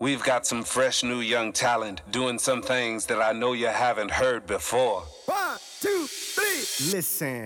We've 0.00 0.22
got 0.22 0.46
some 0.46 0.62
fresh 0.62 1.02
new 1.02 1.18
young 1.18 1.52
talent 1.52 2.02
doing 2.12 2.38
some 2.38 2.62
things 2.62 3.06
that 3.06 3.20
I 3.20 3.32
know 3.32 3.52
you 3.52 3.66
haven't 3.66 4.12
heard 4.12 4.46
before. 4.46 5.02
One, 5.26 5.58
two, 5.80 6.06
three. 6.06 6.94
Listen. 6.94 7.44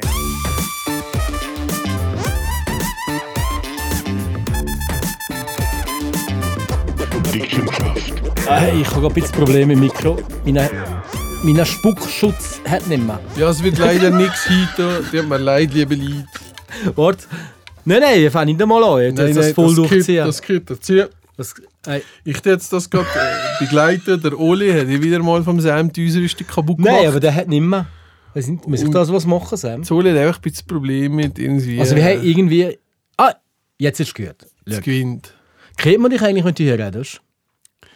Hey, 8.47 8.83
ich 8.83 8.91
habe 8.91 9.07
ein 9.07 9.15
bisschen 9.15 9.33
Probleme 9.33 9.75
mit 9.75 9.77
dem 9.77 9.81
Mikro. 9.81 10.19
Mein, 10.45 10.69
mein 11.43 11.65
Spuckschutz 11.65 12.61
hat 12.69 12.87
nicht 12.87 13.03
mehr. 13.03 13.19
Ja, 13.39 13.49
es 13.49 13.63
wird 13.63 13.79
leider 13.79 14.11
nichts 14.11 14.47
heute. 14.51 15.03
Tut 15.11 15.27
mir 15.27 15.39
leid, 15.39 15.73
liebe 15.73 15.95
Leute. 15.95 16.27
Warte. 16.97 17.25
Nein, 17.87 18.01
nein, 18.01 18.21
ich 18.27 18.31
fange 18.31 18.53
nicht 18.53 18.61
einmal 18.61 18.85
an. 18.85 19.01
Ich 19.07 19.15
Nein, 19.15 19.35
das 19.35 19.47
nein, 19.47 19.55
voll 19.55 19.75
das 19.75 19.89
durchziehen. 19.89 20.27
Das 20.27 20.43
gehört 20.43 20.69
dazu. 20.69 21.05
Das, 21.39 21.55
hey. 21.87 22.03
Ich 22.25 22.41
tue 22.41 22.53
jetzt 22.53 22.73
das 22.73 22.89
gerade 22.91 23.07
äh, 23.09 23.65
begleiten. 23.65 24.21
Der 24.23 24.39
Oli 24.39 24.71
hat 24.73 24.89
wieder 24.89 25.19
mal 25.21 25.43
vom 25.43 25.61
Sam 25.61 25.93
die 25.93 26.07
Ausrüstung 26.09 26.47
kaputt 26.47 26.77
gemacht. 26.79 26.95
Nein, 26.97 27.09
aber 27.09 27.21
der 27.21 27.35
hat 27.35 27.49
nicht 27.49 27.61
mehr. 27.61 27.87
Weiss 28.35 28.47
nicht, 28.49 28.67
muss 28.67 28.81
ich 28.81 28.87
Und- 28.87 28.95
das 28.95 29.13
was 29.13 29.27
machen, 29.27 29.57
Sam? 29.57 29.81
Das 29.83 29.91
Oli 29.91 30.11
hat 30.11 30.19
einfach 30.19 30.39
ein 30.39 30.43
bisschen 30.43 30.67
Problem 30.67 31.15
mit 31.17 31.39
irgendwie... 31.39 31.79
Also 31.81 31.97
wir 31.97 32.03
äh, 32.03 32.17
haben 32.17 32.25
irgendwie... 32.27 32.79
Ah, 33.17 33.35
jetzt 33.79 34.01
ist 34.01 34.09
es 34.09 34.15
gehört. 34.15 34.47
es 34.65 34.81
gewinnt. 34.81 35.35
Kennt 35.77 36.01
man 36.01 36.11
dich 36.11 36.23
eigentlich, 36.23 36.45
wenn 36.45 36.55
du 36.55 36.63
hier 36.63 36.79
redest? 36.79 37.21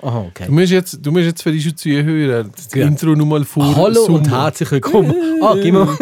Aha, 0.03 0.27
okay. 0.29 0.45
Du 0.47 0.53
musst 0.53 0.73
jetzt, 0.73 0.99
du 1.01 1.11
musst 1.11 1.25
jetzt 1.25 1.43
für 1.43 1.53
die 1.53 1.75
Zuhörer 1.75 2.45
das 2.45 2.69
Ja. 2.75 2.87
Intro 2.87 3.15
nochmal 3.15 3.45
vor 3.45 3.75
Hallo 3.75 4.01
und 4.05 4.27
summen. 4.27 4.29
herzlich 4.29 4.71
willkommen. 4.71 5.15
Ah, 5.43 5.55
gib 5.61 5.73
mal. 5.73 5.89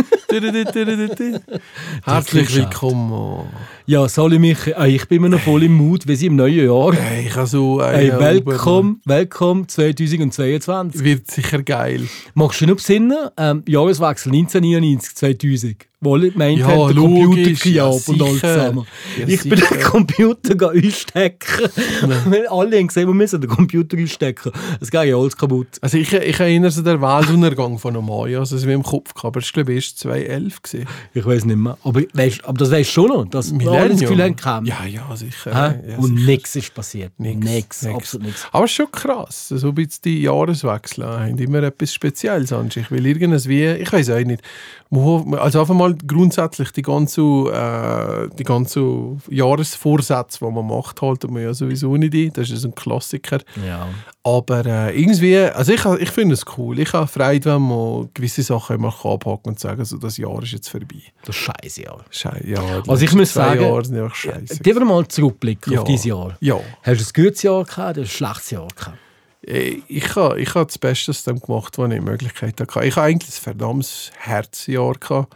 Herzlich 2.04 2.56
willkommen. 2.56 3.46
Ja, 3.86 4.08
soll 4.08 4.32
ich 4.32 4.38
mich... 4.38 4.74
Ah, 4.78 4.86
ich 4.86 5.06
bin 5.08 5.18
immer 5.18 5.28
noch 5.28 5.40
voll 5.40 5.62
im 5.62 5.74
Mut, 5.74 6.08
wir 6.08 6.16
sind 6.16 6.28
im 6.28 6.36
neuen 6.36 6.64
Jahr. 6.64 6.94
Hey, 6.94 7.26
ich 7.26 7.36
habe 7.36 7.46
so 7.46 7.82
Hey, 7.84 8.10
willkommen, 8.18 9.02
willkommen 9.04 9.68
2022. 9.68 11.04
Wird 11.04 11.30
sicher 11.30 11.62
geil. 11.62 12.00
Magst 12.32 12.62
du 12.62 12.66
noch 12.66 12.76
besinnen? 12.76 13.28
Ähm, 13.36 13.62
Jahreswechsel 13.68 14.32
1999, 14.32 15.14
2000. 15.16 15.76
Wohl 16.04 16.32
meint 16.34 16.58
Ja, 16.58 16.66
hat 16.66 16.74
der 16.74 16.94
logisch, 16.96 17.62
Computer 17.62 17.68
ja, 17.70 17.86
und 17.86 18.22
alles 18.22 18.40
zusammen. 18.40 18.86
Ja, 19.18 19.26
ich 19.26 19.42
bin 19.42 19.58
den 19.58 19.80
Computer 19.80 20.70
einstecken. 20.70 21.70
Weil 22.26 22.46
alle 22.46 22.78
haben 22.78 22.88
gesehen, 22.88 23.06
wir 23.06 23.14
müssen 23.14 23.40
den 23.40 23.48
Computer 23.48 23.96
einstecken. 23.96 24.52
Es 24.80 24.90
geht 24.90 25.04
ja 25.04 25.16
alles 25.16 25.34
kaputt. 25.34 25.68
Also 25.80 25.96
ich, 25.96 26.12
ich 26.12 26.38
erinnere 26.38 26.70
mich 26.70 26.78
an 26.78 26.84
den 26.84 27.00
Weltuntergang 27.00 27.78
von 27.78 27.96
einem 27.96 28.06
Mai, 28.06 28.36
also 28.38 28.54
es 28.54 28.66
wie 28.66 28.72
im 28.72 28.82
Kopf 28.82 29.14
gehabt, 29.14 29.36
aber 29.36 29.40
ich 29.40 29.52
glaube 29.52 29.72
erst 29.72 29.98
2011 30.00 30.62
gesehen. 30.62 30.86
Ich 31.14 31.24
weiß 31.24 31.46
nicht 31.46 31.56
mehr. 31.56 31.78
Aber, 31.82 32.02
weißt, 32.12 32.44
aber 32.44 32.58
das 32.58 32.70
weißt 32.70 32.90
du 32.90 32.92
schon 32.92 33.08
noch, 33.08 33.24
dass 33.26 33.58
wir 33.58 33.73
alle 33.80 33.90
das 33.90 34.00
Gefühl 34.00 34.34
haben. 34.44 34.66
Ja, 34.66 34.84
ja, 34.84 35.16
sicher. 35.16 35.50
Ja, 35.52 35.96
und 35.98 36.16
sicher. 36.16 36.26
nichts 36.26 36.56
ist 36.56 36.74
passiert. 36.74 37.12
Nichts, 37.18 37.86
absolut 37.86 38.26
nichts. 38.26 38.46
Aber 38.52 38.64
es 38.64 38.70
ist 38.70 38.76
schon 38.76 38.90
krass, 38.92 39.48
so 39.48 39.68
ein 39.68 39.74
bisschen 39.74 40.00
die 40.04 40.22
Jahreswechsel 40.22 41.04
haben 41.06 41.38
immer 41.38 41.62
etwas 41.62 41.92
Spezielles 41.94 42.52
an 42.52 42.70
sich, 42.70 42.90
weil 42.90 43.04
irgendwas 43.06 43.48
wie, 43.48 43.64
ich 43.66 43.92
weiß 43.92 44.10
auch 44.10 44.18
nicht, 44.20 44.42
man- 44.90 45.34
also 45.34 45.60
einfach 45.60 45.74
mal 45.74 45.94
grundsätzlich 46.06 46.70
die 46.72 46.82
ganze, 46.82 47.20
äh, 47.20 48.28
die 48.36 48.44
ganze 48.44 49.16
Jahresvorsätze, 49.28 50.38
die 50.44 50.50
man 50.50 50.66
macht, 50.66 51.00
halten 51.02 51.34
wir 51.34 51.42
ja 51.42 51.54
sowieso 51.54 51.96
nicht 51.96 52.14
ein, 52.14 52.32
das 52.32 52.50
ist 52.50 52.64
ein 52.64 52.74
Klassiker. 52.74 53.38
Ja. 53.66 53.88
Aber 54.22 54.64
äh, 54.64 54.98
irgendwie, 54.98 55.36
also 55.38 55.72
ich, 55.72 55.84
ich 56.00 56.10
finde 56.10 56.34
es 56.34 56.44
cool. 56.56 56.78
Ich 56.78 56.92
habe 56.94 57.06
Freude, 57.06 57.54
wenn 57.54 57.62
man 57.62 58.08
gewisse 58.14 58.42
Sachen 58.42 58.76
immer 58.76 58.88
abhaken 58.88 59.50
und 59.50 59.60
sagen, 59.60 59.84
so, 59.84 59.98
das 59.98 60.16
Jahr 60.16 60.42
ist 60.42 60.52
jetzt 60.52 60.68
vorbei. 60.70 61.02
Das 61.26 61.36
Scheiße 61.36 61.82
Jahr. 61.82 62.04
Schei 62.10 62.42
ja, 62.46 62.62
Also 62.88 63.04
ich 63.04 63.12
muss 63.14 63.34
sagen, 63.34 63.63
Jahre 63.68 63.84
sind 63.84 63.98
einfach 63.98 64.14
scheiße. 64.14 64.58
Gehen 64.62 64.76
wir 64.76 64.84
mal 64.84 65.06
zurückblicken 65.08 65.72
Ja. 65.72 65.80
auf 65.80 65.86
dieses 65.86 66.04
Jahr. 66.06 66.36
Ja, 66.40 66.60
Hast 66.82 67.00
du 67.16 67.20
ein 67.20 67.24
gutes 67.24 67.42
Jahr 67.42 67.64
gehabt 67.64 67.96
oder 67.98 68.06
ein 68.06 68.08
schlechtes 68.08 68.50
Jahr 68.50 68.68
gehabt? 68.74 68.98
äh, 69.46 69.80
ich 69.88 70.16
habe 70.16 70.40
ich 70.40 70.54
ha 70.54 70.64
das 70.64 70.78
Beste 70.78 71.10
aus 71.10 71.24
dem 71.24 71.40
gemacht, 71.40 71.76
was 71.78 71.88
ich 71.90 71.94
die 71.98 72.00
Möglichkeit 72.04 72.60
hatte. 72.60 72.84
Ich 72.86 72.96
habe 72.96 73.06
eigentlich 73.08 73.30
ein 73.38 73.42
verdammtes 73.42 74.10
Herzjahr 74.18 74.94
gehabt, 74.94 75.34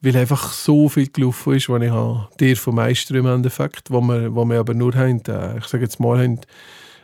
weil 0.00 0.16
einfach 0.16 0.52
so 0.52 0.88
viel 0.88 1.08
gelaufen 1.08 1.54
ist, 1.54 1.68
was 1.68 1.82
ich 1.82 1.90
habe 1.90 2.28
dir 2.40 2.56
vom 2.56 2.74
Meister 2.74 3.14
im 3.14 3.26
Endeffekt, 3.26 3.90
wo 3.90 4.00
wir, 4.00 4.34
wo 4.34 4.44
wir 4.44 4.58
aber 4.60 4.74
nur 4.74 4.94
haben, 4.94 5.22
äh, 5.28 5.58
ich 5.58 5.64
sage 5.66 5.84
jetzt 5.84 6.00
mal, 6.00 6.18
haben, 6.20 6.40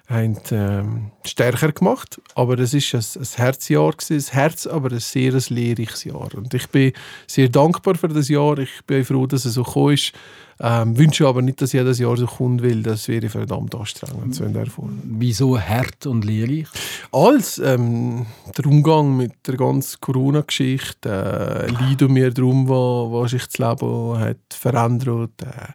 haben 0.08 0.38
ähm, 0.52 1.10
stärker 1.24 1.72
gemacht. 1.72 2.20
Aber 2.34 2.56
das 2.56 2.72
ist 2.72 2.94
ein, 2.94 3.22
ein 3.22 3.28
Herzjahr 3.36 3.94
ein 4.10 4.20
Herz, 4.30 4.66
aber 4.66 4.90
ein 4.90 5.00
sehr 5.00 5.34
ein 5.34 5.42
lehrreiches 5.48 6.04
Jahr. 6.04 6.34
Und 6.34 6.52
ich 6.54 6.66
bin 6.68 6.92
sehr 7.26 7.48
dankbar 7.48 7.94
für 7.96 8.08
das 8.08 8.28
Jahr. 8.28 8.58
Ich 8.58 8.84
bin 8.86 9.04
froh, 9.04 9.26
dass 9.26 9.44
es 9.44 9.54
so 9.54 9.62
gekommen 9.62 9.94
ist. 9.94 10.12
Ähm, 10.60 10.98
wünsche 10.98 11.26
aber 11.26 11.40
nicht, 11.40 11.60
dass 11.62 11.72
jedes 11.72 12.00
Jahr 12.00 12.16
so 12.16 12.26
kommt, 12.26 12.64
weil 12.64 12.82
das 12.82 13.06
wäre 13.06 13.28
verdammt 13.28 13.74
anstrengend. 13.76 14.34
So 14.34 14.44
in 14.44 14.54
der 14.54 14.66
Form. 14.66 15.00
Wieso 15.04 15.60
hart 15.60 16.06
und 16.06 16.24
lehrreich? 16.24 16.66
Als 17.12 17.58
ähm, 17.58 18.26
der 18.56 18.66
Umgang 18.66 19.16
mit 19.16 19.46
der 19.46 19.56
ganzen 19.56 20.00
Corona-Geschichte, 20.00 21.08
äh, 21.08 21.70
Leid 21.70 22.02
um 22.02 22.12
mir 22.12 22.32
darum, 22.32 22.66
wo, 22.66 23.08
wo 23.10 23.26
sich 23.28 23.46
das 23.46 23.58
Leben 23.58 24.18
hat 24.18 24.38
verändert, 24.50 25.42
äh, 25.42 25.72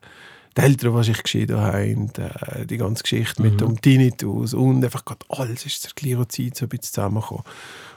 die 0.57 0.61
Eltern, 0.61 0.95
die 0.97 1.03
sich 1.03 1.23
geschieden 1.23 1.57
haben, 1.59 2.11
äh, 2.17 2.65
die 2.65 2.77
ganze 2.77 3.03
Geschichte 3.03 3.41
mit 3.41 3.59
dem 3.61 3.79
Tinnitus 3.81 4.53
und 4.53 4.83
einfach 4.83 5.03
gerade 5.05 5.25
alles 5.29 5.65
ist 5.65 5.81
zur 5.81 5.91
gleichen 5.95 6.29
Zeit 6.29 6.55
so 6.57 6.65
ein 6.65 6.69
bisschen 6.69 6.83
zusammengekommen. 6.93 7.43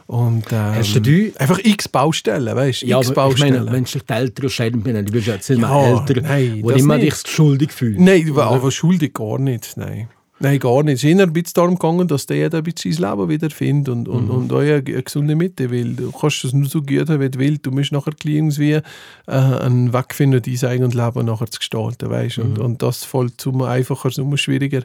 Und, 0.06 0.44
ähm, 0.52 0.74
Hast 0.76 0.94
du 0.94 1.00
die- 1.00 1.32
einfach 1.36 1.58
x 1.58 1.88
Baustellen, 1.88 2.54
weißt 2.54 2.82
du? 2.82 2.86
Ja, 2.86 2.98
x 3.00 3.10
aber 3.10 3.28
ich 3.32 3.38
meine, 3.40 3.56
Baustellen. 3.58 3.74
wenn 3.74 3.84
sich 3.86 4.02
die 4.02 4.12
Eltern 4.12 4.50
scheiden, 4.50 4.82
bin, 4.82 5.04
du 5.04 5.12
bist 5.12 5.26
ja 5.26 5.34
jetzt 5.34 5.50
nicht 5.50 5.58
mehr 5.60 5.68
Ja, 5.68 5.98
älter, 6.00 6.20
nein, 6.22 6.60
wo 6.62 6.70
immer 6.70 6.96
nicht. 6.96 7.24
dich 7.26 7.32
schuldig 7.32 7.72
fühlst. 7.72 8.00
Nein, 8.00 8.24
du 8.26 8.40
aber 8.40 8.70
schuldig 8.70 9.12
gar 9.14 9.38
nicht. 9.40 9.76
Nein. 9.76 10.08
Nein, 10.38 10.58
gar 10.58 10.82
nicht. 10.82 10.96
Es 10.96 11.04
ist 11.04 11.10
eher 11.10 11.22
ein 11.22 11.32
bisschen 11.32 11.54
darum 11.54 11.78
gegangen, 11.78 12.08
dass 12.08 12.26
der 12.26 12.36
jeder 12.36 12.58
ein 12.58 12.64
bisschen 12.64 12.92
sein 12.92 13.10
Leben 13.10 13.28
wiederfindet 13.30 13.88
und, 13.88 14.06
und, 14.06 14.28
und 14.28 14.52
auch 14.52 14.58
eine, 14.58 14.74
eine 14.74 15.02
gesunde 15.02 15.34
Mitte. 15.34 15.70
Weil 15.70 15.94
du 15.94 16.12
kannst 16.12 16.44
es 16.44 16.52
nur 16.52 16.68
so 16.68 16.82
gut 16.82 17.08
haben, 17.08 17.20
wie 17.20 17.30
du 17.30 17.38
willst. 17.38 17.64
Du 17.64 17.70
musst 17.70 17.90
nachher 17.90 18.12
irgendwie 18.22 18.72
äh, 18.72 18.82
einen 19.26 19.94
Weg 19.94 20.14
finden, 20.14 20.42
dein 20.42 20.70
eigenes 20.70 20.94
Leben 20.94 21.24
nachher 21.24 21.50
zu 21.50 21.58
gestalten. 21.58 22.10
Weißt? 22.10 22.38
Und, 22.38 22.58
und 22.58 22.82
das 22.82 23.04
fällt 23.04 23.40
zum 23.40 23.62
einfacher, 23.62 24.10
zum 24.10 24.36
schwieriger. 24.36 24.82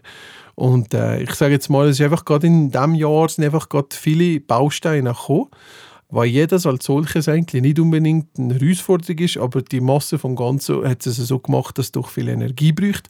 Und 0.56 0.94
äh, 0.94 1.22
ich 1.22 1.34
sage 1.34 1.54
jetzt 1.54 1.70
mal, 1.70 1.88
es 1.88 2.00
ist 2.00 2.06
einfach 2.06 2.24
gerade 2.24 2.48
in 2.48 2.72
diesem 2.72 2.96
Jahr 2.96 3.28
sind 3.28 3.44
einfach 3.44 3.68
gerade 3.68 3.88
viele 3.92 4.40
Bausteine 4.40 5.10
gekommen 5.10 5.50
weil 6.12 6.28
jedes 6.28 6.66
als 6.66 6.86
solches 6.86 7.28
eigentlich 7.28 7.62
nicht 7.62 7.80
unbedingt 7.80 8.28
eine 8.38 8.60
Herausforderung 8.60 9.18
ist, 9.18 9.38
aber 9.38 9.62
die 9.62 9.82
Masse 9.82 10.20
vom 10.20 10.36
Ganzen 10.36 10.88
hat 10.88 11.06
es 11.06 11.16
so 11.16 11.40
gemacht, 11.40 11.78
dass 11.78 11.88
es 11.88 11.92
doch 11.94 12.10
viel 12.10 12.28
Energie 12.28 12.74
braucht. 12.74 13.08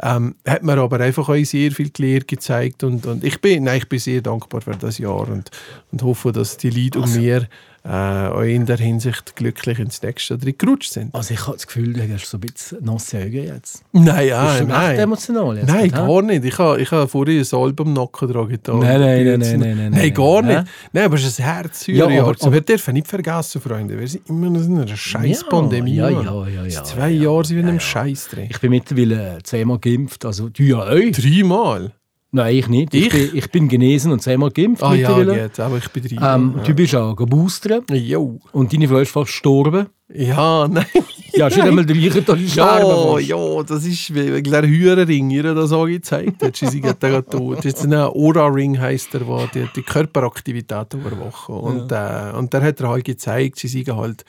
Ähm, 0.00 0.36
hat 0.46 0.62
mir 0.62 0.78
aber 0.78 1.00
einfach 1.00 1.28
auch 1.28 1.44
sehr 1.44 1.72
viel 1.72 1.90
gelernt, 1.90 2.28
gezeigt 2.28 2.84
und, 2.84 3.06
und 3.06 3.24
ich, 3.24 3.40
bin, 3.40 3.64
nein, 3.64 3.78
ich 3.78 3.88
bin 3.88 3.98
sehr 3.98 4.22
dankbar 4.22 4.60
für 4.60 4.76
das 4.76 4.98
Jahr 4.98 5.28
und, 5.28 5.50
und 5.92 6.02
hoffe, 6.02 6.32
dass 6.32 6.56
die 6.56 6.70
Leute 6.70 7.00
um 7.00 7.12
mir 7.12 7.48
äh, 7.86 7.88
auch 7.88 8.40
in 8.40 8.64
der 8.64 8.78
Hinsicht 8.78 9.36
glücklich 9.36 9.78
ins 9.78 10.00
nächste 10.02 10.34
Jahr 10.34 10.52
gerutscht 10.56 10.92
sind. 10.94 11.14
Also 11.14 11.34
ich 11.34 11.40
habe 11.46 11.52
das 11.52 11.66
Gefühl, 11.66 11.92
du 11.92 12.12
hast 12.14 12.30
so 12.30 12.38
ein 12.38 12.40
bisschen 12.40 12.82
nasse 12.84 13.18
Augen 13.18 13.32
jetzt. 13.44 13.84
Nein, 13.92 14.28
ja, 14.28 14.58
du 14.58 14.64
nein. 14.66 14.98
emotional 14.98 15.58
jetzt? 15.58 15.68
Nein, 15.68 15.90
gar 15.90 16.22
nicht. 16.22 16.44
Ich 16.46 16.58
habe 16.58 16.80
ich 16.80 16.90
ha 16.90 17.06
vorhin 17.06 17.40
ein 17.44 17.58
Album 17.58 17.92
nacken 17.92 18.48
getan. 18.48 18.78
Nein, 18.78 19.00
nein, 19.00 19.24
nein, 19.24 19.38
nein, 19.38 19.60
nein, 19.60 19.76
Nein, 19.76 19.90
nein, 19.90 20.14
gar 20.14 20.40
nicht. 20.42 20.64
Nein, 20.92 21.04
aber 21.04 21.14
es 21.16 21.24
ist 21.26 21.40
ein 21.40 21.44
Herz. 21.44 21.86
Ja, 21.86 22.08
Ja, 22.08 22.22
aber- 22.22 22.34
aber, 22.40 22.52
wir 22.52 22.60
dürfen 22.62 22.94
nicht 22.94 23.06
vergessen, 23.06 23.60
Freunde. 23.60 23.98
Wir 24.00 24.08
sind 24.08 24.28
immer 24.30 24.48
noch 24.48 24.62
in 24.62 24.78
einer 24.80 24.96
scheiß 24.96 25.42
Ja, 25.42 25.48
Pandemie. 25.48 25.94
ja, 25.96 26.08
ja, 26.08 26.22
ja, 26.22 26.48
ja, 26.64 26.70
Seit 26.70 26.86
zwei 26.86 27.10
ja, 27.10 27.24
Jahren 27.24 27.44
sind 27.44 27.56
wir 27.56 27.62
in 27.64 27.68
einem 27.68 27.76
ja. 27.78 27.80
Scheiß 27.80 28.28
drin. 28.28 28.46
Ich 28.50 28.60
bin 28.60 28.70
mittlerweile 28.70 29.38
zweimal 29.42 29.78
geimpft. 29.78 30.24
Also 30.24 30.48
du 30.48 30.62
ja 30.62 30.78
auch. 30.78 30.88
Dreimal? 31.12 31.92
Nein, 32.34 32.56
ich 32.56 32.66
nicht. 32.68 32.92
Ich, 32.94 33.06
Ich? 33.06 33.12
bin, 33.12 33.30
ich 33.38 33.50
bin 33.52 33.68
genesen 33.68 34.10
und 34.10 34.20
zweimal 34.20 34.50
geimpft 34.50 34.82
Ah 34.82 34.92
ja, 34.94 35.22
geht. 35.22 35.60
Aber 35.60 35.78
ich 35.78 35.88
bin 35.88 36.02
dreimal. 36.02 36.34
ähm, 36.36 36.54
Du 36.66 36.74
bist 36.74 36.92
auch 36.96 37.14
geboostert 37.14 37.84
Jo. 37.92 38.40
und 38.50 38.72
deine 38.72 38.88
Frau 38.88 38.98
ist 38.98 39.12
fast 39.12 39.26
gestorben. 39.28 39.86
Ja, 40.12 40.66
nein. 40.70 40.84
Ja, 41.32 41.48
schon 41.50 41.62
einmal 41.62 41.86
der 41.86 41.96
gleiche 41.96 42.24
Tag 42.24 42.38
Ja, 42.40 43.18
ja, 43.20 43.62
das 43.62 43.84
ist 43.86 44.12
wegen 44.14 44.50
der 44.50 44.62
Hühnerring, 44.66 45.30
ihr 45.30 45.54
das 45.54 45.70
auch 45.72 45.86
gezeigt 45.86 46.42
hat. 46.42 46.56
Sie 46.56 46.66
sind 46.66 46.82
gerade 46.82 47.24
tot. 47.30 47.58
Das 47.58 47.66
ist 47.66 47.84
ein 47.84 47.94
Aura-Ring, 47.94 48.80
heisst 48.80 49.14
der, 49.14 49.20
der 49.20 49.46
die, 49.54 49.68
die 49.76 49.82
Körperaktivität 49.82 50.92
überwacht. 50.94 51.48
Und, 51.48 51.90
äh, 51.92 52.32
und 52.36 52.52
der 52.52 52.62
hat 52.62 52.80
er 52.80 52.88
halt 52.88 53.04
gezeigt, 53.04 53.60
sie 53.60 53.68
sind 53.68 53.88
halt 53.94 54.24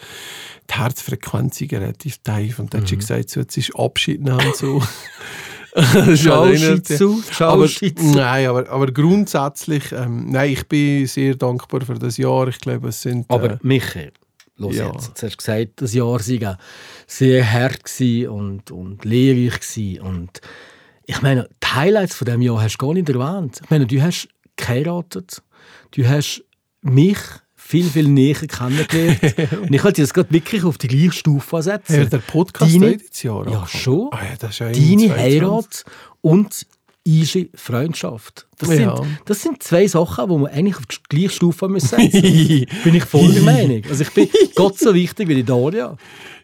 die 0.70 0.76
Herzfrequenz 0.76 1.60
relativ 1.72 2.20
tief. 2.20 2.60
Und 2.60 2.74
dann 2.74 2.82
hat 2.82 2.88
sie 2.88 2.98
gesagt, 2.98 3.30
so, 3.32 3.40
jetzt 3.40 3.58
ist 3.58 3.76
Abschied 3.76 4.22
nehmen 4.22 4.40
und 4.46 4.56
so. 4.56 4.82
Schau 6.16 6.54
Shih 6.56 6.66
einer- 6.68 6.84
Tzu, 6.84 7.22
schau 7.32 7.50
aber, 7.50 7.68
nein, 8.02 8.48
aber, 8.48 8.70
aber 8.70 8.92
grundsätzlich, 8.92 9.92
ähm, 9.92 10.30
nein, 10.32 10.52
ich 10.52 10.66
bin 10.68 11.06
sehr 11.06 11.36
dankbar 11.36 11.82
für 11.82 11.96
das 11.96 12.18
Jahr. 12.18 12.48
Ich 12.48 12.60
glaube, 12.60 12.90
es 12.90 13.02
sind... 13.02 13.26
Aber 13.30 13.52
äh, 13.52 13.58
Michael, 13.62 14.14
los 14.58 14.76
Ja. 14.78 14.92
jetzt. 14.94 15.08
Jetzt 15.10 15.24
hast 15.24 15.34
du 15.34 15.38
gesagt, 15.38 15.72
das 15.82 15.94
Jahr 15.94 16.20
sei 16.20 16.58
sehr 17.08 17.52
hart 17.52 17.84
und, 18.30 18.72
und 18.72 19.04
lehrreich 19.04 20.00
und 20.02 20.40
ich 21.08 21.22
meine, 21.22 21.48
die 21.62 21.68
Highlights 21.68 22.16
von 22.16 22.26
dem 22.26 22.42
Jahr 22.42 22.62
hast 22.62 22.78
du 22.78 22.86
gar 22.88 22.94
nicht 22.94 23.10
erwähnt. 23.10 23.60
Ich 23.64 23.70
meine, 23.70 23.86
du 23.86 24.02
hast 24.02 24.28
geheiratet, 24.56 25.44
du 25.92 26.08
hast 26.08 26.44
mich 26.82 27.18
viel, 27.68 27.86
viel 27.90 28.08
näher 28.08 28.36
kennengelernt 28.36 29.20
und 29.64 29.74
ich 29.74 29.84
wollte 29.84 30.02
das 30.02 30.14
gerade 30.14 30.32
wirklich 30.32 30.64
auf 30.64 30.78
die 30.78 30.88
gleiche 30.88 31.12
Stufe 31.14 31.62
setzen. 31.64 32.00
Hat 32.02 32.14
der 32.14 32.20
Podcast 32.20 32.74
Deine- 32.76 32.98
dieses 32.98 33.24
Jahr 33.24 33.50
Ja, 33.50 33.66
schon. 33.68 34.10
Ah, 34.12 34.20
ja, 34.24 34.50
ja 34.50 34.66
Deine 34.72 35.14
21. 35.14 35.18
Heirat 35.18 35.84
und 36.22 36.68
easy 37.08 37.50
Freundschaft. 37.56 38.48
Das, 38.58 38.70
Ja. 38.70 38.98
sind, 38.98 39.08
das 39.26 39.42
sind 39.42 39.62
zwei 39.64 39.88
Sachen, 39.88 40.28
die 40.30 40.36
man 40.38 40.52
eigentlich 40.52 40.78
auf 40.78 40.86
die 40.86 40.98
gleiche 41.10 41.30
Stufe 41.36 41.68
müssen 41.68 41.88
setzen 42.00 42.22
Bin 42.84 42.96
ich 42.96 43.04
voll 43.04 43.32
der 43.34 43.42
Meinung. 43.54 43.82
Also 43.90 44.04
ich 44.04 44.12
bin 44.12 44.28
Gott 44.56 44.78
so 44.80 44.94
wichtig 44.94 45.28
wie 45.28 45.36
die 45.36 45.44
Daria. 45.44 45.98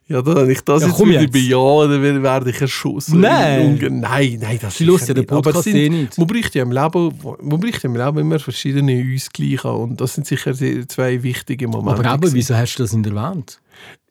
Ja, 0.07 0.21
da, 0.21 0.35
wenn 0.35 0.49
ich 0.49 0.59
das 0.61 0.81
Ja, 0.81 0.87
jetzt 0.89 0.99
jetzt. 0.99 1.31
bejahe, 1.31 1.87
dann 1.87 2.21
werde- 2.23 2.49
ich 2.49 2.59
erschossen. 2.59 3.21
Nein. 3.21 3.77
Nein, 4.01 4.39
nein, 4.41 4.59
das 4.61 4.77
Sie 4.77 4.85
hört 4.85 5.07
ja 5.07 5.13
nicht. 5.13 5.31
Aber 5.31 5.61
sind, 5.63 5.75
eh 5.75 5.89
nicht. 5.89 6.17
Man 6.17 6.27
bricht 6.27 6.53
ja 6.53 6.63
im 6.63 6.71
Leben, 6.71 7.13
man 7.41 7.59
bricht 7.61 7.83
im 7.85 7.95
Leben 7.95 8.17
immer 8.17 8.39
verschiedene 8.39 9.05
Ausgleiche 9.15 9.69
an. 9.69 9.75
Und 9.77 10.01
das 10.01 10.15
sind 10.15 10.27
sicher 10.27 10.53
die 10.53 10.85
zwei 10.87 11.23
wichtige 11.23 11.67
Momente. 11.67 12.09
Aber 12.09 12.13
eben, 12.25 12.33
wieso 12.33 12.55
hast 12.55 12.75
du 12.75 12.83
das 12.83 12.91
nicht 12.93 13.05
erwähnt? 13.09 13.61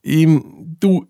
Im, 0.03 0.77
du, 0.81 1.05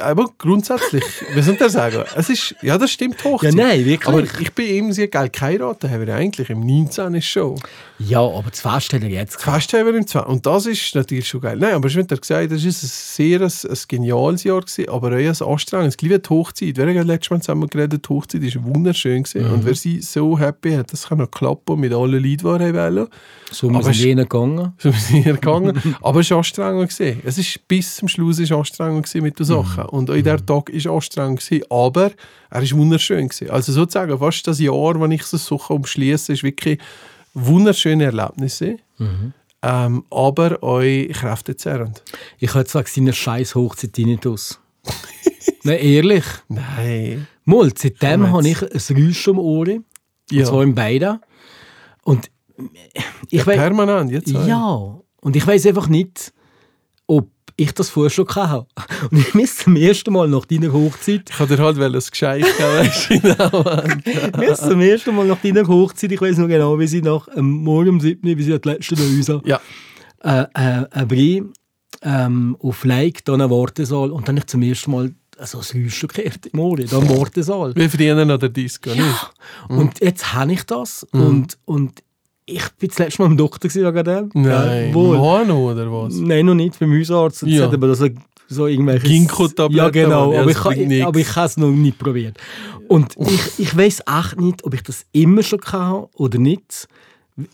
aber 0.00 0.30
grundsätzlich, 0.38 1.04
wie 1.34 1.42
soll 1.42 1.54
ich 1.54 1.60
das 1.60 1.72
sagen? 1.72 2.04
Es 2.16 2.30
ist, 2.30 2.54
ja, 2.62 2.78
das 2.78 2.90
stimmt 2.90 3.22
hoch. 3.22 3.42
Ja, 3.42 3.52
nein, 3.52 3.84
wirklich. 3.84 4.08
Aber 4.08 4.22
ich 4.22 4.52
bin 4.54 4.66
eben 4.66 4.92
sehr 4.92 5.08
geil 5.08 5.28
geheiratet, 5.28 5.90
haben 5.90 6.06
wir 6.06 6.14
eigentlich 6.14 6.48
im 6.48 6.60
19. 6.60 7.20
schon. 7.20 7.60
Ja, 7.98 8.20
aber 8.20 8.50
das 8.50 8.60
Fest 8.60 8.92
hat 8.92 9.02
er 9.02 9.08
jetzt 9.08 9.38
gehabt. 9.38 9.56
Fast 9.56 9.72
haben 9.74 9.86
wir 9.86 9.94
im 9.94 10.06
20. 10.06 10.30
Und 10.30 10.46
das 10.46 10.66
ist 10.66 10.94
natürlich 10.94 11.28
schon 11.28 11.40
geil. 11.42 11.58
Nein, 11.58 11.74
aber 11.74 11.88
ich 11.88 11.96
habe 11.96 12.06
gesagt, 12.06 12.50
das 12.50 12.62
war 12.62 12.68
ein 12.68 12.72
sehr 12.72 13.40
ein, 13.40 13.70
ein 13.70 13.78
geniales 13.88 14.44
Jahr, 14.44 14.60
gewesen, 14.60 14.88
aber 14.88 15.08
auch 15.08 15.12
ein 15.12 15.52
anstrengendes. 15.52 15.96
Gleich 15.96 16.12
wie 16.12 16.18
die 16.18 16.30
Hochzeit. 16.30 16.76
Wir 16.76 16.86
haben 16.86 17.06
letztes 17.06 17.30
Mal 17.30 17.40
zusammen 17.40 17.68
geredet, 17.68 18.08
die 18.08 18.14
Hochzeit 18.14 18.42
war 18.42 18.64
wunderschön. 18.64 19.22
Gewesen. 19.24 19.46
Mhm. 19.46 19.52
Und 19.52 19.66
wer 19.66 19.74
sie 19.74 20.00
so 20.00 20.38
happy 20.38 20.72
hat, 20.72 20.92
das 20.92 21.08
kann 21.08 21.18
noch 21.18 21.30
klappen 21.30 21.78
mit 21.78 21.92
allen 21.92 22.12
Leuten, 22.12 22.38
die 22.38 22.64
er 22.64 22.74
wollen. 22.74 23.08
So, 23.50 23.68
wir 23.68 23.76
Aber 23.76 23.92
sind 23.92 24.04
jenen 24.04 24.28
gegangen. 24.28 24.72
So 24.78 24.90
sind 24.92 25.24
wir 25.24 25.34
gegangen. 25.34 25.82
Aber 26.02 26.20
es 26.20 26.30
war 26.30 26.38
anstrengend. 26.38 26.88
Gewesen. 26.88 27.20
Es 27.24 27.36
ist 27.36 27.66
bis 27.68 27.96
zum 27.96 28.08
Schluss 28.08 28.38
ist 28.38 28.52
anstrengend 28.52 29.04
gewesen 29.04 29.22
mit 29.22 29.38
den 29.38 29.46
Sachen. 29.64 29.84
Und 29.86 30.10
auch 30.10 30.14
in 30.14 30.24
der 30.24 30.44
Tag 30.44 30.68
ist 30.70 30.86
anstrengend. 30.86 31.40
Gewesen, 31.40 31.64
aber 31.70 32.10
er 32.50 32.62
ist 32.62 32.76
wunderschön. 32.76 33.28
Gewesen. 33.28 33.50
Also 33.50 33.72
sozusagen, 33.72 34.18
fast 34.18 34.46
das 34.46 34.58
Jahr, 34.60 35.00
wenn 35.00 35.10
ich 35.12 35.22
so 35.24 35.36
Sachen 35.36 35.76
umschließe, 35.76 36.32
ist 36.32 36.42
wirklich 36.42 36.78
wunderschöne 37.34 38.04
Erlebnisse. 38.04 38.76
Ähm, 39.62 40.04
aber 40.10 40.62
euch 40.62 41.08
kräftezerrend. 41.12 42.02
Ich 42.38 42.54
hätte 42.54 42.64
gesagt, 42.64 42.88
seine 42.88 43.12
scheiß 43.12 43.54
Hochzeit 43.54 43.92
Tinnitus. 43.92 44.60
Nein, 45.64 45.78
ehrlich. 45.78 46.24
Nein. 46.48 47.26
Mal, 47.44 47.72
seitdem 47.76 48.30
habe 48.30 48.48
ich 48.48 48.62
ein 48.62 48.68
Rauschen 49.06 49.32
im 49.34 49.38
Ohr. 49.38 49.66
Und 49.68 49.84
Ja. 50.30 50.44
zwar 50.44 50.62
in 50.62 50.74
beiden. 50.74 51.18
Und 52.04 52.30
ich 53.30 53.40
ja, 53.40 53.46
weiß. 53.46 53.56
permanent, 53.56 54.10
jetzt. 54.10 54.28
Ja. 54.30 54.98
Und 55.20 55.36
ich 55.36 55.46
weiß 55.46 55.66
einfach 55.66 55.88
nicht, 55.88 56.32
ich 57.60 57.72
das 57.72 57.90
vorher 57.90 58.08
schon 58.10 58.28
hatte. 58.28 58.66
Und 59.10 59.18
ich 59.18 59.34
muss 59.34 59.56
zum 59.56 59.74
ersten 59.76 60.12
Mal 60.12 60.28
nach 60.28 60.44
deiner 60.46 60.72
Hochzeit, 60.72 61.28
Ich 61.28 61.38
habe 61.38 61.56
dir 61.56 61.62
halt 61.62 61.78
ein 61.78 61.92
Geschenk 61.92 62.44
geben, 62.56 64.02
ich 64.40 64.48
muss 64.48 64.60
zum 64.60 64.80
ersten 64.80 65.14
Mal 65.14 65.26
nach 65.26 65.40
deiner 65.42 65.66
Hochzeit, 65.66 66.12
ich 66.12 66.20
weiß 66.20 66.38
noch 66.38 66.46
genau, 66.48 66.78
wie 66.78 66.86
sie 66.86 67.02
nach 67.02 67.26
ähm, 67.36 67.50
morgen 67.64 67.90
um 67.90 68.00
7 68.00 68.26
Uhr, 68.26 68.36
wie 68.38 68.42
sie 68.42 68.58
die 68.58 68.68
letzten 68.68 68.96
Häuser, 68.98 69.42
Ja. 69.44 69.60
äh, 70.22 70.42
äh, 70.54 70.86
ein 70.90 71.08
Brief 71.08 71.44
ähm, 72.02 72.56
auf 72.60 72.84
Like, 72.84 73.24
dann 73.24 73.40
ein 73.40 73.50
Wartesaal 73.50 74.12
und 74.12 74.28
dann 74.28 74.36
habe 74.36 74.44
ich 74.44 74.46
zum 74.46 74.62
ersten 74.62 74.90
Mal 74.92 75.10
so 75.40 75.58
ein 75.58 75.82
Räuschen 75.84 76.08
gehört 76.08 76.46
im 76.46 76.58
Ohr, 76.60 76.76
da 76.78 76.98
im 76.98 77.08
Wartesaal. 77.08 77.74
Wir 77.74 77.90
verdienen 77.90 78.30
an 78.30 78.38
der 78.40 78.48
Disco, 78.48 78.90
nicht? 78.90 79.30
Und 79.68 80.00
jetzt 80.00 80.32
habe 80.32 80.52
ich 80.52 80.62
das 80.64 81.04
und, 81.12 81.58
und 81.64 82.02
ich 82.48 82.68
bin 82.78 82.88
das 82.88 82.98
letzte 82.98 83.22
Mal 83.22 83.28
beim 83.28 83.36
Doktor 83.36 83.72
wegen 83.72 84.04
dem. 84.04 84.30
Nein. 84.34 84.88
Ja, 84.88 84.94
wohl. 84.94 85.16
Mono 85.16 85.70
oder 85.72 85.90
was? 85.92 86.14
Nein, 86.16 86.46
noch 86.46 86.54
nicht, 86.54 86.78
beim 86.78 86.98
Hausarzt. 86.98 87.42
Ja. 87.42 87.64
hat 87.66 87.74
aber 87.74 87.88
das 87.88 88.02
so, 88.50 88.66
irgendwelche... 88.66 89.06
Ginkgo-Tabletten, 89.06 89.76
Ja, 89.76 89.90
genau, 89.90 90.32
aber, 90.34 90.50
ich, 90.50 91.04
aber 91.04 91.18
ich 91.20 91.36
habe 91.36 91.46
es 91.46 91.56
noch 91.58 91.70
nicht 91.70 91.98
probiert. 91.98 92.38
Und 92.88 93.14
ich, 93.18 93.58
ich 93.58 93.76
weiß 93.76 94.00
echt 94.06 94.40
nicht, 94.40 94.64
ob 94.64 94.72
ich 94.72 94.82
das 94.82 95.04
immer 95.12 95.42
schon 95.42 95.60
hatte 95.60 96.08
oder 96.14 96.38
nicht. 96.38 96.88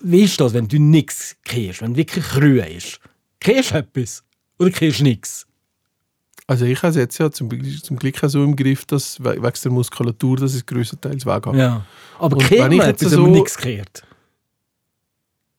Wie 0.01 0.23
ist 0.23 0.41
das, 0.41 0.55
wenn 0.55 0.69
du 0.69 0.79
nichts 0.79 1.35
kriegst, 1.45 1.83
wenn 1.83 1.95
du 1.95 1.97
wirklich 1.97 2.25
Ruhe 2.37 2.65
ist? 2.69 3.01
Kriegst 3.41 3.73
du 3.73 3.79
etwas 3.79 4.23
oder 4.61 4.71
kriegst 4.71 5.01
du 5.01 5.05
nichts? 5.05 5.47
Also 6.47 6.65
ich 6.67 6.79
habe 6.79 6.91
es 6.91 6.97
jetzt 6.97 7.19
ja 7.19 7.31
zum, 7.31 7.49
Glück- 7.49 7.83
zum 7.85 7.97
Glück 7.99 8.17
so 8.23 8.45
im 8.45 8.55
Griff, 8.55 8.85
dass 8.85 9.19
we- 9.19 9.37
wegen 9.43 9.53
der 9.65 9.73
Muskulatur, 9.73 10.37
dass 10.37 10.55
ich 10.55 10.65
größtenteils 10.65 11.27
weg 11.27 11.47
habe. 11.47 11.59
Ja. 11.59 11.85
Aber 12.19 12.37
Und 12.37 12.51
wenn 12.51 12.71
ich 12.73 12.83
jetzt 12.83 13.03
etwas, 13.03 13.15
so- 13.15 13.27
nichts? 13.27 13.59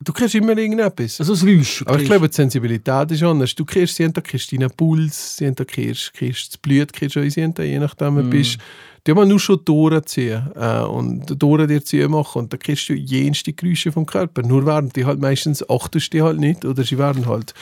Du 0.05 0.13
kriegst 0.13 0.35
immer 0.35 0.55
irgendetwas. 0.55 1.19
Also 1.19 1.33
das 1.33 1.43
Räuschen 1.43 1.87
Aber 1.87 1.99
ich 1.99 2.05
glaube, 2.05 2.29
die 2.29 2.35
Sensibilität 2.35 3.11
ist 3.11 3.23
anders. 3.23 3.55
Du 3.55 3.65
kriegst 3.65 3.97
Tag 3.97 4.23
kriegst 4.23 4.51
deinen 4.51 4.69
Puls, 4.69 5.37
Tag 5.37 5.67
kriegst, 5.67 6.13
kriegst 6.13 6.53
das 6.53 6.57
Blut, 6.57 6.93
kriegst 6.93 7.15
du 7.15 7.21
auch 7.21 7.53
Tag, 7.53 7.65
je 7.65 7.79
nachdem, 7.79 8.15
du 8.15 8.23
bist. 8.29 8.59
Die 9.05 9.11
haben 9.11 9.27
nur 9.27 9.39
schon 9.39 9.63
Tore 9.65 10.03
ziehen 10.03 10.43
äh, 10.55 10.79
und 10.81 11.39
Tore 11.39 11.67
dir 11.67 11.83
ziehen 11.83 12.09
machen 12.09 12.39
und 12.39 12.53
dann 12.53 12.59
kriegst 12.59 12.89
du 12.89 12.93
jenste 12.93 13.53
Geräusche 13.53 13.91
vom 13.91 14.05
Körper. 14.05 14.41
Nur 14.41 14.65
werden 14.65 14.91
die 14.95 15.05
halt 15.05 15.19
meistens 15.19 15.67
achtest 15.69 16.13
die 16.13 16.21
halt 16.21 16.39
nicht 16.39 16.65
oder 16.65 16.83
sie 16.83 16.97
werden 16.97 17.27
halt 17.27 17.53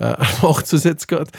äh, 0.00 0.14
macht 0.42 0.72
es 0.72 0.84
jetzt 0.84 1.06
gerade. 1.06 1.30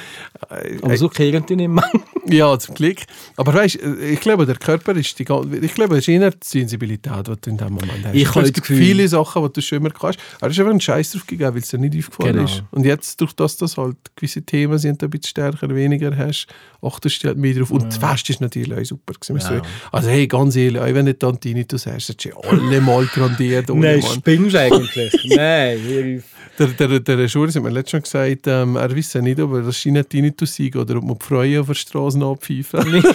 Äh, 0.50 0.78
Aber 0.82 0.96
so 0.98 1.10
kriegen 1.10 1.46
die 1.46 1.56
nicht 1.56 1.68
mehr. 1.70 1.84
Ja, 2.30 2.58
zum 2.60 2.76
Glück. 2.76 3.00
Aber 3.36 3.52
weißt 3.52 3.80
ich 4.12 4.20
glaube, 4.22 4.46
der 4.46 4.56
Körper 4.56 4.96
ist 4.96 5.18
die 5.18 5.26
ganze, 5.26 5.58
ich 5.58 5.74
glaube, 5.74 5.96
es 5.98 6.02
ist 6.02 6.08
eher 6.08 6.30
die 6.30 6.38
Sensibilität, 6.44 7.28
die 7.28 7.34
du 7.42 7.50
in 7.50 7.58
dem 7.58 7.74
Moment 7.74 8.06
hast. 8.06 8.14
Ich 8.14 8.30
habe 8.30 8.42
das 8.44 8.54
Gefühl- 8.54 8.78
viele 8.78 9.08
Sachen, 9.08 9.44
die 9.44 9.54
du 9.54 9.62
schon 9.62 9.80
immer 9.80 9.90
kannst. 9.90 10.20
Aber 10.40 10.48
es 10.52 10.54
ist 10.54 10.60
einfach 10.60 10.72
ein 10.72 10.80
Scheiß 10.80 11.12
drauf 11.14 11.26
gegeben, 11.26 11.56
weil 11.56 11.62
es 11.62 11.70
dir 11.70 11.80
nicht 11.80 11.98
aufgefallen 11.98 12.34
Genau. 12.36 12.46
ist. 12.46 12.64
Und 12.70 12.86
jetzt, 12.86 13.20
durch 13.22 13.34
das, 13.34 13.58
dass 13.58 13.76
halt 13.76 13.98
gewisse 14.16 14.44
Themen 14.44 14.78
sind, 14.78 15.02
ein 15.04 15.10
bisschen 15.10 15.30
stärker, 15.32 15.74
weniger 15.74 16.16
hast, 16.16 16.46
achtest 16.84 17.24
du 17.24 17.30
halt 17.30 17.40
mehr 17.40 17.56
drauf. 17.56 17.72
Und 17.72 17.86
das 17.88 17.98
Fest 17.98 18.30
ist 18.30 18.40
natürlich 18.40 18.72
auch 18.72 18.86
super. 18.86 19.14
gewesen. 19.20 19.56
Ja. 19.56 19.62
Also 19.92 20.10
hey, 20.10 20.28
ganz 20.28 20.56
ehrlich, 20.56 20.80
auch 20.80 20.94
wenn 20.94 21.08
du 21.08 21.18
Tantinitus 21.18 21.88
hast, 21.88 22.10
du 22.24 22.30
schon 22.30 22.34
alle 22.48 22.82
mal 22.82 23.04
grandiert. 23.08 23.68
Nein, 23.74 24.04
spinnst 24.04 24.56
eigentlich. 24.56 25.12
Nein. 25.36 26.24
Der, 26.60 26.68
der, 26.68 27.00
der 27.00 27.28
Schurz 27.28 27.56
hat 27.56 27.64
mir 27.64 27.70
letztens 27.70 28.10
schon 28.12 28.22
gesagt, 28.26 28.48
ähm, 28.48 28.76
er 28.76 28.96
wisse 28.96 29.22
nicht, 29.22 29.40
ob 29.40 29.54
er 29.54 29.62
das 29.64 29.78
scheint 29.78 30.10
Tinnitus 30.10 30.56
sei 30.56 30.72
oder 30.76 30.98
ob 30.98 31.04
man 31.04 31.18
die 31.18 31.26
Freuen 31.26 31.62
auf 31.62 31.68
der 31.68 31.74
Straße 31.76 32.24
abpfeifen. 32.24 33.04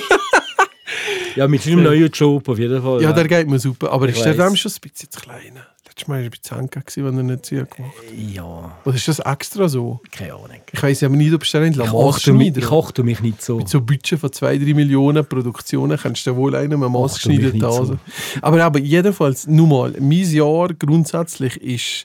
Ja, 1.35 1.47
mit 1.47 1.61
seinem 1.63 1.83
neuen 1.83 2.11
Job 2.11 2.49
auf 2.49 2.59
jeden 2.59 2.81
Fall. 2.83 3.03
Ja, 3.03 3.13
der 3.13 3.29
geht 3.29 3.47
mir 3.47 3.59
super. 3.59 3.93
Aber 3.93 4.09
Ich 4.09 4.17
ist 4.17 4.25
der 4.25 4.33
dem 4.33 4.57
schon 4.57 4.73
ein 4.73 4.81
bisschen 4.91 5.11
zu 5.11 5.21
klein? 5.21 5.59
Letztes 5.87 6.09
Mal 6.09 6.15
war 6.15 6.21
er 6.21 6.25
ein 6.25 6.31
bisschen 6.31 6.59
eng, 6.61 6.71
gewesen, 6.71 7.05
wenn 7.05 7.17
er 7.19 7.23
nicht 7.25 7.45
zu 7.47 7.55
gemacht 7.57 7.93
hat. 7.99 8.19
ja, 8.35 8.77
Oder 8.87 8.95
ist 8.97 9.09
das 9.09 9.19
extra 9.19 9.69
so? 9.69 10.01
keine 10.11 10.33
Ahnung. 10.33 10.49
Ich 10.73 10.83
weiss 10.83 11.03
aber 11.03 11.15
nicht, 11.17 11.35
ob 11.35 11.43
es 11.43 11.53
in 11.53 11.75
Lamas 11.75 11.93
mich, 12.33 12.49
ich 12.49 12.65
schneidet. 12.65 12.73
achte 12.73 13.03
mich 13.03 13.21
nicht 13.21 13.43
so. 13.43 13.57
Mit 13.59 13.69
so 13.69 13.83
Budget 13.83 14.19
von 14.19 14.31
2-3 14.31 14.75
Millionen 14.75 15.27
Produktionen 15.27 15.99
kannst 15.99 16.27
du 16.27 16.35
wohl 16.37 16.53
mich 16.53 17.15
geschnitten 17.15 17.53
nicht 17.53 17.63
da. 17.63 17.71
so. 17.71 17.81
Also. 17.81 17.99
Aber, 18.41 18.65
aber 18.65 18.79
jedenfalls, 18.79 19.47
nur 19.47 19.67
mal, 19.67 19.95
mein 20.01 20.31
Jahr 20.31 20.69
grundsätzlich 20.73 21.61
ist 21.61 22.05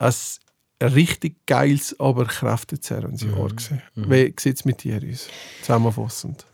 ein 0.00 0.12
richtig 0.86 1.46
geiles, 1.46 1.98
aber 1.98 2.24
kräftezerrendes 2.24 3.22
Jahr 3.22 3.48
gewesen. 3.48 3.82
Wie 3.94 4.34
sieht 4.38 4.56
es 4.56 4.64
mit 4.64 4.84
dir 4.84 4.96
aus? 4.96 5.28
Zusammenfassend. 5.60 6.44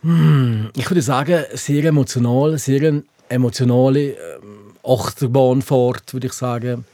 Ich 0.76 0.90
würde 0.90 1.02
sagen, 1.02 1.44
sehr 1.54 1.84
emotional, 1.84 2.58
sehr 2.58 3.02
emotionale 3.28 4.10
ähm, 4.10 4.74
Achterbahnfahrt, 4.82 6.12
würde 6.14 6.26
ich 6.28 6.32
sagen. 6.32 6.84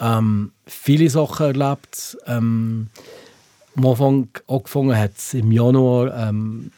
Ähm, 0.00 0.52
viele 0.66 1.08
Sachen 1.10 1.46
erlebt. 1.46 2.16
Ähm, 2.26 2.88
am 3.76 3.86
Anfang 3.86 4.28
angefangen 4.48 4.96
hat 4.96 5.16
es 5.16 5.34
im 5.34 5.52
Januar 5.52 6.28
ähm, 6.28 6.70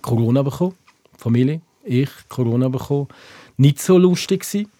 Corona 0.00 0.42
bekommen. 0.42 0.74
Familie, 1.18 1.60
ich, 1.84 2.10
Corona 2.28 2.68
bekommen. 2.68 3.08
Nicht 3.56 3.80
so 3.80 3.98
lustig 3.98 4.40
gewesen. 4.40 4.70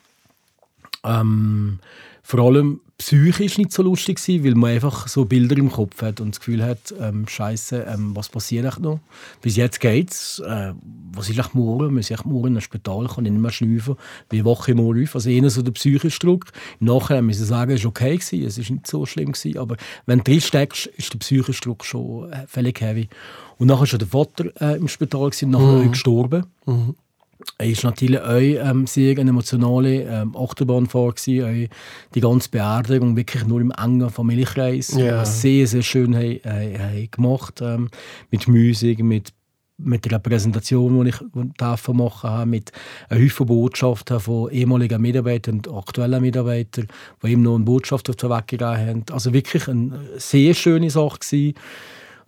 Ähm, 1.04 1.78
vor 2.22 2.40
allem 2.40 2.80
psychisch 3.00 3.56
nicht 3.56 3.72
so 3.72 3.82
lustig 3.82 4.22
gewesen, 4.22 4.44
weil 4.44 4.54
man 4.54 4.70
einfach 4.72 5.08
so 5.08 5.24
Bilder 5.24 5.56
im 5.56 5.72
Kopf 5.72 6.02
hat 6.02 6.20
und 6.20 6.34
das 6.34 6.40
Gefühl 6.40 6.62
hat, 6.62 6.94
ähm, 7.00 7.26
Scheiße, 7.26 7.86
ähm, 7.88 8.14
was 8.14 8.28
passiert 8.28 8.66
echt 8.66 8.78
noch? 8.78 9.00
Bis 9.40 9.56
jetzt 9.56 9.80
geht's. 9.80 10.38
Äh, 10.40 10.74
was 11.14 11.30
ist 11.30 11.38
echt 11.38 11.54
morgen? 11.54 11.94
Muss 11.94 12.10
ich 12.10 12.10
echt 12.10 12.26
morgen 12.26 12.54
ins 12.54 12.64
Spital? 12.64 13.06
Kann 13.08 13.24
ich 13.24 13.32
nicht 13.32 13.40
mehr 13.40 13.50
schnüffeln? 13.50 13.96
Wie 14.28 14.44
wache 14.44 14.72
ich 14.72 14.76
morgen 14.76 15.02
auf? 15.02 15.14
Also 15.14 15.30
eher 15.30 15.48
so 15.48 15.62
der 15.62 15.72
psychische 15.72 16.18
Druck. 16.18 16.44
Im 16.78 16.88
Nachhinein 16.88 17.24
muss 17.24 17.40
ich 17.40 17.46
sagen, 17.46 17.72
es 17.72 17.82
war 17.84 17.88
okay 17.88 18.18
gewesen, 18.18 18.44
es 18.44 18.58
ist 18.58 18.70
nicht 18.70 18.86
so 18.86 19.06
schlimm 19.06 19.32
gewesen, 19.32 19.58
aber 19.58 19.76
wenn 20.04 20.18
du 20.18 20.24
drin 20.24 20.40
steckst, 20.42 20.86
ist 20.86 21.12
der 21.14 21.18
psychische 21.20 21.62
Druck 21.62 21.86
schon 21.86 22.30
äh, 22.30 22.46
völlig 22.46 22.80
heavy. 22.82 23.08
Und 23.56 23.68
nachher 23.68 23.80
war 23.80 23.86
schon 23.86 23.98
der 23.98 24.08
Vater 24.08 24.44
äh, 24.60 24.76
im 24.76 24.88
Spital 24.88 25.30
gewesen, 25.30 25.46
und 25.46 25.50
nachher 25.52 25.86
auch 25.86 25.90
gestorben. 25.90 26.44
Er 26.66 26.94
ist 27.58 27.84
natürlich 27.84 28.20
auch 28.20 28.38
ähm, 28.38 28.86
sehr 28.86 29.18
eine 29.18 29.30
emotionale 29.30 30.02
ähm, 30.02 30.36
Achterbahnfahrt 30.36 31.16
gewesen, 31.16 31.44
auch 31.44 31.74
die 32.14 32.20
ganze 32.20 32.48
Beerdigung 32.50 33.16
wirklich 33.16 33.44
nur 33.46 33.60
im 33.60 33.72
engen 33.72 34.10
Familienkreis. 34.10 34.94
Ja. 34.96 35.22
äh, 35.22 35.26
Sehr, 35.26 35.66
sehr 35.66 35.82
schön 35.82 36.14
haben, 36.14 36.40
äh, 36.44 36.78
haben 36.78 37.10
gemacht 37.10 37.60
ähm, 37.62 37.88
mit 38.30 38.48
Musik, 38.48 39.02
mit 39.02 39.32
mit 39.82 40.10
der 40.10 40.18
Präsentation, 40.18 41.04
die 41.04 41.10
ich 41.10 41.16
darf 41.56 41.88
machen 41.88 42.30
habe, 42.30 42.50
mit 42.50 42.72
einer 43.08 43.24
Haufen 43.24 43.46
Botschaften 43.46 44.20
von 44.20 44.50
ehemaligen 44.50 45.00
Mitarbeitern 45.00 45.56
und 45.56 45.72
aktuellen 45.72 46.20
Mitarbeitern, 46.20 46.88
die 47.22 47.32
ihm 47.32 47.42
noch 47.42 47.56
eine 47.56 47.64
Botschaft 47.64 48.08
auf 48.10 48.16
den 48.16 48.30
Weg 48.30 48.48
gegeben 48.48 48.76
haben. 48.76 49.04
Also 49.10 49.32
wirklich 49.32 49.68
eine 49.68 49.98
sehr 50.18 50.54
schöne 50.54 50.90
Sache 50.90 51.18
gewesen. 51.20 51.54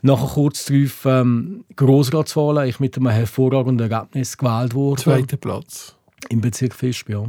Nachher 0.03 0.27
kurz 0.35 0.65
darauf 0.65 1.07
ähm, 1.07 1.65
Grossratswahlen, 1.77 2.69
ich 2.69 2.81
mit 2.81 2.97
einem 2.97 3.09
hervorragenden 3.09 3.91
Ergebnis 3.91 4.37
gewählt 4.37 4.75
worden. 4.75 4.99
Zweiter 4.99 5.37
Platz. 5.37 5.97
Im 6.29 6.41
Bezirk 6.41 6.75
Fischb, 6.75 7.11
ja. 7.11 7.25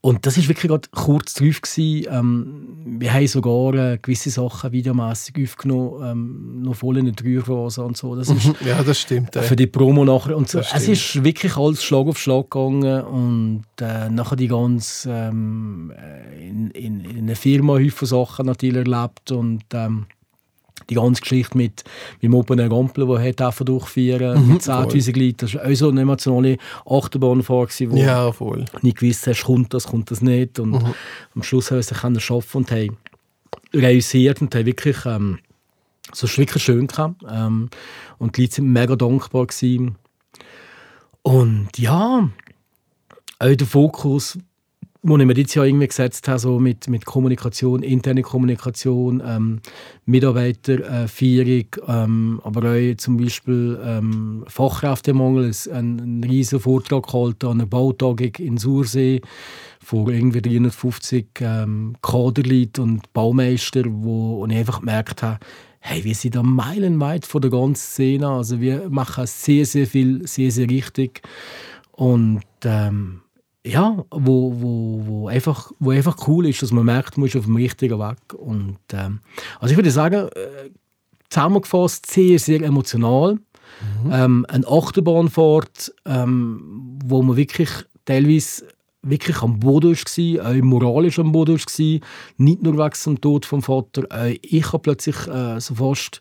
Und 0.00 0.24
das 0.24 0.36
ist 0.36 0.48
wirklich 0.48 0.68
gerade 0.68 0.88
kurz 0.92 1.34
drauf 1.34 1.60
gewesen. 1.60 2.06
Ähm, 2.10 2.98
wir 3.00 3.12
haben 3.12 3.26
sogar 3.26 3.74
äh, 3.74 3.98
gewisse 3.98 4.30
Sachen 4.30 4.70
videomässig 4.70 5.34
aufgenommen, 5.42 6.00
ähm, 6.04 6.62
noch 6.62 6.76
voll 6.76 6.98
in 6.98 7.06
der 7.06 7.16
Trührphase 7.16 7.82
und 7.82 7.96
so. 7.96 8.14
Das 8.14 8.28
ist 8.28 8.54
Ja, 8.64 8.84
das 8.84 9.00
stimmt. 9.00 9.34
Äh. 9.34 9.42
für 9.42 9.56
die 9.56 9.66
Promo 9.66 10.04
nachher. 10.04 10.36
Und 10.36 10.48
so. 10.48 10.60
Es 10.60 10.86
ist 10.86 11.24
wirklich 11.24 11.56
alles 11.56 11.82
Schlag 11.82 12.06
auf 12.06 12.18
Schlag 12.18 12.50
gegangen 12.50 13.02
und 13.02 13.64
äh, 13.80 14.08
nachher 14.08 14.36
die 14.36 14.46
ganze 14.46 15.10
ähm, 15.10 15.92
äh, 15.96 16.48
in, 16.48 16.70
in, 16.70 17.00
in 17.00 17.18
einer 17.18 17.34
Firma 17.34 17.72
Haufen 17.74 18.06
Sachen 18.06 18.46
natürlich 18.46 18.86
erlebt 18.86 19.32
und 19.32 19.64
ähm, 19.74 20.06
die 20.90 20.94
ganze 20.94 21.20
Geschichte 21.22 21.56
mit, 21.56 21.84
mit 22.14 22.22
dem 22.22 22.34
Open 22.34 22.58
Air 22.58 22.68
Gampel, 22.68 23.18
hat 23.18 23.42
auch 23.42 23.54
durchführen 23.64 24.42
Mhm, 24.46 24.52
mit 24.54 24.62
10'000 24.62 25.18
Leuten. 25.18 25.36
Das 25.38 25.54
war 25.54 25.64
auch 25.66 25.74
so 25.74 25.88
eine 25.88 26.02
emotionale 26.02 26.58
Achterbahnfahrt, 26.84 27.90
wo 27.90 27.96
Ja, 27.96 28.30
voll. 28.32 28.64
nicht 28.82 28.98
gewusst 28.98 29.26
hast, 29.26 29.44
kommt 29.44 29.74
das, 29.74 29.86
kommt 29.88 30.10
das 30.10 30.20
nicht. 30.22 30.58
Und 30.60 30.72
Mhm. 30.72 30.94
am 31.34 31.42
Schluss 31.42 31.70
haben 31.70 31.78
wir 31.82 32.16
es 32.16 32.22
schaffen 32.22 32.58
und 32.58 32.70
haben 32.70 32.96
realisiert 33.74 34.40
und 34.40 34.54
haben 34.54 34.66
wirklich, 34.66 34.96
ähm, 35.06 35.38
war 36.20 36.36
wirklich 36.36 36.62
schön 36.62 36.86
gehabt. 36.86 37.22
Ähm, 37.28 37.68
und 38.18 38.36
die 38.36 38.42
Leute 38.42 38.54
sind 38.54 38.72
mega 38.72 38.94
dankbar 38.96 39.46
gewesen. 39.46 39.96
Und 41.22 41.68
ja, 41.76 42.28
auch 43.38 43.54
der 43.54 43.66
Fokus, 43.66 44.38
den 45.06 45.20
ich 45.20 45.26
mir 45.26 45.34
jetzt 45.34 45.54
ja 45.54 45.64
irgendwie 45.64 45.86
gesetzt 45.86 46.28
habe, 46.28 46.38
so 46.38 46.58
mit, 46.58 46.88
mit 46.88 47.04
Kommunikation, 47.04 47.82
interne 47.82 48.22
Kommunikation, 48.22 49.22
ähm, 49.24 49.60
Mitarbeiterführung, 50.04 51.66
ähm, 51.86 52.40
aber 52.44 52.70
auch 52.70 52.96
zum 52.96 53.16
Beispiel 53.16 53.78
ähm, 53.82 54.44
Fachkräftemangel, 54.48 55.52
einen, 55.72 56.00
einen 56.00 56.24
riesen 56.24 56.60
Vortrag 56.60 57.06
gehalten 57.06 57.46
an 57.46 57.52
einer 57.52 57.66
Bautagung 57.66 58.34
in 58.38 58.58
Sursee 58.58 59.20
vor 59.80 60.08
irgendwie 60.08 60.42
350 60.42 61.26
ähm, 61.40 61.96
Kaderleuten 62.02 62.82
und 62.82 63.12
Baumeister, 63.12 63.84
wo 63.86 64.42
und 64.42 64.50
ich 64.50 64.58
einfach 64.58 64.80
gemerkt 64.80 65.22
habe, 65.22 65.38
hey, 65.78 66.02
wir 66.02 66.14
sind 66.16 66.34
da 66.34 66.42
meilenweit 66.42 67.24
von 67.24 67.40
der 67.40 67.52
ganzen 67.52 67.76
Szene, 67.76 68.28
also 68.28 68.60
wir 68.60 68.90
machen 68.90 69.26
sehr, 69.26 69.64
sehr 69.64 69.86
viel, 69.86 70.26
sehr, 70.26 70.50
sehr 70.50 70.68
richtig. 70.68 71.22
Und 71.92 72.42
ähm, 72.64 73.20
ja, 73.66 74.04
wo, 74.10 74.52
wo, 74.60 75.02
wo, 75.06 75.28
einfach, 75.28 75.72
wo 75.78 75.90
einfach 75.90 76.28
cool 76.28 76.46
ist, 76.46 76.62
dass 76.62 76.72
man 76.72 76.84
merkt, 76.84 77.18
man 77.18 77.26
ist 77.26 77.36
auf 77.36 77.46
dem 77.46 77.56
richtigen 77.56 77.98
Weg. 77.98 78.34
Und, 78.34 78.78
ähm, 78.92 79.20
also 79.60 79.72
ich 79.72 79.78
würde 79.78 79.90
sagen, 79.90 80.28
äh, 80.28 80.70
zusammengefasst 81.28 82.06
sehr, 82.06 82.38
sehr 82.38 82.62
emotional. 82.62 83.38
Ähm, 84.10 84.46
eine 84.48 84.66
Achterbahnfahrt, 84.66 85.92
ähm, 86.06 86.98
wo 87.04 87.22
man 87.22 87.36
wirklich 87.36 87.68
teilweise 88.04 88.68
wirklich 89.02 89.42
am 89.42 89.60
Boden 89.60 89.94
war, 89.94 90.50
auch 90.50 90.62
moralisch 90.62 91.18
am 91.18 91.32
Boden 91.32 91.58
war, 91.58 92.00
nicht 92.38 92.62
nur 92.62 92.78
wegen 92.78 92.94
dem 93.04 93.20
Tod 93.20 93.44
vom 93.44 93.62
Vater. 93.62 94.04
Auch 94.10 94.34
ich 94.42 94.72
habe 94.72 94.82
plötzlich 94.82 95.16
äh, 95.26 95.60
so 95.60 95.74
fast 95.74 96.20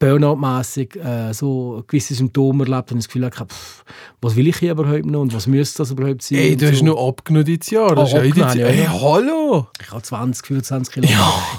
Burnout-mässig 0.00 0.96
äh, 0.96 1.32
so 1.32 1.82
gewisse 1.86 2.14
Symptome 2.14 2.64
erlebt 2.64 2.90
und 2.92 2.98
das 2.98 3.06
Gefühl 3.06 3.30
gehabt, 3.30 3.52
pff, 3.52 3.84
was 4.20 4.34
will 4.36 4.48
ich 4.48 4.56
hier 4.56 4.72
überhaupt 4.72 5.06
noch 5.06 5.20
und 5.20 5.32
was 5.34 5.46
müsste 5.46 5.78
das 5.78 5.92
überhaupt 5.92 6.20
sein? 6.22 6.38
Ey, 6.38 6.52
und 6.52 6.62
du 6.62 6.68
hast 6.70 6.78
so. 6.78 6.84
noch 6.84 7.08
abgenommen 7.08 7.44
dieses 7.44 7.70
Jahr. 7.70 7.94
Das 7.94 8.12
Ah, 8.14 8.18
ist 8.22 8.36
ja 8.36 8.54
ja. 8.54 8.66
Ey, 8.66 8.86
hallo! 8.86 9.68
Ich 9.80 9.90
habe 9.90 10.02
20, 10.02 10.46
25 10.46 10.94
Kilo. 10.94 11.08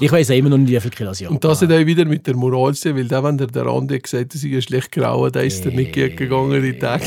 Ich 0.01 0.11
weiß 0.11 0.29
immer 0.31 0.49
noch 0.49 0.57
nicht, 0.57 0.69
wie 0.71 0.79
viel 0.79 0.91
Kilo 0.91 1.11
ich 1.11 1.23
habe. 1.23 1.33
Und 1.33 1.43
das 1.43 1.61
hat 1.61 1.71
auch 1.71 1.85
wieder 1.85 2.05
mit 2.05 2.27
der 2.27 2.35
Moral 2.35 2.73
zu 2.75 2.93
weil 2.95 3.07
da, 3.07 3.23
wenn 3.23 3.37
der, 3.37 3.47
der 3.47 3.65
Andi 3.67 3.99
gesagt 3.99 4.33
hat, 4.33 4.43
er 4.43 4.51
sei 4.51 4.61
schlecht 4.61 4.91
grauen, 4.91 5.31
da 5.31 5.39
ist 5.39 5.65
er 5.65 5.71
nicht 5.71 5.93
gut 5.93 6.17
gegangen 6.17 6.61
die 6.61 6.77
Tage. 6.77 7.05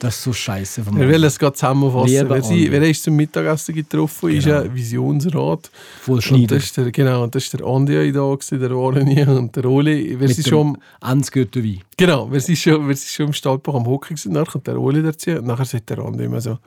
Das 0.00 0.16
ist 0.16 0.22
so 0.22 0.32
scheiße 0.32 0.82
von 0.82 0.98
Wir 0.98 1.08
wollen 1.08 1.24
es 1.24 1.38
gerade 1.38 1.54
zusammenfassen. 1.56 2.08
Lieber 2.08 2.30
Wer, 2.36 2.42
sie, 2.42 2.70
wer 2.72 2.82
ist 2.88 3.02
zum 3.02 3.16
Mittagessen 3.16 3.74
getroffen, 3.74 4.30
ist 4.30 4.44
Genau. 4.44 4.62
ein 4.62 4.74
Visionsrat. 4.74 5.70
Voll 6.00 6.14
Und 6.16 6.22
Schneider. 6.22 6.54
das 6.56 6.64
ist 6.64 6.76
der, 6.76 6.90
genau, 6.90 7.26
das 7.26 7.44
ist 7.44 7.52
der 7.52 7.66
Andi 7.66 8.16
auch 8.18 8.38
da, 8.38 8.56
der 8.56 8.70
Orani 8.72 9.22
und 9.24 9.54
der 9.54 9.64
Oli. 9.66 10.16
Mit 10.18 10.34
sind 10.34 10.46
dem 10.50 10.69
schon, 10.74 10.82
Ansgötter 11.00 11.62
Wein. 11.62 11.80
genau, 11.96 12.30
wir 12.30 12.40
sind 12.40 12.58
schon, 12.58 12.86
wir 12.88 12.96
sind 12.96 13.08
schon 13.08 13.26
im 13.26 13.32
Stallbach 13.32 13.74
am 13.74 13.86
Hocken 13.86 14.16
gewesen, 14.16 14.32
nachher 14.32 14.52
kommt 14.52 14.66
der 14.66 14.80
Oli 14.80 15.02
dazu 15.02 15.30
und 15.30 15.46
nachher 15.46 15.64
sagt 15.64 15.90
der 15.90 15.98
Andi 15.98 16.24
immer 16.24 16.40
so, 16.40 16.58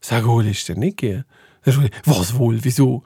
sag 0.00 0.26
Oli, 0.26 0.50
ist 0.50 0.68
der 0.68 0.76
nicht 0.76 0.98
gegeben? 0.98 1.24
Was 2.04 2.36
wohl, 2.36 2.58
wieso? 2.62 3.02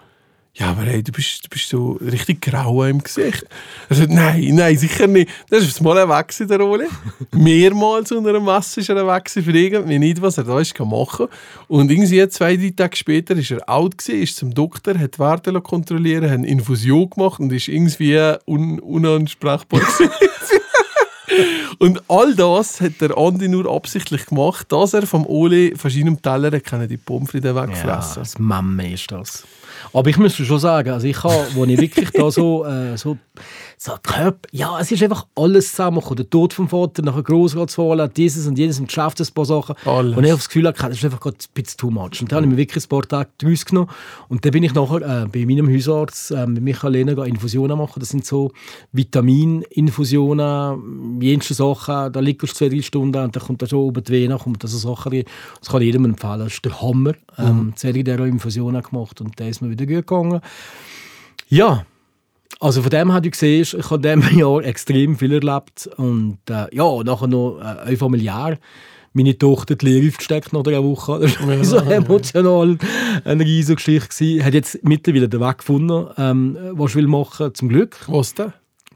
Ja, 0.59 0.71
aber 0.71 0.83
hey, 0.85 1.03
du 1.03 1.13
bist, 1.13 1.45
du 1.45 1.49
bist 1.51 1.69
so 1.69 1.99
richtig 2.01 2.41
grau 2.41 2.83
im 2.85 3.03
Gesicht. 3.03 3.45
Er 3.91 3.97
sagt, 3.97 4.11
nein, 4.11 4.55
nein, 4.55 4.79
sicher 4.79 5.07
nicht. 5.07 5.29
Das 5.51 5.63
ist 5.63 5.83
mal 5.83 5.97
weg 6.09 6.29
gewesen, 6.29 6.49
der 6.49 6.61
Oli. 6.61 6.87
Mehrmals 7.33 8.11
unter 8.11 8.31
einer 8.31 8.41
Masse 8.41 8.81
ist 8.81 8.89
er 8.89 9.07
weg 9.07 9.27
gewesen, 9.27 9.45
für 9.45 9.59
irgendwie 9.59 9.99
nicht, 9.99 10.23
was 10.23 10.39
er 10.39 10.45
da 10.45 10.59
ist, 10.59 10.75
kann 10.75 10.89
machen. 10.89 11.27
Und 11.69 11.91
irgendwie 11.91 12.27
zwei, 12.29 12.57
drei 12.57 12.73
Tage 12.75 12.97
später 12.97 13.37
ist 13.37 13.51
er 13.51 13.69
alt 13.69 13.99
gewesen, 13.99 14.23
ist 14.23 14.37
zum 14.37 14.55
Doktor, 14.55 14.99
hat 14.99 15.17
die 15.17 15.19
Werte 15.19 15.53
kontrollieren, 15.61 16.25
hat 16.25 16.39
eine 16.39 16.49
Infusion 16.49 17.11
gemacht 17.11 17.39
und 17.39 17.53
ist 17.53 17.69
irgendwie 17.69 18.19
un 18.47 18.79
unansprechbar 18.81 19.81
gewesen. 19.81 20.11
Und 21.79 22.03
all 22.09 22.35
das 22.35 22.81
hat 22.81 23.01
der 23.01 23.19
Andi 23.19 23.49
nur 23.49 23.71
absichtlich 23.71 24.25
gemacht, 24.27 24.73
dass 24.73 24.95
er 24.95 25.07
vom 25.07 25.27
Oli 25.27 25.75
von 25.77 25.91
seinem 25.91 26.23
Teller 26.23 26.51
die 26.51 26.97
Pommes 26.97 27.31
frites 27.31 27.55
Ja, 27.55 27.63
wegfressen 27.63 28.23
das 28.23 28.39
Mamme 28.39 28.93
ist 28.93 29.11
das. 29.11 29.45
Aber 29.93 30.09
ich 30.09 30.19
muss 30.19 30.35
schon 30.35 30.59
sagen, 30.59 30.91
also 30.91 31.07
ich 31.07 31.23
habe, 31.23 31.47
wo 31.55 31.65
ich 31.65 31.81
wirklich 31.81 32.11
da 32.11 32.31
so, 32.31 32.65
äh, 32.67 32.97
so, 32.97 33.17
so 33.79 33.93
Körper, 34.03 34.49
ja, 34.53 34.81
es 34.81 34.91
ist 34.91 35.03
einfach 35.03 35.27
alles 35.35 35.71
zusammengekommen. 35.71 36.17
Der 36.17 36.31
Tod 36.31 36.55
vom 36.55 36.69
Vater, 36.69 37.03
nachher 37.03 37.23
Grossratswahl, 37.23 38.09
dieses 38.09 38.47
und 38.47 38.59
jenes 38.59 38.79
im 38.79 38.87
Geschäft, 38.87 39.21
ein 39.21 39.27
paar 39.35 39.45
Sachen. 39.45 39.75
Alles. 39.85 40.17
Und 40.17 40.25
ich 40.25 40.31
habe 40.31 40.39
das 40.39 40.49
Gefühl, 40.49 40.67
hatte, 40.67 40.83
das 40.83 40.99
ist 40.99 41.05
einfach 41.05 41.21
gerade 41.21 41.37
ein 41.37 41.55
bisschen 41.55 41.79
too 41.79 41.91
much. 41.91 42.21
Und 42.21 42.33
dann 42.33 42.37
habe 42.37 42.47
ich 42.47 42.53
mir 42.53 42.57
wirklich 42.57 42.85
ein 42.85 42.89
paar 42.89 43.03
Tage 43.03 43.29
draus 43.39 43.65
genommen. 43.65 43.91
Und 44.29 44.45
dann 44.45 44.53
bin 44.53 44.63
ich 44.63 44.75
nachher 44.75 45.25
äh, 45.25 45.27
bei 45.27 45.45
meinem 45.45 45.73
Hausarzt, 45.73 46.31
äh, 46.31 46.47
mit 46.47 46.63
Michael 46.63 46.93
Lehner, 46.93 47.25
Infusionen 47.25 47.77
machen. 47.77 47.99
Das 48.01 48.11
sind 48.11 48.25
so 48.25 48.53
Vitamininfusionen, 48.93 51.21
jenste 51.21 51.55
Sachen. 51.55 52.13
Da 52.13 52.21
liegst 52.21 52.43
du 52.43 52.55
zwei, 52.55 52.69
drei 52.69 52.83
Stunden 52.83 53.23
und 53.23 53.37
dann 53.37 53.43
kommt 53.43 53.63
da 53.63 53.67
schon 53.67 53.81
oben 53.81 54.03
die 54.03 54.13
Vene, 54.13 54.39
kommt 54.39 54.65
da 54.65 54.69
so 54.69 54.79
Sachen 54.79 55.13
rein. 55.13 55.25
Das 55.61 55.69
kann 55.69 55.83
jedem 55.83 56.05
empfehlen. 56.05 56.41
Das 56.41 56.55
ist 56.55 56.65
der 56.65 56.81
Hammer. 56.81 57.13
Ähm, 57.39 57.75
Serie, 57.77 58.03
der 58.03 58.21
auch 58.21 58.25
Infusionen 58.25 58.83
gemacht 58.83 59.21
und 59.21 59.39
der 59.39 59.51
ist 59.51 59.61
mir 59.67 59.79
wieder 59.79 59.87
gut 59.87 60.07
gegangen. 60.07 60.41
Ja, 61.49 61.85
also 62.59 62.81
von 62.81 62.91
dem 62.91 63.13
her, 63.13 63.21
du 63.21 63.31
siehst, 63.33 63.75
ich 63.75 63.91
habe 63.91 64.09
in 64.09 64.21
diesem 64.21 64.39
Jahr 64.41 64.65
extrem 64.65 65.17
viel 65.17 65.33
erlebt 65.33 65.89
und 65.97 66.39
äh, 66.49 66.75
ja, 66.75 67.03
nachher 67.05 67.27
noch 67.27 67.61
äh, 67.61 67.95
auch 67.95 67.99
familiär. 67.99 68.59
Meine 69.13 69.39
Tochter 69.39 69.77
die 69.77 69.87
Lehre 69.87 70.09
aufgesteckt 70.09 70.53
nach 70.53 70.65
einer 70.65 70.85
Woche. 70.85 71.21
Das 71.21 71.41
war 71.47 71.65
so 71.65 71.77
emotional 71.79 72.77
eine 73.25 73.45
riesige 73.45 73.77
Geschichte. 73.77 74.09
gewesen. 74.09 74.45
Hat 74.45 74.55
jetzt 74.55 74.79
mittlerweile 74.85 75.29
den 75.29 75.41
Weg 75.41 75.59
gefunden, 75.59 76.07
ähm, 76.19 76.59
was 76.73 76.91
ich 76.91 76.97
will 76.97 77.07
machen, 77.07 77.55
zum 77.55 77.69
Glück. 77.69 77.99
Was 78.09 78.35
denn? 78.35 78.53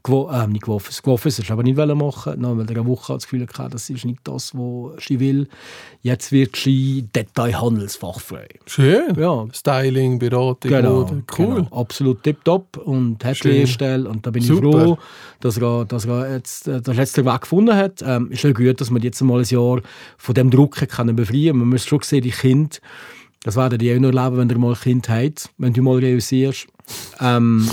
Ähm, 0.07 0.51
nicht 0.51 0.63
geworfen, 0.63 0.93
geworfen 1.03 1.27
ist 1.27 1.39
er 1.39 1.51
aber 1.51 1.63
nicht 1.63 1.77
wollen 1.77 1.97
machen. 1.97 2.41
Nach 2.41 2.49
einer 2.49 2.85
Woche 2.85 3.13
hat 3.13 3.17
das 3.17 3.23
Gefühl 3.23 3.45
gehabt, 3.45 3.73
das 3.73 3.89
ist 3.89 4.05
nicht 4.05 4.21
das, 4.23 4.53
was 4.55 5.03
sie 5.05 5.19
will. 5.19 5.47
Jetzt 6.01 6.31
wird 6.31 6.55
sie 6.55 7.07
Detailhandelsfachfrau. 7.15 8.37
Schön. 8.65 9.15
Ja, 9.15 9.45
Styling, 9.53 10.17
Beratung, 10.17 10.71
Genau. 10.71 11.01
Cool. 11.37 11.55
Genau, 11.55 11.67
absolut 11.71 12.23
tipptopp 12.23 12.77
und 12.77 13.23
hat 13.23 13.37
Schön. 13.37 13.51
Lehrstelle 13.51 14.09
und 14.09 14.25
da 14.25 14.31
bin 14.31 14.41
Super. 14.41 14.67
ich 14.67 14.73
froh, 14.73 14.97
dass 15.39 15.57
er, 15.57 15.85
dass 15.85 16.05
er 16.05 16.33
jetzt, 16.33 16.67
äh, 16.67 16.81
den 16.81 16.97
Weg 16.97 17.41
gefunden 17.41 17.75
hat. 17.75 18.01
Ähm, 18.03 18.31
ist 18.31 18.43
ja 18.43 18.51
gut, 18.51 18.81
dass 18.81 18.89
man 18.89 19.01
jetzt 19.01 19.21
mal 19.21 19.39
ein 19.39 19.45
Jahr 19.45 19.81
von 20.17 20.35
dem 20.35 20.49
Druck 20.49 20.77
befreien. 20.79 21.57
Man 21.57 21.69
muss 21.69 21.85
schon 21.85 22.01
sehen, 22.01 22.21
die 22.21 22.31
Kinder, 22.31 22.77
das 23.43 23.55
werden 23.55 23.79
die 23.79 23.93
auch 23.93 23.99
noch 23.99 24.13
erleben, 24.13 24.37
wenn 24.37 24.47
du 24.49 24.59
mal 24.59 24.73
ein 24.73 24.79
Kind 24.79 25.09
habt, 25.09 25.49
wenn 25.57 25.73
du 25.73 25.81
mal 25.81 25.97
realisierst. 25.97 26.67
Ähm, 27.19 27.69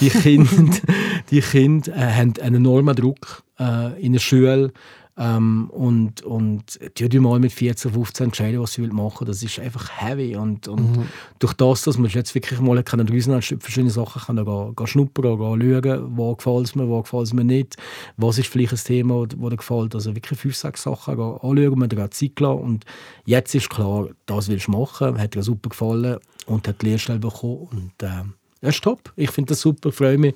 die 0.00 0.10
Kinder, 0.10 0.76
die 1.30 1.40
Kinder 1.40 1.94
äh, 1.94 2.12
haben 2.12 2.34
einen 2.40 2.56
enormen 2.56 2.96
Druck 2.96 3.42
äh, 3.58 4.00
in 4.00 4.12
der 4.14 4.20
Schule. 4.20 4.72
Ähm, 5.18 5.70
und, 5.70 6.22
und 6.22 6.78
die 6.98 7.08
die 7.08 7.18
mal 7.20 7.38
mit 7.38 7.52
14, 7.52 7.90
15 7.90 8.24
entscheiden, 8.26 8.60
was 8.60 8.74
sie 8.74 8.82
will 8.82 8.92
machen. 8.92 9.26
Das 9.26 9.42
ist 9.42 9.58
einfach 9.58 9.90
heavy. 9.90 10.36
Und, 10.36 10.68
und 10.68 11.06
durch 11.38 11.54
das, 11.54 11.82
dass 11.82 11.96
man 11.96 12.10
jetzt 12.10 12.34
wirklich 12.34 12.60
mal 12.60 12.82
können 12.82 13.06
draussen 13.06 13.40
verschiedene 13.58 13.90
Sachen 13.90 14.22
können 14.22 14.44
gehen, 14.44 14.76
gehen 14.76 14.86
schnuppern, 14.86 15.38
gehen 15.38 15.82
schauen, 15.82 16.16
wo 16.16 16.34
gefällt 16.34 16.66
es 16.66 16.74
mir, 16.74 16.86
wo 16.86 17.00
gefällt 17.00 17.24
es 17.24 17.32
mir 17.32 17.44
nicht, 17.44 17.76
was 18.18 18.36
ist 18.36 18.48
vielleicht 18.48 18.72
ein 18.72 18.78
Thema, 18.78 19.26
das 19.26 19.38
dir 19.38 19.56
gefällt. 19.56 19.94
Also 19.94 20.14
wirklich 20.14 20.38
fünf, 20.38 20.54
sechs 20.54 20.82
Sachen 20.82 21.16
gehen 21.16 21.24
anschauen, 21.24 21.78
man 21.78 21.98
hat 21.98 22.14
Zeit 22.14 22.36
gelassen. 22.36 22.60
Und 22.60 22.84
jetzt 23.24 23.54
ist 23.54 23.70
klar, 23.70 24.08
das 24.26 24.48
willst 24.48 24.66
du 24.66 24.72
machen, 24.72 25.18
hat 25.18 25.34
dir 25.34 25.42
super 25.42 25.70
gefallen 25.70 26.18
und 26.44 26.68
hat 26.68 26.82
die 26.82 26.86
Lehrstelle 26.86 27.20
bekommen. 27.20 27.68
Und 27.70 28.02
äh, 28.02 28.24
das 28.60 28.74
ist 28.74 28.84
top. 28.84 29.12
Ich 29.16 29.30
finde 29.30 29.50
das 29.50 29.60
super, 29.60 29.92
freue 29.92 30.18
mich. 30.18 30.34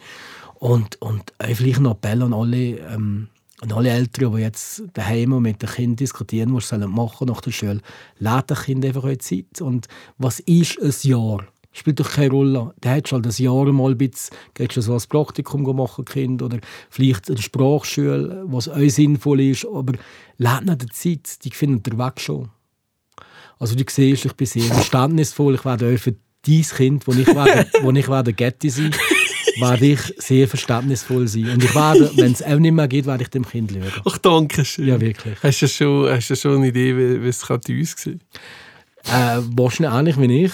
Und, 0.55 1.01
und 1.03 1.35
äh, 1.39 1.55
vielleicht 1.55 1.81
noch 1.81 1.93
Appell 1.93 2.23
an 2.23 2.33
alle, 2.33 2.79
ähm, 2.79 3.29
an 3.61 3.73
alle 3.73 3.91
Eltern, 3.91 4.35
die 4.35 4.43
jetzt 4.43 4.83
daheim 4.95 5.41
mit 5.41 5.63
den 5.63 5.69
Kindern 5.69 5.97
diskutieren, 5.97 6.55
was 6.55 6.69
sie 6.69 6.79
machen 6.79 7.29
nach 7.29 7.41
der 7.41 7.51
Schule. 7.51 7.81
Lasst 8.19 8.51
den 8.51 8.57
Kind 8.57 8.85
einfach 8.85 9.05
eure 9.05 9.19
Zeit. 9.19 9.61
Und 9.61 9.87
was 10.19 10.41
ist 10.41 10.79
ein 10.81 11.11
Jahr? 11.11 11.45
Spielt 11.73 12.01
doch 12.01 12.11
keine 12.11 12.31
Rolle. 12.31 12.75
Da 12.81 12.91
hättest 12.91 13.13
du 13.13 13.17
halt 13.17 13.27
ein 13.27 13.45
Jahr 13.45 13.73
mal 13.73 13.93
ein 13.93 13.99
bisschen, 13.99 14.37
gehst 14.55 14.77
du 14.77 14.81
so 14.81 14.95
ein 14.95 15.03
Praktikum 15.09 15.63
machen, 15.77 16.05
Kind, 16.05 16.43
oder 16.43 16.59
vielleicht 16.89 17.29
eine 17.29 17.41
Sprachschule, 17.41 18.45
was 18.47 18.67
euch 18.69 18.95
sinnvoll 18.95 19.41
ist, 19.41 19.67
aber 19.67 19.93
lasst 20.39 20.65
nicht 20.65 20.83
die 20.83 20.89
Zeit, 21.19 21.45
die 21.45 21.51
findet 21.51 21.87
der 21.87 21.99
Weg 21.99 22.21
schon. 22.21 22.49
Also 23.59 23.77
du 23.77 23.85
siehst, 23.89 24.25
ich 24.25 24.33
bin 24.33 24.47
sehr 24.47 24.63
verständnisvoll. 24.63 25.55
Ich 25.55 25.65
werde 25.65 25.95
auch 25.95 25.99
für 25.99 26.17
dein 26.47 26.63
Kind, 26.63 27.07
wo 27.07 27.13
ich 27.13 27.27
werde, 27.27 27.71
wo 27.83 27.91
ich 27.93 28.09
werde 28.09 28.33
Getty 28.33 28.71
sein, 28.71 28.95
werde 29.59 29.87
ich 29.87 30.01
sehr 30.19 30.49
verständnisvoll 30.49 31.27
sein. 31.29 31.51
Und 31.51 31.65
ich 31.65 31.75
werde, 31.75 32.11
wenn 32.17 32.33
es 32.33 32.43
auch 32.43 32.59
nicht 32.59 32.73
mehr 32.73 32.89
geht, 32.89 33.07
werde 33.07 33.23
ich 33.23 33.31
dem 33.31 33.47
Kind 33.47 33.73
schauen. 33.73 34.03
Ach, 34.05 34.19
danke 34.19 34.65
schön. 34.65 34.87
Ja, 34.87 35.01
wirklich. 35.01 35.37
Hast 35.43 35.63
du 35.63 35.69
schon, 35.69 36.11
hast 36.11 36.31
du 36.31 36.37
schon 36.37 36.57
eine 36.57 36.69
Idee, 36.69 36.97
wie, 36.97 37.29
es 37.29 37.41
bei 37.47 37.55
uns 37.55 38.07
war? 38.07 38.13
Äh, 39.09 39.41
wahrscheinlich 39.57 40.17
ähnlich 40.17 40.19
wie 40.19 40.45
ich. 40.45 40.53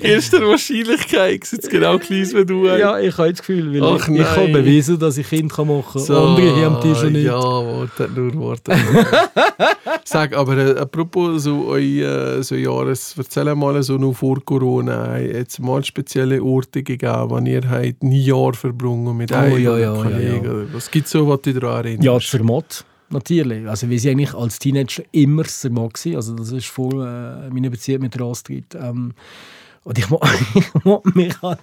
Erster 0.02 0.46
Wahrscheinlichkeit 0.46 1.44
sieht 1.44 1.62
es 1.64 1.68
genau 1.68 1.98
gleich 1.98 2.34
wie 2.34 2.44
du. 2.44 2.66
ja, 2.66 2.98
ich 2.98 3.16
habe 3.16 3.30
das 3.30 3.38
Gefühl, 3.40 3.72
weil 3.72 3.82
Ach, 3.98 4.08
ich, 4.08 4.16
ich 4.20 4.26
habe 4.26 4.48
bewiesen, 4.48 4.98
dass 4.98 5.16
ich 5.18 5.28
Kind 5.28 5.52
kann 5.52 5.68
machen 5.68 6.04
kann. 6.06 6.16
Andere 6.16 6.54
hier 6.54 6.66
am 6.66 6.80
Tisch 6.80 7.02
nicht. 7.04 7.24
Ja, 7.24 7.38
warte 7.40 8.08
nur, 8.14 8.48
warte. 8.50 8.72
Sag, 10.04 10.36
aber 10.36 10.56
äh, 10.58 10.78
apropos 10.78 11.42
so 11.44 11.66
euer 11.68 12.38
äh, 12.38 12.42
so 12.42 12.54
Jahres, 12.54 13.14
erzähl 13.16 13.54
mal 13.54 13.82
so 13.82 13.96
noch 13.96 14.12
vor 14.14 14.44
Corona, 14.44 15.18
jetzt 15.18 15.58
mal 15.60 15.84
spezielle 15.84 16.42
Orte 16.42 16.82
gegeben, 16.82 17.24
wann 17.28 17.46
ihr 17.46 17.68
halt 17.68 18.02
ein 18.02 18.12
Jahr 18.12 18.52
verbrungen 18.54 19.16
mit 19.16 19.32
Oh, 19.32 19.36
einem 19.36 19.58
ja, 19.62 19.78
ja, 19.78 19.94
ja, 19.94 20.02
Kollegen. 20.02 20.44
ja. 20.44 20.50
oder 20.50 20.64
Was 20.72 20.90
gibt 20.90 21.06
es 21.06 21.12
so, 21.12 21.26
was 21.28 21.40
dich 21.42 21.58
daran 21.58 21.84
erinnert? 21.86 22.04
Ja, 22.04 22.18
Zermatt, 22.18 22.84
natürlich. 23.12 23.68
Also, 23.68 23.88
wir 23.88 23.98
sind 24.00 24.12
eigentlich 24.12 24.34
als 24.34 24.58
Teenager 24.58 25.02
immer 25.12 25.44
Zermatt 25.44 25.94
gewesen. 25.94 26.16
Also, 26.16 26.34
das 26.34 26.52
ist 26.52 26.66
vor 26.66 26.92
äh, 26.92 27.50
meiner 27.50 27.70
Beziehung 27.70 28.02
mit 28.02 28.20
Astrid. 28.20 28.74
Ähm, 28.74 29.14
und 29.82 29.98
ich 29.98 30.10
mo- 30.10 30.20
mich 31.14 31.42
an, 31.42 31.56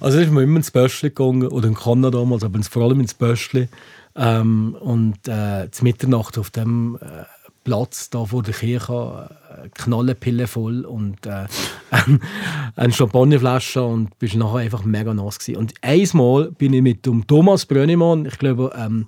also 0.00 0.18
ist 0.18 0.30
mir 0.32 0.42
immer 0.42 0.56
ins 0.56 0.72
Böschli 0.72 1.10
gegangen, 1.10 1.46
oder 1.46 1.68
in 1.68 1.74
Kanada 1.74 2.10
damals, 2.18 2.42
aber 2.42 2.60
vor 2.64 2.82
allem 2.82 3.00
ins 3.00 3.14
Böschli. 3.14 3.68
Ähm, 4.16 4.76
und 4.80 5.28
äh, 5.28 5.70
zur 5.70 5.84
Mitternacht 5.84 6.36
auf 6.36 6.50
dem 6.50 6.98
äh, 7.00 7.24
Platz 7.62 8.10
da 8.10 8.24
vor 8.24 8.42
der 8.42 8.54
Kirche, 8.54 9.28
äh, 9.50 9.68
Knallepille 9.74 10.46
voll 10.46 10.84
und 10.84 11.24
äh, 11.26 11.46
eine 12.76 12.92
Champagnerflasche 12.92 13.84
und 13.84 14.18
bist 14.18 14.34
nachher 14.34 14.58
einfach 14.58 14.84
mega 14.84 15.12
nass 15.14 15.38
gewesen. 15.38 15.58
Und 15.58 15.74
einmal 15.82 16.50
bin 16.52 16.72
ich 16.72 16.82
mit 16.82 17.06
dem 17.06 17.26
Thomas 17.26 17.66
Brönnimann, 17.66 18.26
ich 18.26 18.38
glaube, 18.38 18.72
ähm, 18.76 19.06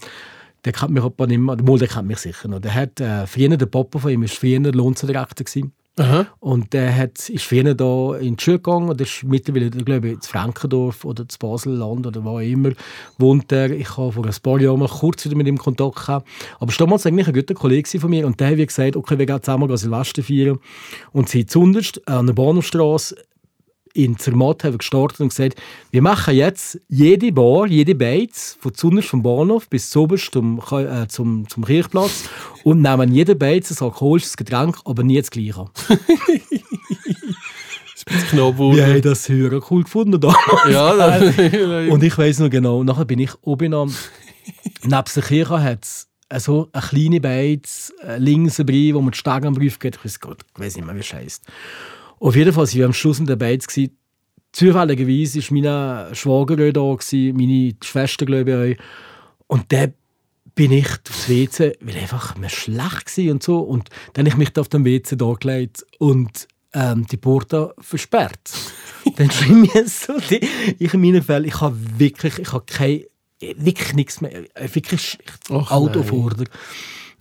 der 0.64 0.72
kennt 0.72 0.90
mich 0.90 1.02
aber 1.02 1.26
nicht 1.26 1.38
mehr, 1.38 1.56
mal, 1.56 1.78
der 1.78 1.88
kennt 1.88 2.08
mich 2.08 2.18
sicher 2.18 2.48
noch. 2.48 2.60
Der 2.60 2.74
hat, 2.74 3.00
äh, 3.00 3.26
früher, 3.26 3.56
der 3.56 3.66
Papa 3.66 3.98
von 3.98 4.10
ihm 4.10 4.22
war 4.22 4.28
früher 4.28 4.60
Lohndirektor 4.60 5.44
gewesen. 5.44 5.72
Aha. 5.98 6.26
Und 6.38 6.72
der 6.72 6.94
hat, 6.94 7.28
ist 7.28 7.44
früher 7.44 7.74
da 7.74 8.14
in 8.16 8.36
die 8.36 8.42
Schule 8.44 8.58
gegangen 8.58 8.88
und 8.88 9.00
ist 9.00 9.24
mittlerweile, 9.24 9.70
glaube 9.70 10.08
ich, 10.08 10.14
in 10.14 10.20
Frankendorf 10.22 11.04
oder 11.04 11.28
zu 11.28 11.38
Baselland 11.38 12.06
oder 12.06 12.24
wo 12.24 12.30
auch 12.30 12.40
immer, 12.40 12.70
wohnt 13.18 13.50
er. 13.50 13.70
Ich 13.70 13.96
habe 13.96 14.12
vor 14.12 14.24
ein 14.24 14.34
paar 14.42 14.60
Jahren 14.60 14.78
mal 14.78 14.88
kurz 14.88 15.24
wieder 15.24 15.36
mit 15.36 15.48
ihm 15.48 15.58
Kontakt 15.58 15.96
gehabt. 15.96 16.28
Aber 16.60 16.70
es 16.70 16.78
war 16.78 16.86
damals 16.86 17.06
eigentlich 17.06 17.26
ein 17.26 17.34
guter 17.34 17.54
Kollege 17.54 17.98
von 17.98 18.10
mir 18.10 18.26
und 18.26 18.38
der 18.38 18.50
hat 18.50 18.56
gesagt, 18.56 18.96
okay, 18.96 19.18
wir 19.18 19.26
gehen 19.26 19.42
zusammen 19.42 19.76
Silvester 19.76 20.22
feiern. 20.22 20.58
Und 21.12 21.28
sie 21.28 21.46
zunderst 21.46 22.06
an 22.06 22.26
der 22.26 22.34
Bahnhofstrasse 22.34 23.16
in 23.98 24.16
Zermatt 24.16 24.62
haben 24.62 24.74
wir 24.74 24.78
gestartet 24.78 25.20
und 25.20 25.30
gesagt, 25.30 25.60
wir 25.90 26.02
machen 26.02 26.34
jetzt 26.34 26.80
jede 26.88 27.32
Bar, 27.32 27.66
jede 27.66 27.96
Beiz, 27.96 28.56
von 28.60 28.72
zunderst 28.72 29.08
vom 29.08 29.24
Bahnhof 29.24 29.68
bis 29.68 29.90
zuoberst 29.90 30.32
zum, 30.32 30.62
äh, 30.70 31.08
zum, 31.08 31.48
zum 31.48 31.64
Kirchplatz 31.64 32.28
und 32.62 32.80
nehmen 32.80 33.12
jede 33.12 33.34
Beiz 33.34 33.70
ein 33.72 33.84
alkoholisches 33.84 34.36
Getränk, 34.36 34.78
aber 34.84 35.02
nie 35.02 35.18
das 35.18 35.30
gleiche. 35.30 35.66
Das 38.04 38.30
knapp 38.30 38.58
Wir 38.58 38.86
haben 38.86 39.02
das 39.02 39.28
höher 39.28 39.60
cool 39.70 39.82
gefunden 39.82 40.18
damals. 40.18 40.70
Ja, 40.70 41.18
Und 41.92 42.02
ich 42.02 42.16
weiß 42.16 42.38
noch 42.38 42.48
genau, 42.48 42.82
nachher 42.82 43.04
bin 43.04 43.18
ich 43.18 43.32
oben 43.42 43.74
am, 43.74 43.94
neben 44.82 45.04
der 45.14 45.22
Kirche 45.22 45.62
hat 45.62 45.84
es 45.84 46.08
so 46.38 46.70
eine 46.72 46.82
kleine 46.82 47.20
Beiz, 47.20 47.92
links 48.16 48.56
dabei, 48.56 48.92
wo 48.94 49.02
man 49.02 49.10
die 49.10 49.18
Stege 49.18 49.46
am 49.46 49.52
Brief 49.52 49.78
geht. 49.78 49.96
Ich 49.96 50.04
weiß, 50.06 50.20
Gott, 50.20 50.38
ich 50.54 50.58
weiß 50.58 50.76
nicht 50.76 50.86
mehr, 50.86 50.94
wie 50.94 51.00
es 51.00 51.12
heisst. 51.12 51.44
Auf 52.20 52.36
jeden 52.36 52.52
Fall 52.52 52.66
waren 52.66 52.74
wir 52.74 52.86
am 52.86 52.92
Schluss 52.92 53.22
Beiz. 53.24 53.66
gewesen. 53.66 53.96
Zufälligerweise 54.52 55.40
war 55.40 55.52
mein 55.52 56.14
Schwager 56.14 56.56
da, 56.56 56.94
gewesen, 56.94 57.36
meine 57.36 57.74
Schwester, 57.82 58.24
glaube 58.26 58.70
ich. 58.70 58.78
auch. 58.78 59.56
Und 59.56 59.72
dann 59.72 59.94
bin 60.54 60.72
ich 60.72 60.88
aufs 61.08 61.28
WC, 61.28 61.76
weil 61.80 61.96
einfach 61.96 62.36
mir 62.36 62.48
schlecht 62.48 63.16
war 63.16 63.32
und 63.32 63.42
so. 63.42 63.60
Und 63.60 63.90
dann 64.14 64.24
habe 64.24 64.30
ich 64.30 64.36
mich 64.36 64.52
da 64.52 64.62
auf 64.62 64.68
dem 64.68 64.84
WC 64.84 65.16
da 65.16 65.32
gelegt 65.34 65.86
und 65.98 66.48
ähm, 66.74 67.06
die 67.06 67.16
Porta 67.16 67.72
versperrt. 67.78 68.50
dann 69.16 69.30
schrieb 69.30 69.74
mir 69.74 69.86
so, 69.86 70.18
die, 70.18 70.40
ich 70.78 70.92
in 70.94 71.00
meinen 71.00 71.22
Fällen, 71.22 71.44
ich 71.44 71.60
habe 71.60 71.76
wirklich, 71.98 72.38
ich 72.38 72.52
habe 72.52 72.64
kein, 72.66 73.04
wirklich 73.40 73.94
nichts 73.94 74.20
mehr, 74.20 74.32
äh, 74.54 74.68
wirklich 74.74 75.18
Ach, 75.50 75.70
nein. 75.86 76.04
dir. 76.34 76.44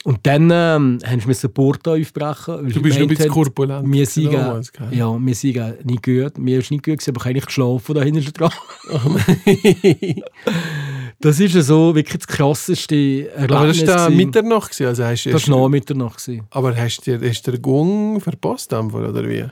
Und 0.07 0.19
dann 0.23 0.43
ähm, 0.53 0.99
haben 1.05 1.19
die 1.19 1.47
Porta 1.49 1.91
aufbrechen. 1.91 2.63
weil 2.63 2.71
Du 2.71 2.81
bist 2.81 2.97
noch 2.97 3.03
ein 3.03 3.09
bisschen 3.09 3.29
korpulent 3.29 3.91
Wir 3.91 4.05
sind, 4.05 4.29
gell? 4.31 4.61
ja, 4.91 5.17
wir 5.19 5.35
sind 5.35 5.85
nicht 5.85 6.01
gut. 6.03 6.37
Mir 6.37 6.59
ist 6.59 6.71
nicht 6.71 6.85
gut, 6.85 6.99
gewesen, 6.99 7.09
aber 7.09 7.17
ich 7.17 7.25
habe 7.25 7.29
eigentlich 7.31 7.45
geschlafen 7.47 7.93
da 7.95 8.01
hinten 8.03 8.31
dran. 8.31 8.51
Das 11.19 11.39
ist 11.39 11.55
ja 11.55 11.61
so 11.61 11.95
wirklich 11.95 12.19
das 12.19 12.27
krasseste 12.27 12.95
Erlebnis. 13.31 13.57
aber 13.57 13.67
das 13.67 13.87
war. 13.87 14.09
Mitternacht, 14.11 14.79
also 14.81 15.03
hast, 15.03 15.25
Das 15.25 15.49
war 15.49 15.61
nach 15.61 15.67
Mitternacht. 15.69 16.29
Aber 16.51 16.75
hast 16.75 16.99
du 17.07 17.17
dir- 17.17 17.27
hast 17.29 17.41
du 17.47 17.51
den 17.51 17.61
Gong 17.61 18.21
verpasst, 18.21 18.71
oder 18.71 19.27
wie? 19.27 19.45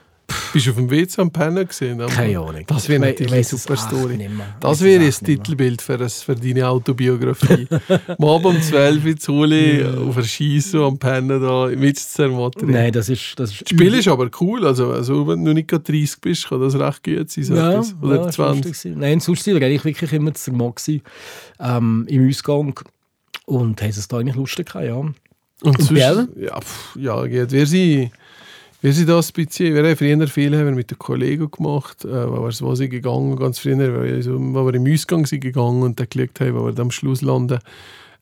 Bist 0.53 0.67
du 0.67 0.71
auf 0.71 0.77
dem 0.77 0.89
WC 0.89 1.21
am 1.21 1.31
Pennen 1.31 1.67
gesehen? 1.67 2.01
Keine 2.07 2.39
Ahnung. 2.39 2.63
Das 2.67 2.88
wäre 2.88 3.03
Ich 3.09 3.19
natürlich 3.19 3.31
ich 3.31 3.33
eine 3.33 3.43
super 3.43 3.75
Story. 3.75 4.15
Ich 4.23 4.29
Das 4.59 4.81
wäre 4.81 5.05
das. 5.05 5.19
Titelbild 5.19 5.81
für, 5.81 5.97
das, 5.97 6.23
für 6.23 6.35
deine 6.35 6.67
Autobiografie. 6.67 7.67
Abend 8.07 8.45
um 8.45 8.61
12 8.61 9.05
Uhr 9.05 9.17
zu 9.17 9.33
Uli 9.33 9.85
auf 9.85 10.15
der 10.15 10.23
Scheisse 10.23 10.79
am 10.79 10.97
Pennen 10.97 11.41
da 11.41 11.67
mit 11.67 11.99
Zermattern. 11.99 12.69
Nein, 12.69 12.91
das 12.91 13.09
ist... 13.09 13.33
Das, 13.38 13.51
ist 13.51 13.61
Das 13.61 13.69
Spiel 13.69 13.93
ist 13.93 14.07
aber 14.07 14.29
cool. 14.39 14.65
Also, 14.65 14.91
also 14.91 15.27
wenn 15.27 15.43
du 15.43 15.53
nicht 15.53 15.67
gerade 15.67 15.83
30 15.83 16.21
bist, 16.21 16.49
kann 16.49 16.61
das 16.61 16.79
recht 16.79 17.03
gut 17.03 17.29
sein. 17.29 17.43
So 17.43 17.55
ja. 17.55 17.81
Oder 18.01 18.15
ja, 18.15 18.27
ist 18.27 18.35
20. 18.35 18.65
lustig 18.65 18.81
gewesen. 18.81 18.99
Nein, 18.99 19.19
sonst 19.19 19.47
war 19.47 19.55
eigentlich 19.55 19.85
wirklich 19.85 20.13
immer 20.13 20.31
gewesen, 20.31 21.01
ähm, 21.59 22.05
im 22.07 22.29
Ausgang. 22.29 22.79
Und 23.45 23.81
haben 23.81 23.89
es 23.89 24.07
da 24.07 24.17
eigentlich 24.17 24.35
lustig 24.35 24.67
gehabt, 24.67 24.85
ja. 24.85 24.95
Und, 24.95 25.15
Und 25.61 25.81
sonst, 25.81 25.99
ja, 25.99 26.59
pff, 26.59 26.95
ja, 26.95 27.25
geht. 27.25 27.51
Wir 27.51 27.65
sind, 27.65 28.11
wir 28.85 28.93
sind 28.93 29.09
das 29.09 29.29
ein 29.29 29.45
bisschen, 29.45 29.73
wir 29.73 29.83
haben 29.83 29.95
früher 29.95 30.27
viel 30.27 30.55
haben 30.55 30.65
wir 30.65 30.71
mit 30.73 30.91
den 30.91 30.99
Kollegen 30.99 31.49
gemacht, 31.49 32.05
äh, 32.05 32.29
wo 32.29 32.43
wir 32.43 32.51
so 32.51 32.75
sind 32.75 32.91
gegangen, 32.91 33.35
ganz 33.35 33.57
früher, 33.57 33.79
weil 33.79 34.23
wir, 34.23 34.73
im 34.75 34.93
Ausgang 34.93 35.25
sind 35.25 35.39
gegangen 35.39 35.81
und 35.81 35.99
dann 35.99 36.07
geschaut 36.07 36.39
haben, 36.39 36.53
wo 36.53 36.65
wir 36.65 36.71
dann 36.71 36.85
am 36.85 36.91
Schluss 36.91 37.23
landen. 37.23 37.57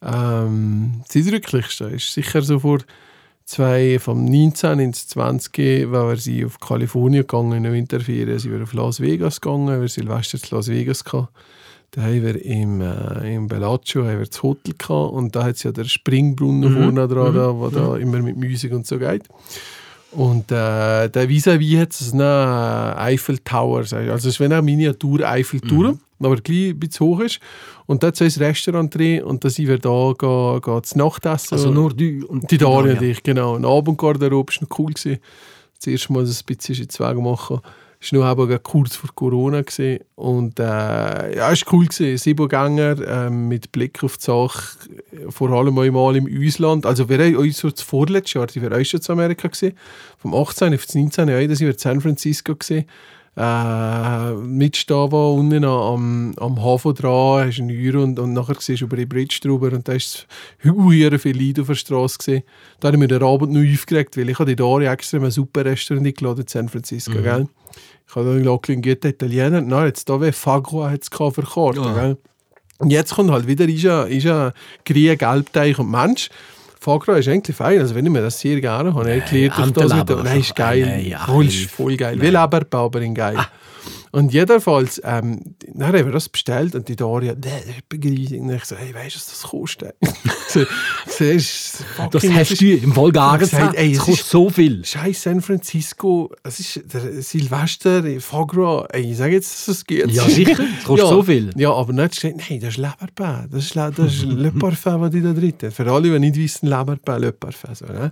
Ähm, 0.01 1.01
das 1.05 1.17
Eindrücklichste 1.17 1.87
ist 1.87 2.13
sicher 2.13 2.41
so 2.43 2.59
vor 2.59 2.79
zwei, 3.43 3.99
vom 3.99 4.23
19 4.23 4.79
ins 4.79 5.05
20, 5.09 5.91
weil 5.91 6.07
wir 6.07 6.15
sind 6.15 6.45
auf 6.45 6.61
Kalifornien 6.61 7.23
gegangen 7.23 7.57
in 7.57 7.63
der 7.63 7.73
Winterferien, 7.73 8.39
sind 8.39 8.53
wir 8.53 8.63
auf 8.63 8.71
Las 8.71 9.01
Vegas 9.01 9.41
gegangen, 9.41 9.81
wir 9.81 9.89
Silvester 9.89 10.37
zu 10.39 10.55
Las 10.55 10.69
Vegas 10.69 11.03
gehabt. 11.03 11.27
Da 11.91 12.03
haben 12.03 12.23
wir 12.23 12.41
im, 12.41 12.79
äh, 12.79 13.35
im 13.35 13.49
Bellagio 13.49 14.05
haben 14.05 14.19
wir 14.19 14.27
das 14.27 14.41
Hotel 14.41 14.75
gehabt 14.77 15.11
und 15.11 15.35
da 15.35 15.43
hat 15.43 15.57
es 15.57 15.63
ja 15.63 15.73
der 15.73 15.83
Springbrunnen 15.83 16.73
Mhm. 16.73 16.83
vorne 16.83 17.07
dran, 17.09 17.35
da, 17.35 17.53
wo 17.53 17.67
da 17.67 17.97
immer 17.97 18.21
mit 18.21 18.37
Musik 18.37 18.71
und 18.71 18.87
so 18.87 18.97
geht. 18.97 19.23
Und 20.15 20.51
äh, 20.51 21.09
der 21.09 21.27
vis-à-vis 21.27 21.79
hat 21.79 21.91
es 21.91 22.13
einen 22.13 22.21
Eiffel 22.21 23.39
Tower, 23.39 23.81
ich. 23.81 23.93
also 23.93 24.29
es 24.29 24.35
ist 24.35 24.39
wie 24.39 24.45
eine 24.45 24.61
Miniatur 24.61 25.27
Eiffelturm, 25.27 25.99
aber 26.19 26.35
gleich 26.37 26.69
ein 26.69 26.79
bisschen 26.79 27.05
hoch 27.07 27.19
ist. 27.21 27.39
Und 27.85 28.03
da 28.03 28.09
es 28.09 28.21
ein 28.21 28.43
Restaurant 28.43 28.93
drin 28.93 29.23
und 29.23 29.43
da 29.43 29.49
sind 29.49 29.67
wir 29.67 29.79
da 29.79 30.13
gehen, 30.17 30.61
gehen 30.61 30.83
zu 30.83 30.97
Nachtessen. 30.97 31.55
Also 31.55 31.71
nur 31.71 31.93
du 31.93 32.25
und 32.27 32.49
Die 32.49 32.57
Daria 32.57 32.93
und 32.93 33.01
ich, 33.01 33.23
genau. 33.23 33.55
Ein 33.55 33.65
Abendgarderobe 33.65 34.53
war 34.53 34.63
noch 34.67 34.79
cool. 34.79 34.93
Gewesen. 34.93 35.19
Das 35.77 35.87
erste 35.87 36.13
Mal 36.13 36.25
das 36.25 36.41
ein 36.41 36.55
bisschen 36.55 36.87
Weg 36.87 37.23
machen. 37.23 37.61
War 38.11 38.35
noch 38.35 38.43
eben 38.43 38.63
kurz 38.63 38.95
vor 38.95 39.09
Corona. 39.15 39.61
Gewesen. 39.61 40.03
Und 40.15 40.59
äh, 40.59 40.63
ja, 40.63 41.51
es 41.51 41.65
war 41.65 41.73
cool. 41.73 41.85
Gewesen. 41.85 42.17
Sieben 42.17 42.47
Gänger 42.47 42.97
ähm, 43.07 43.47
mit 43.47 43.71
Blick 43.71 44.03
auf 44.03 44.17
die 44.17 44.25
Sache, 44.25 44.77
vor 45.29 45.51
allem 45.51 45.77
einmal 45.77 46.15
im 46.15 46.27
Ausland. 46.27 46.85
Also 46.85 47.07
wir 47.07 47.17
haben 47.17 47.35
uns 47.37 47.61
das 47.61 47.81
vorletzte 47.81 48.39
Jahr, 48.39 48.47
die 48.47 48.61
auch 48.61 48.83
schon 48.83 49.01
zu 49.01 49.11
Amerika 49.11 49.47
gesehen. 49.47 49.77
Vom 50.17 50.33
18. 50.33 50.73
auf 50.73 50.85
das 50.85 50.95
19. 50.95 51.29
Jahr, 51.29 51.41
da 51.41 51.55
sind 51.55 51.67
wir 51.67 51.73
in 51.73 51.79
San 51.79 52.01
Francisco 52.01 52.55
gesehen. 52.55 52.85
Äh, 53.35 54.33
mit 54.33 54.77
Stava 54.77 55.29
unten 55.29 55.63
am, 55.65 56.33
am 56.37 56.63
Hafen 56.63 56.93
dran, 56.93 57.47
hast 57.47 57.59
eine 57.59 57.73
Uhr 57.73 58.03
und, 58.03 58.19
und 58.19 58.33
nachher 58.33 58.55
siehst 58.59 58.81
du 58.81 58.85
über 58.85 58.95
die 58.95 59.07
Bridge 59.07 59.39
drüber 59.41 59.71
und 59.71 59.87
da 59.87 59.93
ist 59.93 60.27
hure 60.63 61.17
viel 61.17 61.41
Leute 61.43 61.61
auf 61.61 61.67
der 61.67 61.73
Straße 61.75 62.17
gesehen. 62.19 62.43
Da 62.79 62.87
habe 62.89 62.97
ich 62.97 62.99
mir 62.99 63.07
den 63.07 63.23
Abend 63.23 63.51
noch 63.51 63.61
aufgeregt, 63.73 64.17
weil 64.17 64.29
ich 64.29 64.37
habe 64.37 64.51
die 64.51 64.55
Dari 64.55 64.85
extra 64.85 65.17
in 65.17 65.23
einem 65.23 65.31
super 65.31 65.65
Restaurant 65.65 66.05
eingeladen 66.05 66.41
in 66.41 66.47
San 66.47 66.69
Francisco, 66.69 67.13
gell? 67.23 67.47
Ich 68.07 68.15
habe 68.15 68.25
dann 68.25 68.43
gesagt, 68.43 68.83
geht 68.83 69.05
Italiener, 69.05 69.61
nein, 69.61 69.87
jetzt 69.87 70.07
da 70.07 70.21
wäre 70.21 70.31
Fagua 70.31 70.91
hat 70.91 71.01
es 71.01 71.09
für 71.09 71.41
Karten, 71.41 71.83
Ja. 71.83 71.93
gell? 71.93 72.17
Und 72.77 72.91
jetzt 72.91 73.15
kommt 73.15 73.31
halt 73.31 73.47
wieder, 73.47 73.67
ist 73.67 73.81
ja, 73.81 74.03
ist 74.03 74.25
ja 74.25 74.51
grün, 74.85 75.17
gelbteich 75.17 75.79
und 75.79 75.89
Mensch. 75.89 76.29
Fagra 76.83 77.15
ist 77.17 77.29
eigentlich 77.29 77.55
fein, 77.55 77.79
also 77.79 77.95
wenn 77.95 78.05
ich 78.05 78.11
mir 78.11 78.21
das 78.21 78.39
sehr 78.39 78.59
gerne 78.59 78.93
habe, 78.93 79.09
erklärt 79.09 79.57
euch 79.57 79.71
das 79.71 80.05
dem, 80.05 80.23
nein, 80.23 80.39
ist 80.41 80.53
geil, 80.53 80.85
Nein, 80.85 81.05
ja, 81.07 81.19
voll, 81.19 81.49
voll 81.49 81.95
geil, 81.95 82.19
wie 82.19 82.27
Leberbau, 82.27 82.85
aber 82.85 83.01
in 83.01 83.15
geil. 83.15 83.37
Und 84.13 84.31
jedenfalls, 84.31 85.01
ähm, 85.03 85.55
dann 85.73 85.87
haben 85.87 86.05
wir 86.05 86.11
das 86.11 86.29
bestellt 86.29 86.75
und 86.75 86.87
die 86.87 86.95
Daria, 86.95 87.33
der 87.33 87.57
ist 87.65 87.89
begreifig. 87.89 88.39
Und 88.39 88.51
ich 88.51 88.63
so, 88.63 88.75
hey, 88.75 88.93
weißt 88.93 89.15
du, 89.15 89.19
was 89.19 89.25
das 89.27 89.41
kostet? 89.41 89.95
so, 90.47 90.59
Das 91.19 91.83
fucking- 91.97 92.35
hast 92.35 92.61
du 92.61 92.65
im 92.75 92.95
hab 92.95 93.39
gesagt, 93.39 93.75
ey, 93.75 93.93
Es 93.93 93.97
kostet 93.97 94.19
ist- 94.25 94.29
so 94.29 94.49
viel. 94.51 94.85
Scheiß 94.85 95.23
San 95.23 95.41
Francisco, 95.41 96.31
es 96.43 96.59
ist 96.59 96.81
der 96.93 97.23
Silvester, 97.23 98.03
Fagra, 98.19 98.85
ey, 98.91 99.11
ich 99.11 99.17
sage 99.17 99.33
jetzt, 99.33 99.51
dass 99.67 99.77
es 99.77 99.85
geht. 99.85 100.11
Ja, 100.11 100.29
sicher. 100.29 100.63
Es 100.79 100.83
kostet 100.85 101.09
so 101.09 101.23
viel. 101.23 101.49
Ja, 101.55 101.73
aber 101.73 101.91
nicht 101.91 102.13
gesagt, 102.21 102.35
nein, 102.49 102.59
das 102.59 102.69
ist 102.69 102.77
Leberpain, 102.77 103.47
das 103.51 103.63
ist, 103.65 103.73
Le- 103.75 103.91
das 103.95 104.13
ist 104.13 104.23
Le 104.25 104.51
Parfum, 104.51 105.01
was 105.01 105.13
ich 105.15 105.23
da 105.23 105.33
drin 105.33 105.53
habe. 105.59 105.71
Für 105.71 105.91
alle, 105.91 106.11
die 106.11 106.19
nicht 106.19 106.35
wissen, 106.35 106.67
Leberpain, 106.67 107.19
Le 107.21 107.31
Parfum. 107.31 107.73
So, 107.73 107.85
ne? 107.87 108.11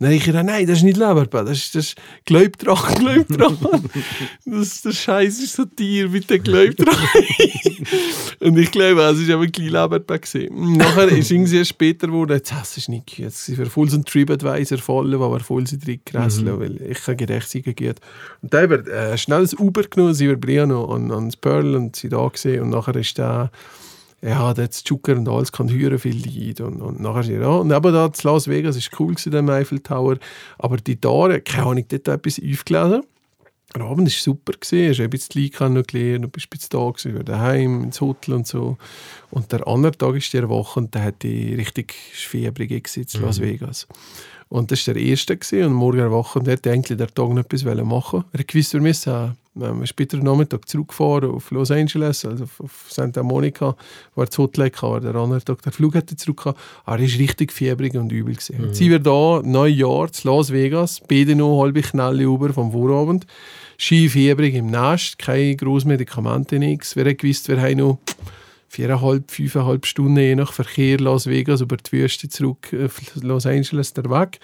Dann 0.00 0.08
habe 0.08 0.14
ich 0.16 0.24
gesagt, 0.24 0.44
nein, 0.46 0.66
das 0.66 0.78
ist 0.78 0.84
nicht 0.84 0.96
Leberpain, 0.96 1.46
das 1.46 1.58
ist, 1.58 1.74
das 1.76 1.84
ist 1.86 1.94
Glaub 2.24 2.58
dran. 2.58 2.80
das, 4.44 4.82
der 4.82 4.90
Scheiß 4.92 5.35
ist 5.38 5.54
so 5.54 5.64
Tier 5.64 6.08
mit 6.08 6.28
dem 6.28 6.42
Glaub 6.42 6.76
dran. 6.76 6.94
Und 8.40 8.58
ich 8.58 8.70
glaube, 8.70 9.00
es 9.02 9.28
war 9.28 9.34
aber 9.34 9.44
ein 9.44 9.52
Leberpain. 9.52 10.20
gewesen. 10.20 10.76
Nachher 10.76 11.08
ist 11.08 11.30
irgendwie 11.30 11.64
später 11.64 12.06
geworden, 12.06 12.32
jetzt 12.32 12.52
hast 12.52 12.76
du 12.76 12.80
es 12.80 12.88
nicht 12.88 13.06
gehört. 13.06 13.32
Es 13.32 13.58
war 13.58 13.66
voll 13.66 13.88
so 13.88 13.96
ein 13.96 14.04
TripAdvisor 14.04 14.78
voll, 14.78 15.18
wo 15.18 15.32
wir 15.32 15.40
voll 15.40 15.66
sind 15.66 15.86
drin 15.86 16.00
gerasselt, 16.04 16.58
weil 16.58 16.80
ich 16.82 17.02
kann 17.02 17.16
gerecht 17.16 17.48
sein 17.48 17.62
geht. 17.62 18.00
Und 18.42 18.52
dann 18.52 18.70
haben 18.70 18.86
wir 18.86 18.92
äh, 18.92 19.18
schnell 19.18 19.42
das 19.42 19.54
Uber 19.54 19.82
genommen, 19.82 20.14
sind 20.14 20.28
wir 20.28 20.36
Briano 20.36 20.84
und 20.84 21.10
ans 21.12 21.36
Pearl 21.36 21.74
und 21.74 21.96
sind 21.96 22.12
da 22.12 22.28
gesehen 22.28 22.62
und 22.62 22.70
nachher 22.70 22.96
ist 22.96 23.18
da 23.18 23.50
ja, 24.22 24.48
hat 24.48 24.72
Zucker 24.72 25.16
und 25.16 25.28
alles 25.28 25.52
kann 25.52 25.70
hören 25.70 25.98
viel 25.98 26.16
Leid 26.16 26.60
und, 26.60 26.80
und 26.80 27.00
nachher 27.00 27.22
sind 27.22 27.34
wir 27.34 27.40
da. 27.42 27.56
Und 27.56 27.70
eben 27.70 27.92
da 27.92 28.12
zu 28.12 28.26
Las 28.26 28.48
Vegas 28.48 28.76
ist 28.76 28.90
cool 28.98 29.14
gewesen, 29.14 29.30
der 29.30 29.54
Eiffel 29.54 29.80
Tower, 29.80 30.16
aber 30.58 30.78
die 30.78 30.96
Tore, 30.96 31.40
keine 31.40 31.66
Ahnung, 31.66 31.84
dort 31.88 32.08
etwas 32.08 32.40
aufgelesen. 32.40 33.02
Der 33.76 33.84
Abend 33.84 34.08
war 34.08 34.10
super. 34.10 34.52
Gewesen. 34.52 34.88
Hast 34.88 35.00
ein 35.00 35.10
bisschen 35.10 35.42
Leid 35.42 35.52
kennengelernt, 35.52 36.24
du 36.24 36.28
bist 36.28 36.46
ein 36.46 36.50
bisschen 36.50 36.68
da 36.70 36.90
gewesen, 36.90 37.24
daheim 37.24 37.84
ins 37.84 38.00
Hotel 38.00 38.34
und 38.34 38.46
so. 38.46 38.78
Und 39.30 39.52
der 39.52 39.66
andere 39.66 39.92
Tag 39.92 40.14
ist 40.14 40.32
der 40.32 40.48
Woche 40.48 40.80
und 40.80 40.94
da 40.94 41.02
hatte 41.02 41.28
ich 41.28 41.58
richtig 41.58 41.92
fiebrig 41.92 42.70
gewesen 42.70 43.06
in 43.12 43.20
Las 43.20 43.40
Vegas. 43.40 43.86
Und 44.48 44.70
das 44.70 44.86
war 44.86 44.94
der 44.94 45.02
erste 45.02 45.36
gewesen, 45.36 45.66
und 45.66 45.72
morgen 45.74 46.00
eine 46.00 46.10
Woche 46.10 46.38
und 46.38 46.46
er 46.46 46.52
wollte 46.52 46.70
eigentlich 46.70 46.96
den 46.96 47.08
Tag 47.08 47.28
noch 47.28 47.38
etwas 47.38 47.64
machen. 47.64 48.24
Er 48.32 48.38
hat 48.38 48.48
gewusst, 48.48 48.72
wir 48.74 48.80
müssen 48.80 49.34
ähm, 49.60 49.84
später 49.86 50.18
Nachmittag 50.18 50.68
zurückfahren 50.68 51.30
auf 51.30 51.50
Los 51.50 51.70
Angeles, 51.70 52.24
also 52.24 52.44
auf, 52.44 52.60
auf 52.60 52.86
Santa 52.88 53.22
Monica, 53.22 53.76
wo 54.14 54.22
er 54.22 54.26
das 54.26 54.38
Hotel 54.38 54.66
hatte, 54.66 54.86
aber 54.86 55.00
der 55.00 55.14
andere 55.16 55.42
Tag 55.42 55.62
der 55.62 55.72
Flug 55.72 55.94
hätte 55.94 56.14
zurück 56.16 56.46
Aber 56.46 56.56
er 56.86 56.88
war 56.88 56.98
richtig 57.00 57.52
fiebrig 57.52 57.94
und 57.96 58.12
übel. 58.12 58.34
Gewesen. 58.34 58.64
Jetzt 58.64 58.78
sind 58.78 58.90
wir 58.90 59.00
da, 59.00 59.42
Neujahr, 59.42 60.12
zu 60.12 60.28
Las 60.28 60.52
Vegas, 60.52 61.00
beide 61.08 61.34
noch 61.34 61.60
halbe 61.62 61.82
Knalle 61.82 62.22
über 62.22 62.52
vom 62.52 62.70
Vorabend. 62.70 63.26
Ski 63.78 64.08
fiebrig 64.08 64.54
im 64.54 64.70
Nest, 64.70 65.18
keine 65.18 65.54
grossen 65.56 65.88
Medikamente, 65.88 66.58
nichts. 66.58 66.96
Wer 66.96 67.10
hat 67.10 67.18
gewusst, 67.18 67.48
wir 67.48 67.60
haben 67.60 67.78
noch 67.78 67.98
viereinhalb, 68.68 69.30
fünfeinhalb 69.30 69.86
Stunden 69.86 70.16
je 70.16 70.34
nach 70.34 70.52
Verkehr 70.52 70.98
Las 70.98 71.26
Vegas 71.26 71.60
über 71.60 71.76
die 71.76 71.92
Wüste 71.92 72.28
zurück 72.28 72.74
auf 72.84 73.00
Los 73.22 73.46
Angeles 73.46 73.92
der 73.92 74.04
Weg. 74.04 74.40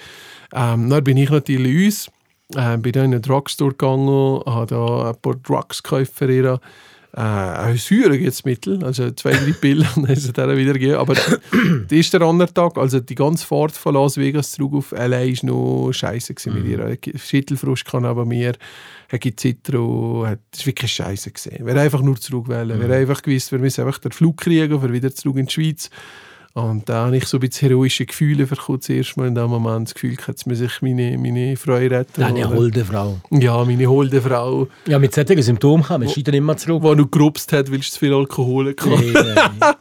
Ähm, 0.54 0.90
dann 0.90 1.04
bin 1.04 1.16
ich 1.16 1.30
natürlich 1.30 1.86
uns, 1.86 2.10
äh, 2.54 2.76
bin 2.78 2.92
dann 2.92 3.06
in 3.06 3.12
einen 3.14 3.22
Drugstore 3.22 3.72
gegangen, 3.72 4.40
habe 4.46 4.66
da 4.66 5.10
ein 5.10 5.16
paar 5.20 5.36
Drugs 5.36 5.82
gekauft 5.82 6.12
für 6.14 6.60
Äh, 7.14 7.20
ein 7.20 7.76
Säuremittel, 7.76 8.82
also 8.82 9.10
zwei, 9.10 9.32
drei 9.32 9.52
Pillen, 9.52 9.86
dann 9.94 10.06
ist 10.06 10.24
es 10.24 10.32
dann 10.32 10.56
wieder 10.56 10.72
gegeben. 10.72 10.96
Aber 10.96 11.14
das 11.14 11.90
ist 11.90 12.12
der 12.14 12.22
andere 12.22 12.52
Tag, 12.52 12.78
also 12.78 13.00
die 13.00 13.14
ganze 13.14 13.46
Fahrt 13.46 13.72
von 13.72 13.94
Las 13.94 14.16
Vegas 14.16 14.52
zurück 14.52 14.72
auf 14.72 14.92
LA 14.92 15.20
war 15.20 15.36
noch 15.42 15.92
scheiße 15.92 16.34
gewesen 16.34 16.54
mit 16.54 16.66
ihr. 16.66 17.18
Schüttelfrost 17.18 17.84
kann 17.84 18.06
aber 18.06 18.24
mir, 18.24 18.54
hat 19.10 19.22
Zitro, 19.36 20.24
hat, 20.26 20.38
das 20.52 20.60
war 20.60 20.66
wirklich 20.68 20.92
scheiße 20.92 21.32
gewesen. 21.32 21.66
Wir 21.66 21.76
einfach 21.76 22.00
nur 22.00 22.18
zurückwählen. 22.18 22.78
Wir 22.80 22.84
haben 22.84 22.92
einfach 22.92 23.20
gewusst, 23.20 23.52
wir 23.52 23.58
müssen 23.58 23.84
einfach 23.84 23.98
den 23.98 24.12
Flug 24.12 24.38
kriegen, 24.38 24.80
für 24.80 24.92
wieder 24.92 25.14
zurück 25.14 25.36
in 25.36 25.46
die 25.46 25.52
Schweiz. 25.52 25.90
Und 26.54 26.86
da 26.86 27.06
habe 27.06 27.16
ich 27.16 27.24
so 27.26 27.38
ein 27.38 27.40
bisschen 27.40 27.70
heroische 27.70 28.04
Gefühle 28.04 28.46
für 28.46 28.78
zuerst 28.78 29.16
mal 29.16 29.26
in 29.26 29.34
dem 29.34 29.48
Moment 29.48 29.88
das 29.88 29.94
Gefühl, 29.94 30.16
gehabt, 30.16 30.28
jetzt 30.28 30.46
muss 30.46 30.60
ich 30.60 30.82
meine, 30.82 31.16
meine 31.16 31.56
Frau 31.56 31.76
retten. 31.76 32.20
Deine 32.20 32.46
holde 32.46 32.84
Frau. 32.84 33.18
Ja, 33.30 33.64
meine 33.64 33.86
holde 33.86 34.20
Frau, 34.20 34.68
Ja, 34.86 34.98
mit 34.98 35.14
solchen 35.14 35.40
Symptomen 35.40 35.82
kann 35.82 36.02
man 36.02 36.10
scheiden 36.10 36.34
immer 36.34 36.54
zurück. 36.58 36.82
die 36.82 36.94
noch 37.02 37.10
gerupst 37.10 37.52
hat, 37.54 37.72
weil 37.72 37.82
sie 37.82 37.90
zu 37.90 37.98
viel 37.98 38.12
Alkohol. 38.12 38.74
Nee, 38.84 39.12
nee. 39.12 39.34
Ah. 39.62 39.76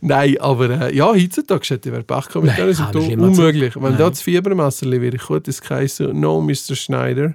Nein, 0.00 0.36
aber 0.40 0.88
äh, 0.88 0.96
ja, 0.96 1.06
heutzutage 1.06 1.68
hätte 1.68 1.90
ich 1.90 2.06
Pech 2.06 2.28
gehabt 2.28 2.44
mit 2.44 2.56
diesen 2.56 2.74
Symptomen. 2.74 3.10
ich 3.10 3.18
Unmöglich. 3.18 3.76
Wenn 3.76 3.82
Nein. 3.82 3.98
da 3.98 4.08
das 4.10 4.20
Fiebermesser 4.22 4.90
wäre 4.90 5.14
ich 5.16 5.22
gut, 5.22 5.46
das 5.46 5.60
heisst 5.70 6.00
«No, 6.00 6.40
Mr. 6.40 6.74
Schneider». 6.74 7.34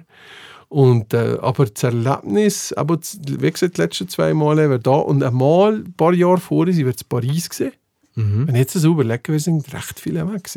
Und, 0.68 1.14
äh, 1.14 1.38
aber 1.40 1.66
das 1.66 1.82
Erlebnis, 1.82 2.72
aber 2.72 2.98
wie 2.98 3.50
gesagt, 3.50 3.76
die 3.76 3.80
letzten 3.80 4.08
zwei 4.08 4.34
Male 4.34 4.68
war 4.68 4.78
da 4.78 4.92
und 4.92 5.22
einmal, 5.22 5.76
ein 5.76 5.94
paar 5.96 6.12
Jahre 6.12 6.38
vorher, 6.38 6.74
sind 6.74 6.86
wir 6.86 6.92
in 6.92 6.98
Paris 7.08 7.48
gesehen. 7.48 7.72
Mhm. 8.14 8.46
Wenn 8.46 8.54
ich 8.54 8.60
jetzt 8.60 8.74
so 8.74 8.92
überlege, 8.92 9.32
wir 9.32 9.40
sind 9.40 9.72
recht 9.72 9.98
viele 9.98 10.32
weg. 10.32 10.48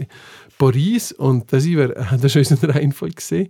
Paris 0.57 1.11
und 1.11 1.51
da 1.51 1.59
sind 1.59 1.77
wir, 1.77 1.87
das 2.21 2.35
ist 2.35 2.51
unser 2.51 2.75
Reihenfolge 2.75 3.15
gesehen. 3.15 3.49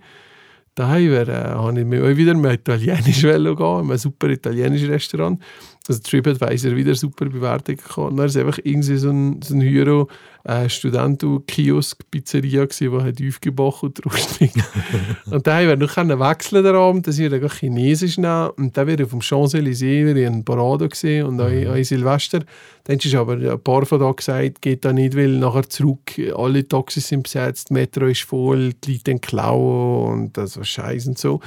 Da 0.76 0.89
haben 0.89 1.12
äh, 1.12 1.26
habe 1.36 1.80
ich 1.80 1.86
mich 1.86 2.17
wieder 2.17 2.36
mal 2.36 2.54
italienisch 2.54 3.22
gehen, 3.22 3.46
in 3.48 3.58
einem 3.58 3.98
super 3.98 4.30
italienischen 4.30 4.89
Restaurant. 4.89 5.41
Also 5.88 6.02
TripAdvisor 6.02 6.76
wieder 6.76 6.95
super. 6.95 7.26
Und 7.26 7.34
dann 7.34 8.17
war 8.17 8.26
es 8.26 8.38
einfach 8.38 8.60
irgendwie 8.63 8.97
so 8.97 9.10
ein, 9.10 9.41
so 9.41 9.54
ein 9.54 9.62
Hero, 9.62 10.08
äh, 10.47 10.69
Studenten-Kiosk-Pizzeria 10.69 12.65
gewesen, 12.65 12.91
die 12.91 13.04
hat 13.04 13.21
aufgebacken 13.28 13.89
und 13.89 14.06
rüstig. 14.06 14.54
und 15.30 15.45
da 15.45 15.58
haben 15.58 15.67
wir 15.67 15.76
noch 15.76 15.97
wechseln 15.97 16.63
den 16.63 16.76
Abend, 16.76 17.06
dass 17.06 17.17
wir 17.17 17.30
dann 17.30 17.50
Chinesisch 17.50 18.17
nehmen. 18.17 18.50
Und 18.52 18.78
dann 18.78 18.88
wäre 18.88 19.06
vom 19.06 19.19
Champs-Élysées 19.19 20.06
wieder 20.06 20.28
in 20.28 20.45
Parado 20.45 20.88
gesehen 20.88 21.26
und 21.26 21.39
in 21.39 21.84
Silvester. 21.84 22.39
Dann 22.86 22.97
ist 22.97 23.15
aber 23.15 23.34
ein 23.34 23.60
paar 23.62 23.86
von 23.86 24.00
da 24.00 24.12
gesagt, 24.12 24.62
geht 24.62 24.86
da 24.86 24.93
nicht, 24.93 25.17
weil 25.17 25.38
nachher 25.38 25.67
zurück, 25.67 26.13
alle 26.36 26.65
Taxis 26.65 27.10
sind 27.10 27.23
besetzt, 27.23 27.69
Metro 27.69 28.06
ist 28.06 28.23
voll, 28.23 28.73
die 28.73 28.93
Leute 28.93 29.19
klauen 29.19 30.21
und 30.21 30.38
also 30.38 30.63
Scheiß 30.63 31.08
und 31.08 31.17
so. 31.17 31.41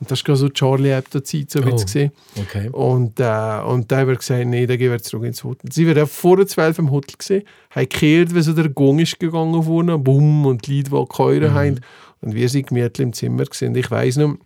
Und 0.00 0.10
das 0.10 0.26
war 0.26 0.36
so 0.36 0.48
Charlie 0.48 0.90
Hebdo-Zeit, 0.92 1.50
so 1.50 1.64
wie 1.64 1.70
Oh. 1.70 1.74
es 1.76 1.84
gesehen. 1.84 2.10
Okay. 2.36 2.68
Und, 2.70 3.20
äh, 3.20 3.60
und 3.64 3.90
da 3.90 3.98
haben 3.98 4.08
wir 4.08 4.16
gesagt, 4.16 4.44
nee, 4.46 4.66
dann 4.66 4.76
gehen 4.76 4.90
wir 4.90 5.00
zurück 5.00 5.24
ins 5.24 5.42
Hotel. 5.44 5.70
Sie 5.72 5.86
waren 5.86 6.06
vor 6.06 6.36
der 6.36 6.46
12 6.46 6.78
im 6.80 6.90
Hotel 6.90 7.14
gesehen, 7.16 7.42
haben 7.70 7.82
gekehrt, 7.88 8.34
wie 8.34 8.42
so 8.42 8.52
der 8.52 8.68
Gong 8.68 8.98
ist 8.98 9.18
gegangen 9.20 9.62
vorne, 9.62 9.96
bumm, 9.98 10.46
und 10.46 10.66
die 10.66 10.82
Leute, 10.82 10.90
die 11.10 11.16
geheuert 11.16 11.50
Mhm. 11.50 11.54
haben. 11.54 11.80
Und 12.20 12.34
wir 12.34 12.48
sind 12.48 12.66
gemütlich 12.68 13.04
im 13.06 13.12
Zimmer 13.12 13.44
gewesen. 13.44 13.74
Ich 13.76 13.90
weiss 13.90 14.16
noch, 14.16 14.36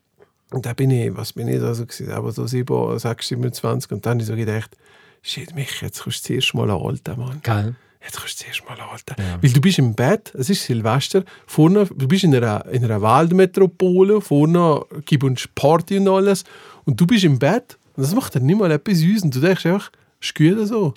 und 0.51 0.67
da 0.67 0.73
bin 0.75 0.91
ich, 0.91 1.17
was 1.17 1.33
bin 1.33 1.49
ich 1.49 1.61
da 1.61 1.75
so 1.75 1.87
gewesen, 1.87 2.11
aber 2.13 2.31
so 2.33 2.47
7, 2.47 2.99
6, 2.99 3.29
27, 3.29 3.91
und 3.93 4.05
dann 4.07 4.13
habe 4.15 4.21
ich 4.23 4.27
so 4.29 4.37
gedacht, 4.37 4.77
shit, 5.23 5.55
mich, 5.55 5.81
jetzt 5.81 6.03
kommst 6.03 6.25
du 6.25 6.35
zuerst 6.35 6.55
mal 6.55 6.71
anhalten, 6.71 7.19
Mann. 7.19 7.41
Geil. 7.43 7.75
Jetzt 8.03 8.17
kannst 8.19 8.41
du 8.41 8.45
zuerst 8.45 8.65
mal 8.65 8.81
anhalten. 8.81 9.17
Weil 9.43 9.51
du 9.51 9.61
bist 9.61 9.79
im 9.79 9.95
Bett, 9.95 10.33
es 10.35 10.49
ist 10.51 10.65
Silvester, 10.65 11.25
vorne, 11.47 11.87
du 11.87 12.07
bist 12.07 12.25
in 12.25 12.35
einer, 12.35 12.65
in 12.67 12.85
einer 12.85 13.03
Waldmetropole, 13.03 14.21
vorne 14.21 14.83
gibt 15.05 15.25
es 15.41 15.49
Party 15.55 15.99
und 15.99 16.09
alles. 16.09 16.45
Und 16.85 17.01
du 17.01 17.07
bist 17.07 17.25
im 17.25 17.39
Bett 17.39 17.77
und 17.97 18.03
das 18.05 18.15
macht 18.15 18.35
dann 18.37 18.47
nicht 18.47 18.59
mal 18.59 18.71
etwas 18.71 18.99
aus. 19.03 19.23
Und 19.23 19.35
du 19.35 19.41
denkst 19.41 19.67
einfach, 19.67 19.91
ist 20.21 20.35
gut 20.35 20.67
so. 20.69 20.95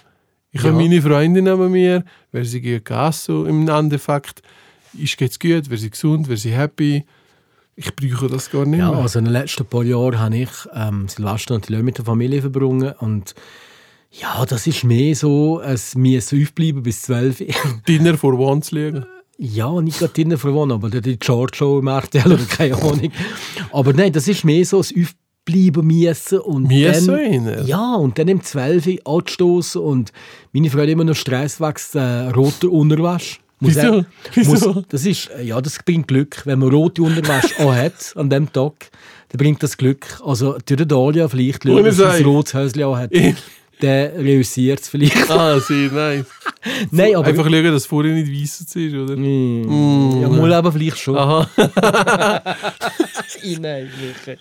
Ich 0.52 0.60
habe 0.62 0.70
Ja. 0.70 0.76
meine 0.76 1.02
Freundin 1.02 1.46
neben 1.46 1.72
mir, 1.72 2.04
wer 2.32 2.46
sie 2.46 2.62
gut 2.62 2.88
so 3.14 3.46
im 3.46 3.68
Endeffekt. 3.68 4.42
Ist 4.94 5.18
geht's 5.18 5.40
gut, 5.40 5.70
wer 5.70 5.78
sie 5.78 5.90
gesund, 5.90 6.28
wer 6.30 6.38
sie 6.38 6.52
happy. 6.52 7.06
Ich 7.78 7.96
brauche 7.96 8.28
das 8.28 8.52
gar 8.52 8.66
nicht 8.66 8.80
Ja, 8.80 8.92
mehr. 8.92 9.00
also 9.00 9.18
in 9.20 9.26
den 9.26 9.32
letzten 9.34 9.66
paar 9.66 9.84
Jahren 9.84 10.20
habe 10.20 10.38
ich 10.38 10.50
ähm, 10.76 11.08
Silvester 11.08 11.54
natürlich 11.56 11.82
mit 11.84 11.98
der 11.98 12.06
Familie 12.06 12.42
verbrungen 12.42 12.92
und 13.00 13.34
ja, 14.12 14.46
das 14.46 14.68
ist 14.68 14.84
mehr 14.84 15.16
so, 15.16 15.62
es 15.62 15.96
müssen 15.96 16.42
aufbleiben 16.44 16.84
bis 16.84 17.04
12 17.04 17.44
Dinner 17.88 18.18
for 18.18 18.38
one 18.38 18.62
zu 18.62 18.76
liegen. 18.76 19.06
Ja, 19.38 19.82
nicht 19.82 20.00
gerade 20.00 20.14
drinnen 20.14 20.38
verwohnen, 20.38 20.72
aber 20.74 20.90
die 20.90 21.18
Giorgio 21.18 21.80
im 21.80 21.88
RTL 21.88 22.32
oder 22.32 22.44
keine 22.46 22.76
Ahnung. 22.76 23.12
Aber 23.72 23.94
nein, 23.94 24.12
das 24.14 24.28
ist 24.28 24.44
mehr 24.44 24.64
so 24.66 24.78
das 24.78 24.94
Aufbleiben 24.94 25.88
müssen 25.88 26.40
und 26.40 26.68
Müssen 26.68 27.08
dann, 27.08 27.48
rein? 27.48 27.66
Ja, 27.66 27.96
und 27.96 28.20
dann 28.20 28.28
im 28.28 28.44
12 28.44 28.86
Uhr 28.88 29.18
anstoßen 29.18 29.82
und 29.82 30.12
meine 30.54 30.70
Frau 30.70 30.80
hat 30.82 30.90
immer 30.90 31.06
noch 31.06 31.16
Stress 31.16 31.60
wegen 31.60 31.74
äh, 31.96 32.30
roter 32.30 32.70
Unterwäsche. 32.72 33.38
Muss 33.60 33.76
Wieso? 33.76 33.88
er- 33.88 34.06
Wieso? 34.36 34.74
Muss, 34.74 34.84
das 34.90 35.06
ist, 35.06 35.30
ja, 35.42 35.60
das 35.62 35.80
bringt 35.84 36.08
Glück. 36.08 36.42
Wenn 36.46 36.60
man 36.60 36.70
rote 36.70 37.02
Unterwäsche 37.02 37.58
anhat 37.60 38.14
an 38.16 38.30
dem 38.30 38.52
Tag, 38.52 38.92
dann 39.30 39.38
bringt 39.40 39.64
das 39.64 39.76
Glück. 39.78 40.20
Also, 40.24 40.58
durch 40.66 40.78
den 40.78 40.88
Dalia 40.88 41.28
vielleicht 41.28 41.64
schauen, 41.64 41.84
dass 41.84 41.96
sie 41.98 42.06
ein 42.08 42.26
rotes 42.26 42.54
Häuschen 42.54 42.84
anhat. 42.84 43.12
Dann 43.82 44.12
reüssiert 44.16 44.80
es 44.80 44.90
vielleicht. 44.90 45.30
Ah, 45.30 45.60
sehr 45.60 45.92
nice. 45.92 46.26
Nein, 46.92 47.16
aber... 47.16 47.26
Einfach 47.26 47.46
schauen, 47.46 47.64
dass 47.64 47.86
vorher 47.88 48.14
nicht 48.14 48.32
weiss 48.32 48.62
ist, 48.62 48.76
oder? 48.76 49.18
Mm, 49.18 50.22
ja, 50.22 50.30
mal 50.30 50.54
aber 50.54 50.72
vielleicht 50.72 51.00
schon. 51.00 51.18
Aha. 51.18 51.50
Nein, 53.62 53.90
Michael. 54.02 54.38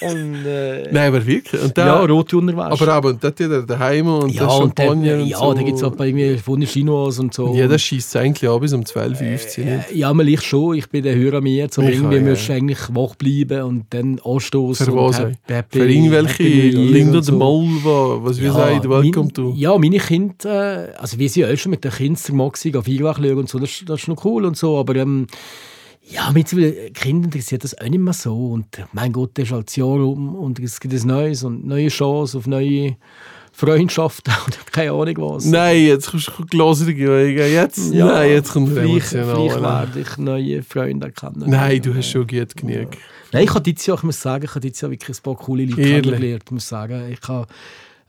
Und, 0.00 0.44
äh, 0.46 0.88
Nein, 0.92 1.08
aber 1.08 1.24
wirklich. 1.26 1.62
Und 1.62 1.76
der, 1.76 1.86
ja, 1.86 2.04
rote 2.04 2.36
Unterwäsche. 2.36 2.92
aber 2.92 3.10
eben, 3.10 3.18
dort 3.20 3.40
er 3.40 3.62
daheim 3.62 4.06
und 4.06 4.30
ja, 4.32 4.46
der 4.46 4.54
und 4.56 4.78
der, 4.78 4.86
Champagner 4.86 5.14
und 5.22 5.26
ja, 5.26 5.38
so. 5.38 5.54
da 5.54 5.62
gibt 5.62 5.76
es 5.76 5.82
auch 5.82 5.94
bei 5.94 6.12
mir 6.12 6.38
von 6.38 6.60
Chinos 6.62 7.18
und 7.18 7.32
so. 7.34 7.54
Ja, 7.54 7.68
das 7.68 7.82
schießt 7.82 8.16
eigentlich 8.16 8.48
auch 8.48 8.58
bis 8.60 8.72
um 8.72 8.84
12, 8.84 9.18
15 9.18 9.64
nicht? 9.76 9.90
Äh, 9.92 9.96
ja, 9.96 10.12
man 10.12 10.26
liegt 10.26 10.42
schon. 10.42 10.76
Ich 10.76 10.88
bin 10.88 11.02
der 11.04 11.14
Hörer 11.14 11.40
mir, 11.40 11.66
Ich 11.66 11.78
irgendwie 11.78 12.16
ja. 12.16 12.22
musst 12.22 12.48
du 12.48 12.52
eigentlich 12.52 12.78
wach 12.92 13.14
bleiben 13.16 13.62
und 13.62 13.84
dann 13.90 14.18
anstoßen. 14.24 14.86
Für 14.86 14.96
was? 14.96 15.18
happy- 15.18 15.78
Für 15.78 15.88
irgendwelche 15.90 16.42
Linda 16.42 17.18
und 17.18 17.26
de 17.28 17.34
Malva, 17.34 18.18
was 18.24 18.40
wir 18.40 18.52
sagen, 18.52 18.88
Welcome 18.90 19.26
mein, 19.26 19.32
to. 19.34 19.52
Ja, 19.56 19.78
meine 19.78 19.98
Kinder, 19.98 20.88
äh, 20.90 20.94
also 20.96 21.18
wir 21.18 21.28
sind 21.28 21.42
ja 21.46 21.52
auch 21.52 21.56
schon 21.56 21.70
mit 21.70 21.84
den 21.84 21.92
Kindern 21.92 22.16
zur 22.16 22.34
Maxi 22.34 22.72
auf 22.76 22.86
schauen 22.86 23.34
und 23.38 23.48
so, 23.48 23.58
das, 23.58 23.70
ist- 23.70 23.88
das 23.88 24.00
ist 24.02 24.08
noch 24.08 24.24
cool 24.24 24.44
und 24.44 24.56
so, 24.56 24.78
aber 24.78 24.96
ähm, 24.96 25.26
ja, 26.06 26.30
mittlerweile 26.32 26.90
Kinder 26.90 27.26
interessiert 27.26 27.64
das 27.64 27.76
auch 27.78 27.88
nicht 27.88 27.98
mehr 27.98 28.12
so 28.12 28.52
und 28.52 28.66
mein 28.92 29.12
Gott, 29.12 29.30
das 29.34 29.46
ist 29.46 29.52
halt 29.52 29.68
das 29.68 29.76
Jahr 29.76 29.88
um 29.88 30.34
und 30.36 30.58
es 30.58 30.78
gibt 30.80 30.94
ein 30.94 31.06
Neues 31.06 31.42
und 31.44 31.66
neue 31.66 31.88
Chancen 31.88 32.38
auf 32.38 32.46
neue 32.46 32.96
Freundschaften 33.52 34.34
oder 34.46 34.56
keine 34.70 34.92
Ahnung 34.92 35.14
was. 35.34 35.44
Nein, 35.46 35.86
jetzt 35.86 36.10
kommst 36.10 36.30
du 36.36 36.44
gelassen, 36.46 36.96
jetzt, 36.96 37.92
Ja, 37.94 38.06
nein, 38.06 38.30
jetzt 38.30 38.52
kommt 38.52 38.74
der 38.74 38.82
vielleicht, 38.82 39.12
emotional. 39.12 39.86
vielleicht 39.86 39.96
werde 39.96 40.00
ich 40.00 40.18
neue 40.18 40.62
Freunde 40.62 41.12
kennen. 41.12 41.44
Nein, 41.46 41.80
du 41.80 41.94
hast 41.94 42.10
schon 42.10 42.26
gut 42.26 42.56
genug. 42.56 42.88
Nein, 43.32 43.44
ich 43.44 43.50
habe 43.50 43.62
dieses 43.62 43.86
Jahr, 43.86 43.96
ich 43.96 44.02
muss 44.02 44.20
sagen, 44.20 44.44
ich 44.44 44.50
habe 44.50 44.60
dieses 44.60 44.80
Jahr 44.80 44.90
wirklich 44.90 45.18
ein 45.18 45.22
paar 45.22 45.36
coole 45.36 45.64
Leute 45.64 45.82
kennengelernt. 45.82 46.50
Muss 46.50 46.68
sagen, 46.68 47.10
ich 47.10 47.28
habe 47.28 47.46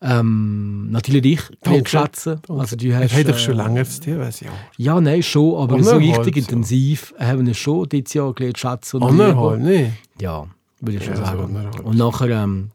ähm, 0.05 0.91
natürlich 0.91 1.21
dich 1.23 1.39
Danke. 1.61 1.83
gelernt 1.83 1.89
schätzen. 1.89 2.41
Also 2.47 2.75
du 2.75 2.87
Er 2.87 2.99
hast, 2.99 3.13
hat 3.15 3.27
äh, 3.27 3.37
schon 3.39 3.55
länger 3.57 3.79
das 3.83 3.99
Tier, 3.99 4.19
weiß 4.19 4.41
ich 4.41 4.47
auch. 4.49 4.53
Ja, 4.77 5.01
nein, 5.01 5.23
schon, 5.23 5.61
aber 5.61 5.81
so 5.83 5.97
richtig 5.97 6.37
intensiv 6.37 7.13
haben 7.19 7.45
wir 7.45 7.53
schon 7.53 7.89
dieses 7.89 8.13
Jahr 8.13 8.33
gelernt 8.33 8.59
schätzen. 8.59 9.01
lieben. 9.01 9.63
nee. 9.63 9.91
Ja, 10.21 10.45
würde 10.81 10.97
ich 10.97 11.03
schon 11.05 11.15
Ja, 11.15 11.19
so 11.19 11.25
sagen. 11.25 11.69
Und 11.83 11.97
nachher, 11.97 12.29
ähm, 12.43 12.71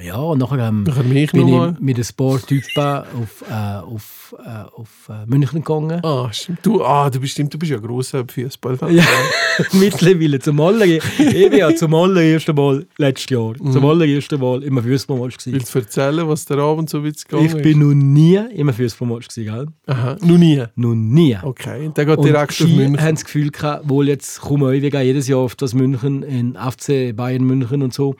ja, 0.00 0.16
und 0.16 0.38
nachher 0.38 0.68
ähm, 0.68 0.84
mich 1.08 1.32
bin 1.32 1.42
nochmal. 1.42 1.72
ich 1.74 1.80
mit 1.80 1.98
ein 1.98 2.06
paar 2.16 2.40
Typen 2.40 2.82
auf, 2.82 3.44
äh, 3.48 3.52
auf, 3.52 4.34
äh, 4.44 4.64
auf 4.74 5.08
äh, 5.08 5.26
München 5.26 5.62
gegangen. 5.62 6.04
Ah, 6.04 6.28
stimmt. 6.32 6.58
Du, 6.62 6.82
ah, 6.84 7.08
du 7.08 7.20
bist, 7.20 7.32
stimmt, 7.32 7.54
du 7.54 7.58
bist 7.58 7.72
ja 7.72 7.78
grosser 7.78 8.24
Fußballfan. 8.26 8.94
Ja, 8.94 9.04
mittlerweile. 9.72 10.38
Zum 10.38 10.60
allerersten 10.60 11.28
ich 11.28 11.50
bin 11.50 11.58
ja 11.58 11.74
zum 11.74 11.94
allerersten 11.94 12.54
Mal 12.54 12.86
letztes 12.98 13.30
Jahr, 13.30 13.54
zum 13.54 13.84
allerersten 13.84 14.40
Mal 14.40 14.62
im 14.64 14.82
Fußballmatch 14.82 15.38
gewesen. 15.38 15.52
Willst 15.54 15.74
du 15.74 15.78
erzählen, 15.78 16.28
was 16.28 16.44
der 16.44 16.58
Abend 16.58 16.90
so 16.90 17.04
weit 17.04 17.24
gegangen 17.24 17.46
Ich 17.46 17.62
bin 17.62 17.78
noch 17.78 17.94
nie 17.94 18.36
im 18.54 18.72
Fußballmatch 18.72 19.28
gewesen, 19.28 19.54
gell? 19.54 19.66
Aha, 19.86 20.16
noch 20.20 20.38
nie. 20.38 20.62
Noch 20.74 20.94
nie. 20.94 21.38
Okay, 21.42 21.90
der 21.96 22.04
geht 22.04 22.18
Und 22.18 22.26
direkt 22.26 22.60
auf 22.60 22.68
München. 22.68 23.00
haben 23.00 23.14
das 23.14 23.24
Gefühl 23.24 23.50
gehabt, 23.50 23.88
wohl 23.88 24.08
jetzt 24.08 24.40
kommen 24.40 24.62
wir 24.62 25.02
jedes 25.02 25.28
Jahr 25.28 25.40
auf 25.40 25.54
das 25.54 25.74
München, 25.74 26.22
in 26.22 26.54
FC 26.54 27.16
Bayern 27.16 27.44
München 27.44 27.82
und 27.82 27.94
so. 27.94 28.16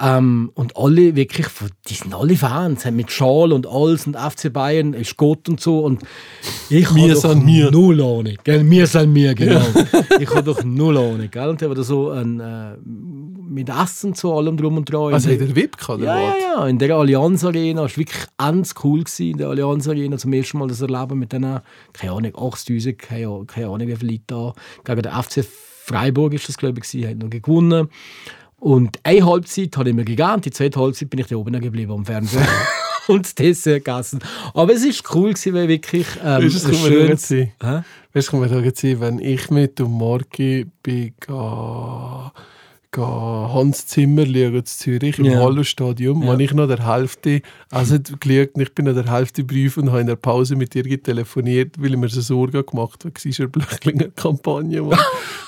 Ähm, 0.00 0.50
und 0.54 0.76
alle 0.76 1.16
wirklich, 1.16 1.46
die 1.88 1.94
sind 1.94 2.14
alle 2.14 2.36
Fans, 2.36 2.84
haben 2.84 2.96
mit 2.96 3.10
Schal 3.10 3.52
und 3.52 3.66
alles 3.66 4.06
und 4.06 4.16
FC 4.16 4.52
Bayern 4.52 4.94
ist 4.94 5.16
Gott 5.16 5.48
und 5.48 5.60
so. 5.60 5.80
Und 5.80 6.02
ich 6.70 6.94
Wir 6.94 7.02
habe 7.04 7.14
doch 7.14 7.20
sind 7.20 7.46
wir. 7.46 7.70
null 7.70 8.00
Ahnung. 8.00 8.36
Gell? 8.44 8.70
Wir 8.70 8.86
sind 8.86 9.14
wir, 9.14 9.34
genau. 9.34 9.60
ich 10.20 10.30
habe 10.30 10.44
doch 10.44 10.62
null 10.62 10.96
Ahnung. 10.96 11.28
Gell? 11.30 11.48
Und 11.48 11.62
haben 11.62 11.74
da 11.74 11.82
so 11.82 12.10
ein, 12.10 12.38
äh, 12.38 12.76
mit 12.84 13.68
Essen 13.68 14.08
und 14.10 14.16
so 14.16 14.36
allem 14.36 14.56
drum 14.56 14.76
und 14.76 14.90
dran. 14.90 15.14
Also 15.14 15.30
In 15.30 15.40
hat 15.40 15.48
er 15.48 15.56
VIP 15.56 15.76
ja, 15.80 15.94
oder 15.94 16.04
ja, 16.04 16.14
was? 16.14 16.42
ja, 16.42 16.66
in 16.68 16.78
der 16.78 16.94
Allianz 16.94 17.44
Arena. 17.44 17.84
Es 17.84 17.92
war 17.92 17.96
wirklich 17.98 18.24
ganz 18.36 18.74
cool, 18.84 19.00
gewesen, 19.00 19.30
in 19.32 19.38
der 19.38 19.48
Allianz 19.48 19.88
Arena 19.88 20.16
zum 20.16 20.32
ersten 20.32 20.58
Mal 20.58 20.68
das 20.68 20.80
erleben 20.80 21.18
mit 21.18 21.32
diesen, 21.32 21.60
keine 21.92 22.12
Ahnung, 22.12 22.32
8000, 22.36 22.98
keine, 22.98 23.44
keine 23.46 23.66
Ahnung, 23.66 23.88
wie 23.88 23.96
viele 23.96 24.12
Leute 24.12 24.24
da. 24.28 24.52
Gegen 24.84 25.02
den 25.02 25.12
FC 25.12 25.44
Freiburg 25.44 26.34
ist 26.34 26.48
das, 26.48 26.56
glaube 26.56 26.80
ich, 26.80 27.06
hat 27.06 27.16
noch 27.16 27.30
gewonnen. 27.30 27.88
Und 28.60 28.98
eine 29.04 29.24
Halbzeit 29.24 29.76
habe 29.76 29.90
ich 29.90 29.94
mir 29.94 30.04
gegeben, 30.04 30.40
die 30.40 30.50
zweite 30.50 30.80
Halbzeit 30.80 31.10
bin 31.10 31.20
ich 31.20 31.26
da 31.26 31.36
oben 31.36 31.60
geblieben 31.60 31.92
am 31.92 32.04
Fernsehen. 32.04 32.46
und 33.06 33.24
das 33.24 33.34
Dessert 33.34 33.84
gegessen. 33.84 34.20
Aber 34.54 34.72
es 34.72 34.84
war 34.84 35.16
cool, 35.16 35.32
gewesen, 35.32 35.54
weil 35.54 35.68
wirklich 35.68 36.06
ähm, 36.22 36.44
Weißt 36.44 36.54
was 36.56 36.64
ein 36.66 36.74
schönes... 36.74 37.30
Weißt 37.30 38.28
du, 38.28 38.30
kann 38.30 38.40
man 38.40 38.48
sagen, 38.48 39.00
wenn 39.00 39.18
ich 39.20 39.50
mit 39.50 39.78
dem 39.78 39.90
Morgi 39.90 40.66
bin, 40.82 41.14
ga 41.20 42.32
Hans 42.96 43.86
Zimmer 43.86 44.24
schauen 44.24 44.54
in 44.54 44.64
Zürich 44.64 45.18
im 45.18 45.26
Ja. 45.26 45.40
Hallo-Stadion, 45.40 46.22
Ja. 46.22 46.38
ich 46.38 46.54
noch 46.54 46.66
der 46.66 46.86
Hälfte, 46.86 47.42
also 47.70 47.98
und 48.54 48.62
ich 48.62 48.74
bin 48.74 48.86
noch 48.86 48.94
der 48.94 49.12
Hälfte 49.12 49.44
Brief 49.44 49.76
und 49.76 49.90
habe 49.90 50.00
in 50.00 50.06
der 50.06 50.16
Pause 50.16 50.56
mit 50.56 50.74
ihr 50.74 51.02
telefoniert, 51.02 51.74
weil 51.78 51.90
ich 51.92 51.96
mir 51.98 52.08
so 52.08 52.20
Sorgen 52.22 52.64
gemacht 52.64 53.04
habe, 53.04 53.12
ist 53.22 53.40
eine 53.40 53.48
Blöchlinger-Kampagne. 53.50 54.82
Mann. 54.82 54.98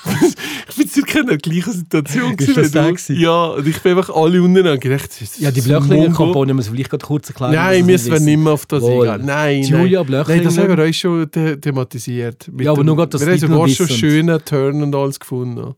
ich 0.69 0.75
bin 0.75 0.87
circa 0.87 1.19
in 1.21 1.27
der 1.27 1.37
gleichen 1.37 1.71
Situation. 1.73 2.35
Ist 2.35 2.57
das 2.57 2.71
gewesen? 2.73 3.19
Ja, 3.19 3.45
und 3.47 3.67
ich 3.67 3.79
bin 3.81 3.97
einfach 3.97 4.15
alle 4.15 4.41
unten 4.43 4.79
gedacht, 4.79 5.09
das 5.19 5.39
Ja, 5.39 5.49
die 5.51 5.61
das 5.61 5.67
Mongo. 5.67 5.87
Blöchlinger-Kampagne 5.87 6.53
muss 6.53 6.65
ich 6.65 6.71
vielleicht 6.71 6.89
gerade 6.91 7.05
kurz 7.05 7.29
erklären. 7.29 7.53
Nein, 7.53 7.85
müssen 7.87 8.05
wir 8.07 8.13
wissen. 8.13 8.25
nicht 8.25 8.37
mehr 8.39 8.53
auf 8.53 8.65
das 8.67 8.83
Wohl. 8.83 9.07
eingehen. 9.09 9.25
Nein, 9.25 9.63
Julia. 9.63 10.03
Blöchlinger. 10.03 10.37
Nein, 10.37 10.43
das 10.45 10.57
haben 10.59 10.69
wir 10.69 10.77
euch 10.83 10.97
schon 10.99 11.27
the 11.33 11.55
thematisiert. 11.57 12.49
Ja, 12.59 12.71
aber 12.71 12.83
nur 12.83 12.95
gerade, 12.95 13.09
dass 13.09 13.25
Wir 13.25 13.33
haben 13.33 13.67
schon 13.69 13.87
wissen. 13.87 13.97
schöne 13.97 14.43
Turn 14.45 14.83
und 14.83 14.93
alles 14.95 15.19
gefunden. 15.19 15.73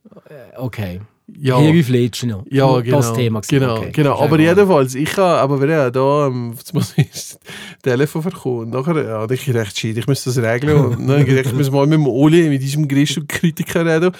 Okay. 0.57 0.99
Ja, 1.27 1.57
Harry 1.57 1.81
Fletcher 1.83 2.27
noch. 2.27 2.45
ja 2.49 2.79
genau. 2.81 2.97
Das 2.97 3.13
Thema. 3.13 3.39
gewesen. 3.39 3.59
Genau, 3.59 3.77
okay. 3.77 3.91
genau. 3.93 4.19
Aber 4.19 4.39
jedenfalls, 4.39 4.93
ich 4.93 5.15
habe, 5.15 5.39
aber 5.39 5.61
wir 5.61 5.75
haben 5.77 5.93
da, 5.93 6.27
ähm, 6.27 6.53
jetzt 6.57 6.73
muss 6.73 6.93
ich 6.97 7.09
das 7.09 7.39
Telefon 7.81 8.21
verkaufen. 8.21 8.69
Nachher, 8.69 9.03
ja, 9.03 9.29
ich 9.29 9.45
gedacht, 9.45 9.77
shit, 9.77 9.97
ich 9.97 10.05
muss 10.05 10.25
das 10.25 10.37
regeln. 10.37 10.77
Und 10.77 10.99
dann 11.07 11.09
habe 11.09 11.21
ich 11.21 11.27
gedacht, 11.27 11.45
ich 11.45 11.53
muss 11.53 11.71
mal 11.71 11.87
mit 11.87 11.93
dem 11.93 12.07
Oli, 12.07 12.49
mit 12.49 12.61
diesem 12.61 12.87
griechischen 12.87 13.25
Kritiker 13.27 13.85
reden. 13.85 14.11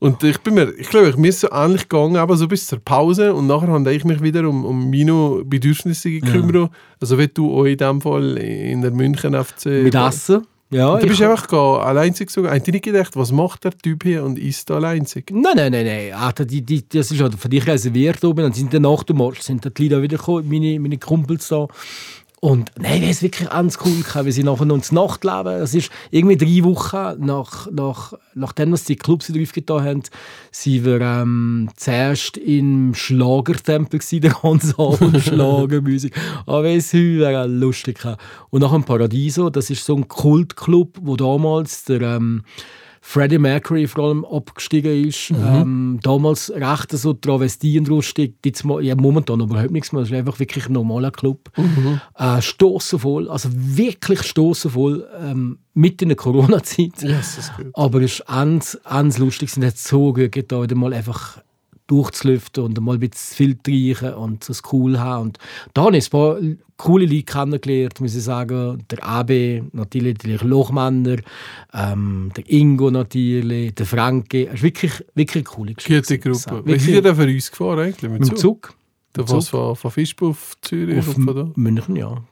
Und 0.00 0.22
ich 0.22 0.38
bin 0.38 0.54
mir, 0.54 0.72
ich 0.78 0.88
glaube, 0.88 1.08
ich 1.08 1.16
bin 1.16 1.32
so 1.32 1.48
ähnlich 1.50 1.88
gegangen, 1.88 2.16
aber 2.16 2.36
so 2.36 2.46
bis 2.46 2.66
zur 2.66 2.78
Pause. 2.78 3.32
Und 3.32 3.46
nachher 3.46 3.68
habe 3.68 3.94
ich 3.94 4.04
mich 4.04 4.22
wieder 4.22 4.46
um, 4.46 4.64
um 4.66 4.90
meine 4.90 5.42
Bedürfnisse 5.44 6.10
gekümmert. 6.10 6.70
Also 7.00 7.18
wie 7.18 7.28
du 7.28 7.58
auch 7.58 7.64
in 7.64 7.78
dem 7.78 8.00
Fall 8.02 8.36
in 8.36 8.82
der 8.82 8.90
München 8.90 9.34
FC. 9.34 9.66
Mit 9.66 9.94
Essen? 9.94 10.46
Ja, 10.72 10.96
Du 10.96 11.02
ich- 11.02 11.08
bist 11.08 11.20
einfach 11.22 11.48
gegangen, 11.48 11.80
alleinzig 11.80 12.30
sogar. 12.30 12.54
Hast 12.54 12.66
du 12.66 12.70
nicht 12.70 12.84
gedacht, 12.84 13.16
was 13.16 13.32
macht 13.32 13.64
der 13.64 13.72
Typ 13.76 14.04
hier 14.04 14.22
und 14.22 14.38
ist 14.38 14.70
da 14.70 14.76
alleinzig? 14.76 15.30
Nein, 15.32 15.54
nein, 15.56 15.72
nein, 15.72 15.84
nein. 15.84 16.12
Ah, 16.14 16.32
die, 16.32 16.62
die, 16.62 16.88
das 16.88 17.10
ist 17.10 17.20
halt 17.20 17.34
für 17.34 17.48
dich 17.48 17.66
reserviert 17.66 18.22
oben. 18.24 18.44
Und 18.44 18.54
sind 18.54 18.72
dann 18.72 18.82
nach 18.82 19.02
dem 19.02 19.16
Match 19.18 19.40
sind 19.40 19.64
die 19.76 19.88
Leute 19.88 20.02
wieder 20.02 20.16
gekommen, 20.16 20.48
meine, 20.48 20.78
meine 20.78 20.98
Kumpels 20.98 21.48
da. 21.48 21.66
Und 22.42 22.72
nein, 22.78 23.02
es 23.02 23.22
wirklich 23.22 23.50
ganz 23.50 23.78
cool 23.84 24.02
gehabt, 24.02 24.24
wie 24.24 24.32
sie 24.32 24.42
nachher 24.42 24.64
noch 24.64 24.76
ins 24.76 24.92
Nachtleben. 24.92 25.60
Das 25.60 25.74
ist 25.74 25.90
irgendwie 26.10 26.38
drei 26.38 26.64
Wochen 26.64 27.22
nach, 27.22 27.70
nach, 27.70 28.14
nachdem 28.34 28.70
dass 28.70 28.84
die 28.84 28.96
Clubs 28.96 29.28
wieder 29.28 29.42
aufgetan 29.42 29.84
haben, 29.84 30.02
sind 30.50 30.86
wir 30.86 31.02
ähm, 31.02 31.68
zuerst 31.76 32.38
im 32.38 32.94
Schlagertempel 32.94 33.98
gewesen, 33.98 34.22
der 34.22 34.32
ganze 34.32 34.78
Abend 34.78 35.20
Schlagermusik. 35.22 36.18
Aber 36.46 36.64
es 36.64 36.94
war 36.94 37.46
lustig. 37.46 37.98
gehabt. 37.98 38.22
Und 38.48 38.62
nach 38.62 38.72
dem 38.72 38.84
Paradiso, 38.84 39.50
das 39.50 39.68
ist 39.68 39.84
so 39.84 39.94
ein 39.96 40.08
Kultclub, 40.08 40.96
wo 41.02 41.16
damals 41.16 41.84
der 41.84 42.00
ähm, 42.00 42.42
Freddie 43.02 43.38
Mercury 43.38 43.86
vor 43.86 44.04
allem 44.04 44.24
abgestiegen 44.24 45.08
ist. 45.08 45.30
Ähm, 45.30 45.98
damals 46.02 46.52
recht 46.54 46.92
so 46.92 47.14
travestierend 47.14 47.88
lustig. 47.88 48.34
Jetzt 48.44 48.64
mal, 48.64 48.84
ja, 48.84 48.94
momentan 48.94 49.40
überhaupt 49.40 49.70
nichts 49.70 49.92
mehr. 49.92 50.02
Es 50.02 50.10
ist 50.10 50.14
einfach 50.14 50.38
wirklich 50.38 50.66
ein 50.66 50.74
normaler 50.74 51.10
Club. 51.10 51.50
Äh, 52.16 52.42
stossenvoll, 52.42 53.28
also 53.28 53.48
wirklich 53.52 54.22
stossenvoll, 54.22 55.08
ähm, 55.18 55.58
mitten 55.74 56.04
in 56.04 56.08
der 56.10 56.16
Corona-Zeit. 56.16 57.02
Yes. 57.02 57.50
Aber 57.74 58.00
es 58.02 58.20
ist 58.20 58.26
ganz, 58.26 58.78
ganz 58.84 59.18
lustig. 59.18 59.50
Es 59.56 59.64
hat 59.64 59.78
so 59.78 60.12
gut 60.12 60.32
getan, 60.32 60.62
wieder 60.62 60.76
mal 60.76 60.92
einfach 60.92 61.42
durchzulüften 61.90 62.62
und 62.62 62.80
mal 62.80 62.94
ein 62.94 63.00
bisschen 63.00 63.36
Filter 63.36 63.72
reichen 63.72 64.14
und 64.14 64.48
das 64.48 64.62
cool 64.72 64.98
haben. 65.00 65.22
Und 65.22 65.38
da 65.74 65.84
habe 65.84 65.96
ich 65.96 66.06
ein 66.06 66.10
paar 66.10 66.38
coole 66.80 67.04
Leute 67.04 67.22
kennengelernt, 67.24 68.00
muss 68.00 68.14
ich 68.14 68.22
sagen. 68.22 68.84
Der 68.90 69.04
AB, 69.06 69.62
natürlich 69.72 70.18
der 70.18 70.38
Lochmänner, 70.38 71.16
ähm, 71.74 72.30
der 72.36 72.50
Ingo 72.50 72.90
natürlich, 72.90 73.74
der 73.74 73.86
Franke. 73.86 74.48
Es 74.48 74.54
ist 74.54 74.62
wirklich, 74.62 74.92
wirklich 75.14 75.36
eine 75.36 75.44
coole 75.44 75.74
Geschichte. 75.74 76.18
Gute 76.18 76.30
Gruppe. 76.30 76.62
Wie 76.64 76.78
seid 76.78 76.88
ihr 76.88 77.02
denn 77.02 77.16
für 77.16 77.26
uns 77.26 77.50
gefahren 77.50 77.78
eigentlich? 77.80 78.10
mit 78.10 78.28
dem 78.28 78.36
Zug. 78.36 78.74
Da 79.12 79.28
was 79.28 79.48
von, 79.48 79.74
von 79.74 79.90
Fischbuch 79.90 80.30
auf 80.30 80.56
Zürich 80.62 80.98
Auf 80.98 81.12
von 81.12 81.26
da? 81.26 81.50
München, 81.56 81.96
ja. 81.96 82.22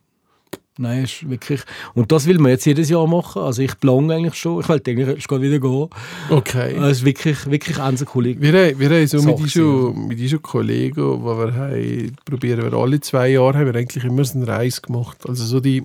Nein, 0.81 1.03
ist 1.05 1.29
wirklich. 1.29 1.61
Und 1.95 2.13
das 2.13 2.27
will 2.27 2.39
man 2.39 2.53
jetzt 2.53 2.65
jedes 2.65 2.89
Jahr 2.89 3.07
machen. 3.09 3.43
Also 3.43 3.63
ich 3.63 3.79
plane 3.81 4.15
eigentlich 4.15 4.37
schon. 4.37 4.61
Ich 4.61 4.69
wollte 4.69 4.93
eigentlich 4.93 5.25
schon 5.25 5.43
wieder 5.43 5.59
gehen. 5.59 5.89
Okay. 6.31 6.77
Es 6.77 6.99
ist 6.99 7.05
wirklich, 7.05 7.51
wirklich 7.51 7.79
eine 7.81 7.97
coole. 8.05 8.41
Wir, 8.41 8.53
haben- 8.53 8.79
wir 8.79 8.89
haben 8.89 9.07
so 9.09 9.21
mit 9.23 9.39
diesen, 9.41 10.07
mit 10.09 10.19
diesen 10.21 10.41
Kollegen, 10.41 10.95
die 10.95 11.25
wir 11.25 11.55
haben, 11.55 12.17
probieren 12.25 12.63
wir 12.63 12.73
alle 12.79 13.01
zwei 13.01 13.31
Jahre, 13.31 13.59
haben 13.59 13.67
wir 13.67 13.75
eigentlich 13.75 14.05
immer 14.05 14.25
so 14.25 14.39
eine 14.39 14.47
Reise 14.47 14.81
gemacht. 14.81 15.19
Also 15.29 15.45
so 15.45 15.59
die, 15.59 15.83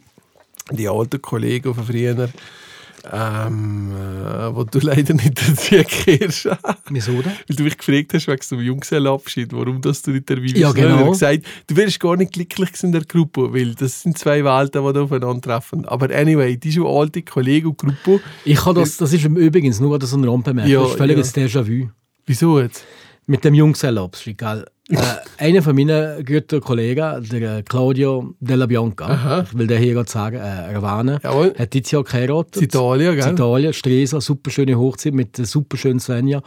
die 0.72 0.88
alten 0.88 1.20
Kollegen 1.22 1.74
von 1.74 1.84
früher, 1.84 2.30
ähm, 3.12 3.92
äh, 3.92 4.56
wo 4.56 4.64
du 4.64 4.80
leider 4.82 5.14
nicht 5.14 5.42
dazu 5.42 5.76
gehörst. 5.76 6.50
Wieso 6.90 7.22
denn? 7.22 7.34
Weil 7.48 7.56
du 7.56 7.64
mich 7.64 7.78
gefragt 7.78 8.14
hast 8.14 8.28
wegen 8.28 8.42
dem 8.50 8.62
Junggesellenabschied, 8.62 9.52
warum 9.54 9.82
das 9.82 10.02
du 10.02 10.12
nicht 10.12 10.30
dabei 10.30 10.42
bist. 10.42 10.58
Ja, 10.58 10.72
genau. 10.72 11.06
ich 11.06 11.12
gesagt, 11.12 11.44
du 11.68 11.76
wärst 11.76 12.00
gar 12.00 12.16
nicht 12.16 12.34
glücklich 12.34 12.72
in 12.82 12.92
der 12.92 13.04
Gruppe, 13.04 13.54
weil 13.54 13.76
das 13.76 14.02
sind 14.04 14.18
zwei 14.18 14.44
Welten, 14.44 14.86
die 14.86 14.94
da 14.94 15.02
aufeinandertreffen. 15.02 15.86
Aber 15.86 16.14
anyway, 16.16 16.58
diese 16.58 16.84
alte 16.84 17.22
Kollegen 17.24 17.68
und 17.68 17.78
Gruppe, 17.78 18.22
Ich 18.46 18.66
habe 18.66 18.80
das, 18.80 18.98
das 18.98 19.12
ist 19.12 19.26
übrigens 19.26 19.80
nur 19.80 20.00
so 20.02 20.18
eine 20.18 20.28
Randbemerkung. 20.28 20.72
Ja, 20.72 20.82
das 20.82 20.92
ist 20.92 20.98
völlig 20.98 21.18
ja. 21.18 21.24
ein 21.24 21.48
Déjà-vu. 21.48 21.90
wieso 22.26 22.60
jetzt? 22.60 22.86
mit 23.26 23.44
dem 23.44 23.54
Jungselabschied, 23.54 24.38
gell? 24.38 24.66
Äh, 24.90 24.98
einer 25.38 25.62
von 25.62 25.76
meinen 25.76 26.26
guten 26.26 26.60
Kollegen, 26.60 27.26
der 27.30 27.58
äh, 27.58 27.64
Claudio 27.64 28.36
Della 28.40 28.66
Bianca, 28.66 29.44
ich 29.44 29.58
will 29.58 29.68
den 29.68 29.82
hier 29.82 29.94
gerade 29.94 30.10
sagen, 30.10 30.38
äh, 30.38 30.74
erwähnen, 30.74 31.20
Jawohl. 31.24 31.54
hat 31.58 31.74
dieses 31.74 31.92
Jahr 31.92 32.04
geheiratet. 32.04 32.58
In 32.58 32.64
Italien, 32.64 33.16
gell? 33.16 33.28
In 33.28 33.34
Italien, 33.34 33.74
Stresa, 33.74 34.20
super 34.20 34.52
schöne 34.52 34.78
Hochzeit 34.78 35.14
mit 35.14 35.38
einer 35.38 35.48
super 35.48 35.78
schönen 35.78 36.00
Svenja. 36.00 36.42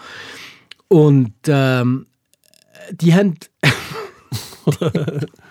Und 0.88 1.32
ähm, 1.48 2.06
die 2.92 3.14
haben. 3.14 3.34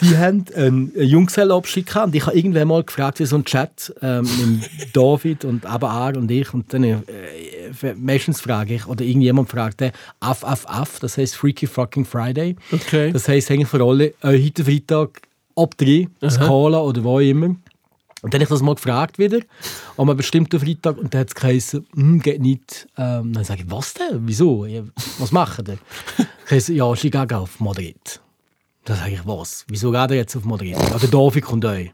die 0.00 0.16
haben 0.16 0.44
einen 0.54 0.92
Junggesellenabschied 0.96 1.86
gehabt. 1.86 2.06
Und 2.08 2.14
ich 2.14 2.26
habe 2.26 2.36
irgendwann 2.36 2.68
mal 2.68 2.82
gefragt, 2.82 3.20
wie 3.20 3.26
so 3.26 3.36
ein 3.36 3.44
Chat 3.44 3.94
ähm, 4.02 4.28
mit 4.60 4.96
David 4.96 5.44
und 5.44 5.66
aber 5.66 5.88
er 5.88 6.16
und 6.16 6.30
ich. 6.30 6.52
Und 6.54 6.72
dann 6.72 6.84
äh, 6.84 6.96
meistens 7.96 8.40
frage 8.40 8.74
ich, 8.74 8.86
oder 8.86 9.04
irgendjemand 9.04 9.48
fragt, 9.48 9.82
äh, 9.82 9.92
Aff, 10.20 10.44
Aff, 10.44 10.66
Aff, 10.66 10.98
das 11.00 11.18
heißt 11.18 11.36
Freaky 11.36 11.66
Fucking 11.66 12.04
Friday. 12.04 12.56
Okay. 12.72 13.12
Das 13.12 13.28
heisst 13.28 13.50
eigentlich 13.50 13.68
für 13.68 13.82
alle, 13.84 14.14
äh, 14.22 14.44
heute 14.44 14.64
Freitag 14.64 15.22
ab 15.56 15.74
3, 15.76 16.08
Skala 16.28 16.80
oder 16.80 17.02
wo 17.04 17.18
immer. 17.20 17.56
Und 18.20 18.34
dann 18.34 18.40
habe 18.40 18.44
ich 18.44 18.48
das 18.48 18.62
mal 18.62 18.74
gefragt 18.74 19.18
wieder, 19.18 19.38
an 19.96 20.08
einem 20.08 20.16
bestimmten 20.16 20.58
Freitag, 20.58 20.98
und 20.98 21.14
dann 21.14 21.20
hat 21.20 21.28
es 21.28 21.34
geheißen, 21.34 21.86
hm, 21.94 22.20
geht 22.20 22.40
nicht. 22.40 22.88
Ähm, 22.96 23.32
dann 23.32 23.44
sage 23.44 23.62
ich, 23.62 23.70
was 23.70 23.94
denn? 23.94 24.22
Wieso? 24.22 24.66
Ja, 24.66 24.82
Was 25.18 25.30
machen 25.30 25.64
ihr? 25.68 25.78
Geheißen, 26.48 26.74
ja, 26.74 26.92
ich 26.92 27.02
gehe 27.02 27.36
auf 27.36 27.60
Madrid. 27.60 28.20
Dann 28.88 28.96
sage 28.96 29.12
ich, 29.12 29.26
was? 29.26 29.66
Wieso 29.68 29.90
geht 29.90 30.10
er 30.10 30.16
jetzt 30.16 30.34
auf 30.34 30.46
Madrid? 30.46 30.70
Ja, 30.70 30.98
der 30.98 31.10
David 31.10 31.44
kommt 31.44 31.62
euch. 31.66 31.92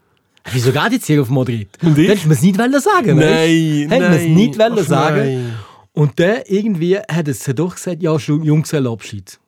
Wieso 0.52 0.70
geht 0.70 0.92
jetzt 0.92 1.07
hier 1.07 1.22
auf 1.22 1.28
Madrid? 1.28 1.68
Und 1.83 1.98
ich? 1.98 2.09
Hättest 2.09 2.24
du 2.24 2.28
mir 2.28 2.35
es 2.35 2.42
nicht 2.42 2.57
wollen 2.57 2.80
sagen 2.80 3.18
Nein? 3.18 3.88
Hätten 3.88 3.90
wir 3.90 4.11
es 4.11 4.22
nein. 4.22 4.35
nicht 4.35 4.59
wollen 4.59 4.78
Ach, 4.78 4.85
sagen 4.85 5.16
nein. 5.16 5.54
Und 5.92 6.20
dann 6.20 6.42
irgendwie 6.46 6.98
hat 6.98 7.26
es 7.26 7.42
doch 7.42 7.74
gesagt, 7.74 8.00
ja, 8.00 8.16
Junggesellenabschied. 8.16 9.40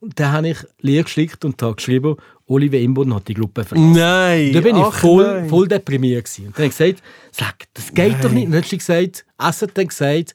Und 0.00 0.18
dann 0.18 0.32
habe 0.32 0.48
ich 0.48 0.58
leer 0.80 1.02
geschickt 1.02 1.44
und 1.44 1.60
habe 1.60 1.74
geschrieben, 1.74 2.16
Oliver 2.46 2.78
Imboden 2.78 3.14
hat 3.14 3.28
die 3.28 3.34
Gruppe 3.34 3.64
verlassen. 3.64 3.92
Nein. 3.92 4.52
Da 4.54 4.60
bin 4.62 4.76
ich 4.76 4.82
ach 4.82 4.94
voll, 4.94 5.26
nein. 5.26 5.48
voll 5.50 5.68
deprimiert. 5.68 6.24
Gewesen. 6.24 6.46
Und 6.46 6.58
dann 6.58 6.64
habe 6.64 6.72
ich 6.72 6.78
gesagt, 6.78 7.02
sag, 7.32 7.54
das 7.74 7.92
geht 7.92 8.24
doch 8.24 8.30
nicht. 8.30 8.46
Und 8.46 8.52
dann 8.52 8.62
hat 8.62 8.68
sie 8.70 8.78
gesagt, 8.78 9.26
Essen 9.38 9.68
hat 9.68 9.76
dann 9.76 9.88
gesagt, 9.88 10.34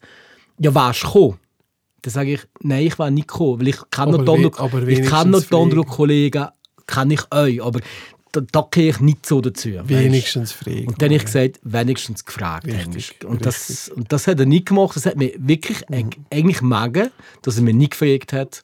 ja, 0.59 0.75
warst 0.75 1.01
du 1.01 1.07
gekommen? 1.07 1.39
Dann 2.03 2.11
sage 2.11 2.33
ich, 2.33 2.41
nein, 2.61 2.85
ich 2.85 2.99
war 2.99 3.09
nicht 3.09 3.27
gekommen, 3.29 3.59
weil 3.61 3.69
ich 3.69 3.77
kann 3.89 4.13
Aber 4.13 4.23
noch 4.23 4.59
aber 4.59 4.87
ich 4.87 5.01
kann 5.03 5.31
noch. 5.31 5.87
Kollegen, 5.87 6.47
kann 6.85 7.09
ich 7.11 7.21
euch, 7.33 7.63
aber 7.63 7.79
da, 8.33 8.41
da 8.51 8.67
gehe 8.69 8.89
ich 8.89 8.99
nicht 8.99 9.25
so 9.25 9.39
dazu. 9.41 9.69
Wenigstens 9.85 10.51
fragen. 10.51 10.87
Und 10.87 11.01
dann 11.01 11.09
habe 11.09 11.15
ich 11.15 11.25
gesagt, 11.25 11.59
wenigstens 11.63 12.25
gefragt. 12.25 12.67
Richtig. 12.67 13.23
Und, 13.25 13.45
das, 13.45 13.89
und 13.89 14.11
das 14.11 14.27
hat 14.27 14.39
er 14.39 14.45
nicht 14.45 14.65
gemacht. 14.67 14.95
Das 14.95 15.05
hat 15.05 15.15
mir 15.17 15.33
wirklich 15.37 15.81
Mhm. 15.89 15.95
eig- 15.95 16.17
eigentlich 16.31 16.61
magen, 16.61 17.09
dass 17.41 17.55
er 17.57 17.63
mich 17.63 17.75
nicht 17.75 17.91
gefragt 17.97 18.33
hat. 18.33 18.63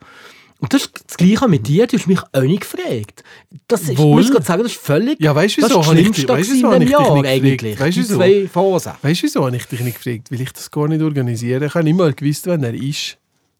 Und 0.62 0.73
das 0.73 0.82
ist 0.82 1.04
das 1.08 1.15
Gleiche 1.15 1.47
mit 1.47 1.67
dir, 1.67 1.88
du 1.88 1.95
hast 1.97 2.08
mich 2.08 2.19
auch 2.34 2.41
nicht 2.41 2.62
gefragt. 2.69 3.23
Das 3.69 3.84
ist, 3.84 3.91
ich 3.91 3.97
Wohl. 3.97 4.17
muss 4.17 4.30
gerade 4.30 4.43
sagen, 4.45 4.63
das 4.63 4.73
ist 4.73 4.82
völlig. 4.82 5.17
Ja, 5.21 5.34
weißt 5.34 5.56
wieso 5.56 5.67
das 5.78 5.86
ich 5.86 5.91
Schlimmste 5.93 6.28
weißt 6.28 6.52
wieso 6.52 6.71
in 6.71 6.80
dem 6.80 6.82
ich 6.82 6.89
Jahr 6.89 7.02
nicht 7.13 7.23
gefragt? 7.23 7.28
eigentlich. 7.45 7.80
Weißt 7.80 7.97
du, 7.97 8.02
Die 8.02 8.08
wieso? 8.10 8.15
zwei 8.17 8.47
Phasen. 8.49 8.91
Weißt 9.02 9.21
du, 9.21 9.23
wieso 9.28 9.45
habe 9.45 9.56
ich 9.56 9.65
dich 9.65 9.80
nicht 9.80 10.04
gefragt? 10.04 10.32
Weil 10.32 10.41
ich 10.41 10.52
das 10.52 10.69
gar 10.69 10.88
nicht 10.89 11.02
organisiere. 11.02 11.67
Ich 11.67 11.73
habe 11.75 11.93
mal 11.93 12.12
gewusst, 12.13 12.47
wann 12.47 12.63
er 12.63 12.73
ist. 12.73 13.17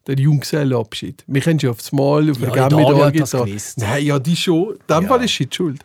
Der 0.10 0.18
Junggesellenabschied. 0.18 1.24
Wir 1.28 1.40
können 1.42 1.60
schon 1.60 1.70
aufs 1.70 1.92
Mal, 1.92 2.32
auf 2.32 2.40
Ja, 2.40 2.50
der 2.50 2.70
Daria 2.70 3.12
da 3.12 3.46
das. 3.46 3.78
Nein, 3.78 4.04
ja, 4.06 4.18
die 4.18 4.36
schon. 4.36 4.72
In 4.74 4.78
dem 4.90 5.04
Ja. 5.04 5.08
Fall 5.08 5.24
ist 5.24 5.36
sie 5.36 5.46
die 5.46 5.56
schuld. 5.56 5.82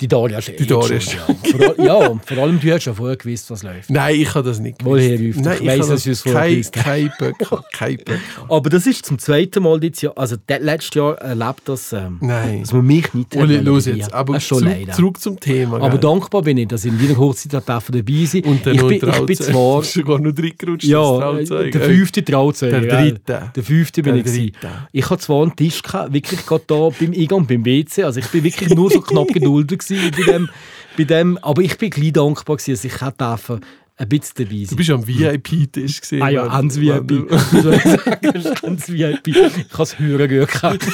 Die 0.00 0.08
Daria 0.08 0.38
ist 0.38 0.52
Die 0.58 0.66
Daria 0.66 0.96
ist 0.96 1.12
ja. 1.12 1.20
Vor 1.26 1.84
ja, 1.84 1.94
und 2.08 2.24
vor 2.24 2.38
allem 2.38 2.58
du 2.58 2.72
hast 2.72 2.84
schon 2.84 2.94
vorher 2.94 3.16
gewusst, 3.16 3.50
was 3.50 3.62
läuft. 3.62 3.90
Nein, 3.90 4.14
ich 4.20 4.34
habe 4.34 4.48
das 4.48 4.58
nicht 4.58 4.82
Wohl, 4.84 4.98
gewusst. 4.98 5.10
Herr 5.10 5.28
Rüff, 5.28 5.36
Nein, 5.36 5.54
ich 5.54 5.60
ich 5.60 5.66
weiss, 5.68 5.90
habe 5.90 6.00
dass 6.00 6.20
vorher 6.22 6.62
kein, 6.62 6.70
kein 6.72 7.12
Böcker. 7.18 7.64
Kein 7.72 7.96
Böcker. 7.96 8.20
Aber 8.48 8.70
das 8.70 8.86
ist 8.86 9.04
zum 9.04 9.18
zweiten 9.18 9.62
Mal 9.62 9.78
dieses 9.80 10.02
Jahr, 10.02 10.16
also 10.16 10.36
das 10.46 10.60
letztes 10.60 10.94
Jahr 10.94 11.18
erlebt, 11.18 11.60
dass, 11.66 11.92
ähm, 11.92 12.18
Nein. 12.20 12.60
dass 12.62 12.72
man 12.72 12.86
mich 12.86 13.12
nicht 13.12 13.36
Uli, 13.36 13.56
hat 13.56 13.64
los 13.64 13.86
jetzt. 13.86 14.12
Aber 14.14 14.34
Das 14.34 14.42
ist 14.42 14.48
schon 14.48 14.58
zurück, 14.60 14.74
leider. 14.78 14.92
zurück 14.92 15.20
zum 15.20 15.40
Thema. 15.40 15.76
Aber 15.76 15.90
gell? 15.90 16.00
dankbar 16.00 16.42
bin 16.42 16.56
ich, 16.56 16.68
dass 16.68 16.84
ich 16.84 16.92
in 16.92 16.98
deiner 16.98 17.18
Hochzeit 17.18 17.52
dabei 17.52 18.24
sein 18.24 18.44
Und 18.44 18.64
dann 18.66 18.74
ich 18.74 18.80
noch 18.80 18.88
bin, 18.88 18.96
ich 19.08 19.26
bin 19.26 19.36
zwar... 19.36 19.74
Du 19.74 19.80
bist 19.80 19.92
sogar 19.92 20.18
noch 20.18 20.36
reingerutscht. 20.36 20.84
Ja, 20.84 21.02
das 21.02 21.48
Trauzeuge. 21.48 21.70
der 21.70 21.80
fünfte 21.82 22.24
Trauzeuge. 22.24 22.80
Der 22.80 23.02
dritte. 23.02 23.52
Der 23.54 23.62
fünfte 23.62 24.02
bin 24.02 24.14
Der 24.22 24.34
ich. 24.34 24.52
Ich 24.92 25.10
hatte 25.10 25.22
zwar 25.22 25.42
einen 25.42 25.54
Tisch, 25.54 25.82
gehabt, 25.82 26.12
wirklich 26.12 26.46
gerade 26.46 26.64
da 26.66 26.88
beim 26.88 27.12
Eingang, 27.12 27.46
beim 27.46 27.64
WC. 27.64 28.04
Also 28.04 28.20
ich 28.20 28.26
bin 28.28 28.44
wirklich 28.44 28.70
nur 28.70 28.90
so 28.90 29.00
knapp 29.00 29.28
geduldet 29.28 29.89
gewesen 29.96 30.10
bei 30.16 30.32
dem, 30.32 30.48
bei 30.96 31.04
dem. 31.04 31.38
Aber 31.38 31.62
ich 31.62 31.76
bin 31.78 31.90
gleich 31.90 32.12
dankbar 32.12 32.56
gewesen, 32.56 32.72
dass 32.72 32.84
ich 32.84 32.92
dürfen 33.16 33.60
ein 33.96 34.08
bisschen 34.08 34.34
dabei 34.36 34.56
sein 34.56 34.66
Du 34.70 34.76
bist 34.76 34.90
am 34.90 35.06
VIP-Tisch 35.06 36.00
gesehen. 36.00 36.22
Ah 36.22 36.30
ja, 36.30 36.46
ans 36.46 36.80
VIP. 36.80 37.30
Ans 38.62 38.88
VIP. 38.90 39.28
Ich 39.28 39.36
habe 39.72 39.82
es 39.82 39.98
hören 39.98 40.28
gehört. 40.28 40.86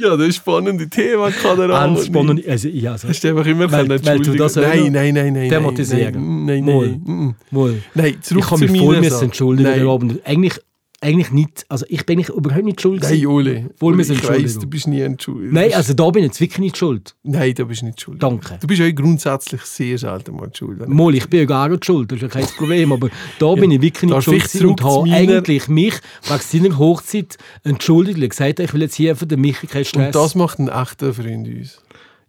Ja, 0.00 0.16
das 0.16 0.28
ist 0.28 0.36
spannende 0.36 0.88
Thema, 0.88 1.30
kann 1.32 1.58
er 1.58 1.70
Ans 1.70 2.00
auch. 2.00 2.04
Spannend. 2.04 2.46
Also, 2.46 2.68
ja, 2.68 2.96
so. 2.96 3.08
Hast 3.08 3.24
du 3.24 3.28
einfach 3.30 3.46
immer 3.46 3.70
Weil- 3.70 3.88
können 3.88 4.06
weil 4.06 4.20
du 4.20 4.36
das 4.36 4.54
Nein, 4.54 4.92
nein, 4.92 5.14
nein, 5.14 5.32
nein. 5.32 5.48
thematisieren. 5.48 6.44
Nein, 6.44 6.64
nein, 6.64 6.78
nein. 6.78 7.02
nein. 7.04 7.34
Wohl. 7.50 7.82
Nein, 7.94 8.18
zurück 8.22 8.44
Ich 8.44 8.50
habe 8.52 8.68
mich 8.68 8.80
voll 8.80 9.00
müssen 9.00 9.24
entschuldigen. 9.24 10.20
Eigentlich, 10.24 10.54
eigentlich 11.00 11.30
nicht. 11.30 11.64
Also 11.68 11.86
ich 11.88 12.04
bin 12.04 12.18
eigentlich 12.18 12.36
überhaupt 12.36 12.64
nicht 12.64 12.80
schuld. 12.80 13.02
nein. 13.02 13.26
Ole. 13.26 13.70
Ole, 13.80 13.96
müssen 13.96 14.16
ich 14.16 14.28
weiss, 14.28 14.58
du 14.58 14.66
bist 14.66 14.88
nie 14.88 15.00
entschuldigt. 15.00 15.52
Nein, 15.52 15.72
also 15.74 15.94
da 15.94 16.10
bin 16.10 16.24
ich 16.24 16.28
jetzt 16.30 16.40
wirklich 16.40 16.58
nicht 16.58 16.76
schuld. 16.76 17.14
Nein, 17.22 17.54
da 17.54 17.64
bist 17.64 17.82
du 17.82 17.86
nicht 17.86 18.00
schuld. 18.00 18.22
Danke. 18.22 18.58
Du 18.60 18.66
bist 18.66 18.82
auch 18.82 18.94
grundsätzlich 18.94 19.62
sehr 19.62 19.96
selten 19.98 20.34
mal 20.34 20.50
schuld. 20.52 20.88
Mal, 20.88 21.14
ich 21.14 21.28
bin 21.28 21.40
ja 21.40 21.46
gar 21.46 21.68
nicht 21.68 21.84
schuld, 21.84 22.10
das 22.10 22.16
ist 22.16 22.22
ja 22.22 22.28
kein 22.28 22.46
Problem. 22.46 22.92
Aber 22.92 23.10
da 23.38 23.54
bin 23.54 23.70
ich 23.70 23.80
wirklich 23.80 24.10
nicht 24.10 24.22
schuld 24.22 24.64
und 24.64 24.82
habe 24.82 25.10
eigentlich 25.12 25.68
mich 25.68 25.94
wegen 26.28 26.40
seiner 26.40 26.78
Hochzeit 26.78 27.36
entschuldigt 27.62 28.18
und 28.18 28.28
gesagt, 28.28 28.58
ich 28.58 28.74
will 28.74 28.82
jetzt 28.82 28.96
hier 28.96 29.14
für 29.14 29.26
den 29.26 29.40
Michi 29.40 29.66
keinen 29.68 29.84
Stress. 29.84 30.06
Und 30.06 30.14
das 30.14 30.34
macht 30.34 30.58
ein 30.58 30.68
echter 30.68 31.14
Freund 31.14 31.46
uns. 31.46 31.80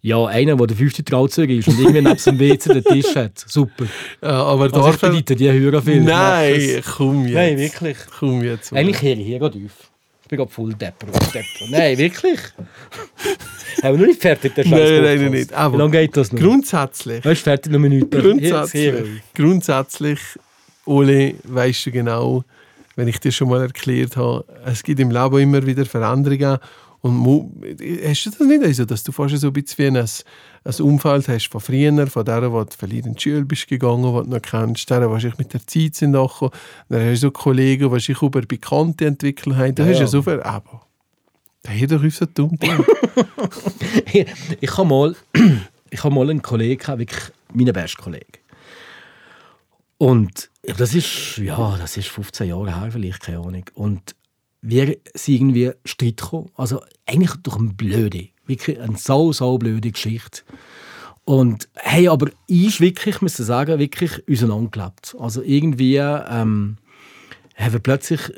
Ja, 0.02 0.24
einer, 0.26 0.56
der 0.56 0.66
der 0.66 0.76
fünfte 0.76 1.04
Trauzeuge 1.04 1.56
ist 1.56 1.68
und 1.68 1.78
irgendwie 1.78 2.00
neben 2.00 2.16
dem 2.16 2.38
WC 2.38 2.72
den 2.72 2.84
Tisch 2.84 3.14
hat. 3.14 3.32
Super. 3.46 3.84
Ja, 4.22 4.44
aber 4.44 4.64
Also 4.64 4.76
ich 4.76 4.82
darf 4.82 5.00
bedeute 5.00 5.36
die 5.36 5.50
hören 5.50 5.82
viel. 5.82 6.00
Nein, 6.02 6.82
komm 6.96 7.24
jetzt. 7.24 7.34
Nein, 7.34 7.58
wirklich. 7.58 7.96
Komm 8.18 8.42
jetzt. 8.42 8.72
Ole. 8.72 8.80
Eigentlich 8.80 9.02
höre 9.02 9.16
ich 9.18 9.26
hier 9.26 9.38
gerade 9.38 9.58
auf. 9.58 9.90
Ich 10.22 10.28
bin 10.28 10.36
gerade 10.38 10.50
voll 10.50 10.72
Depper. 10.74 11.06
Depper. 11.06 11.44
Nein, 11.70 11.98
wirklich. 11.98 12.38
Haben 13.82 13.94
wir 13.94 14.00
noch 14.00 14.06
nicht 14.06 14.20
fertig, 14.20 14.54
der 14.54 14.64
Nein, 14.66 14.78
Scheiß 14.78 14.90
nein, 15.02 15.22
nein, 15.22 15.30
nicht. 15.32 15.52
Aber 15.52 15.74
Wie 15.74 15.78
lange 15.78 15.90
geht 15.92 16.16
das 16.16 16.32
noch? 16.32 16.40
Grundsätzlich. 16.40 17.24
Weißt 17.24 17.40
du, 17.40 17.44
fertig 17.44 17.72
noch 17.72 17.78
Minuten. 17.78 18.10
Grundsätzlich, 18.10 18.94
grundsätzlich, 19.34 20.18
Ole, 20.84 21.34
weißt 21.44 21.86
du 21.86 21.90
genau, 21.92 22.44
wenn 22.96 23.08
ich 23.08 23.18
dir 23.20 23.32
schon 23.32 23.48
mal 23.48 23.62
erklärt 23.62 24.16
habe, 24.16 24.44
es 24.66 24.82
gibt 24.82 25.00
im 25.00 25.10
Leben 25.10 25.38
immer 25.38 25.64
wieder 25.66 25.84
Veränderungen. 25.86 26.58
Und 27.02 27.52
hast 28.04 28.26
du 28.26 28.30
das 28.30 28.40
nicht 28.40 28.62
also, 28.62 28.84
dass 28.84 29.02
du 29.02 29.12
fast 29.12 29.36
so 29.38 29.46
ein 29.46 29.52
bisschen 29.54 29.94
wie 29.94 29.98
ein, 29.98 30.06
ein 30.64 30.82
Umfeld 30.82 31.28
hast 31.28 31.48
von 31.48 31.60
früher, 31.60 32.06
von 32.06 32.24
der, 32.24 32.52
wo 32.52 32.62
du 32.62 32.70
vielleicht 32.78 33.06
in 33.06 33.14
die 33.14 33.20
Schule 33.20 33.44
bist 33.44 33.68
gegangen, 33.68 34.02
die 34.02 34.28
du 34.28 34.34
noch 34.34 34.42
kennst, 34.42 34.90
der, 34.90 35.08
die 35.08 35.20
sich 35.20 35.38
mit 35.38 35.52
der 35.54 35.66
Zeit 35.66 35.94
sind 35.94 36.10
nachgekommen. 36.10 36.52
Dann 36.90 37.02
hast 37.02 37.22
du 37.22 37.28
so 37.28 37.30
Kollegen, 37.30 37.90
die 37.92 38.00
sich 38.00 38.20
über 38.20 38.42
Bekannte 38.42 39.06
entwickelt 39.06 39.56
haben. 39.56 39.74
Da 39.74 39.84
Ja, 39.84 39.90
hast 39.90 39.98
du 39.98 40.02
ja 40.02 40.08
so 40.08 40.22
viel... 40.22 40.42
Aber, 40.42 40.86
da 41.62 41.72
hat 41.72 41.90
doch 41.90 42.10
so 42.10 42.26
dumm 42.26 42.56
ich 44.60 44.76
habe 44.76 44.88
mal, 44.88 45.14
ich 45.90 46.04
habe 46.04 46.14
mal 46.14 46.28
einen 46.30 46.40
Kollegen, 46.40 46.98
wirklich 46.98 47.22
meinen 47.52 47.72
besten 47.72 48.02
Kollegen. 48.02 48.38
Und 49.98 50.50
das 50.62 50.94
ist, 50.94 51.36
ja, 51.36 51.76
das 51.76 51.96
ist 51.98 52.08
15 52.08 52.48
Jahre 52.48 52.74
her, 52.74 52.88
vielleicht, 52.90 53.20
keine 53.20 53.38
Ahnung. 53.38 53.64
Und 53.74 54.14
wir 54.62 54.96
sind 55.14 55.34
irgendwie 55.34 55.72
Streit 55.84 56.18
gekommen. 56.18 56.50
Also 56.54 56.82
eigentlich 57.06 57.34
durch 57.42 57.56
eine 57.56 57.72
blöde, 57.72 58.28
wirklich 58.46 58.80
eine 58.80 58.96
so, 58.96 59.32
so 59.32 59.58
blöde 59.58 59.90
Geschichte. 59.90 60.42
Und 61.24 61.68
hey, 61.74 62.08
aber 62.08 62.30
ich 62.46 62.80
wirklich, 62.80 63.22
muss 63.22 63.36
sagen, 63.36 63.78
wirklich 63.78 64.22
auseinandergelebt. 64.28 65.14
Also 65.18 65.42
irgendwie 65.42 65.96
ähm, 65.96 66.76
haben 67.56 67.72
wir 67.72 67.78
plötzlich 67.80 68.20
äh, 68.30 68.32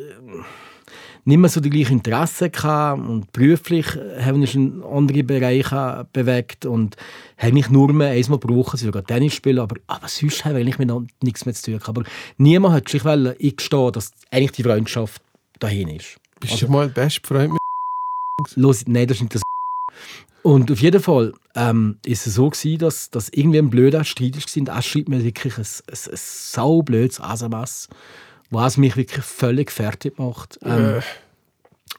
nicht 1.24 1.38
mehr 1.38 1.48
so 1.48 1.60
die 1.60 1.70
gleichen 1.70 1.98
Interessen 1.98 2.50
gehabt 2.50 3.00
und 3.00 3.32
beruflich 3.32 3.86
haben 4.20 4.40
wir 4.40 4.42
uns 4.42 4.54
in 4.54 4.82
andere 4.82 5.22
Bereiche 5.22 6.06
bewegt 6.12 6.66
und 6.66 6.96
haben 7.38 7.54
mich 7.54 7.70
nur 7.70 7.92
mehr 7.92 8.10
einmal 8.10 8.40
gebraucht, 8.40 8.76
sie 8.76 8.86
sogar 8.86 9.04
Tennis 9.04 9.34
spielen, 9.34 9.60
aber, 9.60 9.76
aber 9.86 10.08
sonst 10.08 10.44
haben 10.44 10.54
wir 10.54 10.60
eigentlich 10.60 10.78
miteinander 10.78 11.08
nichts 11.22 11.46
mehr 11.46 11.54
zu 11.54 11.70
tun. 11.70 11.80
Aber 11.86 12.02
niemand 12.38 12.74
hat 12.74 12.88
sich 12.88 13.04
eingestehen, 13.04 13.92
dass 13.92 14.10
eigentlich 14.30 14.52
die 14.52 14.64
Freundschaft 14.64 15.22
dahin 15.62 15.88
ist. 15.88 16.18
Bist 16.40 16.62
du 16.62 16.68
mal 16.68 16.88
best 16.88 17.26
Freund 17.26 17.52
mit 17.52 17.60
Los, 18.56 18.84
nein, 18.86 19.06
das 19.06 19.18
ist 19.18 19.22
nicht 19.22 19.34
das. 19.36 19.42
Und 20.42 20.72
auf 20.72 20.80
jeden 20.80 21.00
Fall 21.00 21.34
ähm, 21.54 21.98
ist 22.04 22.26
es 22.26 22.34
so 22.34 22.50
gewesen, 22.50 22.78
dass, 22.78 23.10
dass 23.10 23.28
irgendwie 23.28 23.58
ein 23.58 23.70
blöder 23.70 24.02
Streit 24.02 24.34
war. 24.34 24.60
Und 24.60 24.68
er 24.68 24.82
schreibt 24.82 25.08
mir 25.08 25.22
wirklich 25.22 25.56
ein, 25.56 25.64
ein, 25.64 25.94
ein 26.10 26.16
saublödes 26.16 27.20
SMS, 27.20 27.88
was 28.50 28.76
mich 28.76 28.96
wirklich 28.96 29.24
völlig 29.24 29.70
fertig 29.70 30.18
macht. 30.18 30.58
Ähm, 30.64 30.96
Äh. 30.96 31.00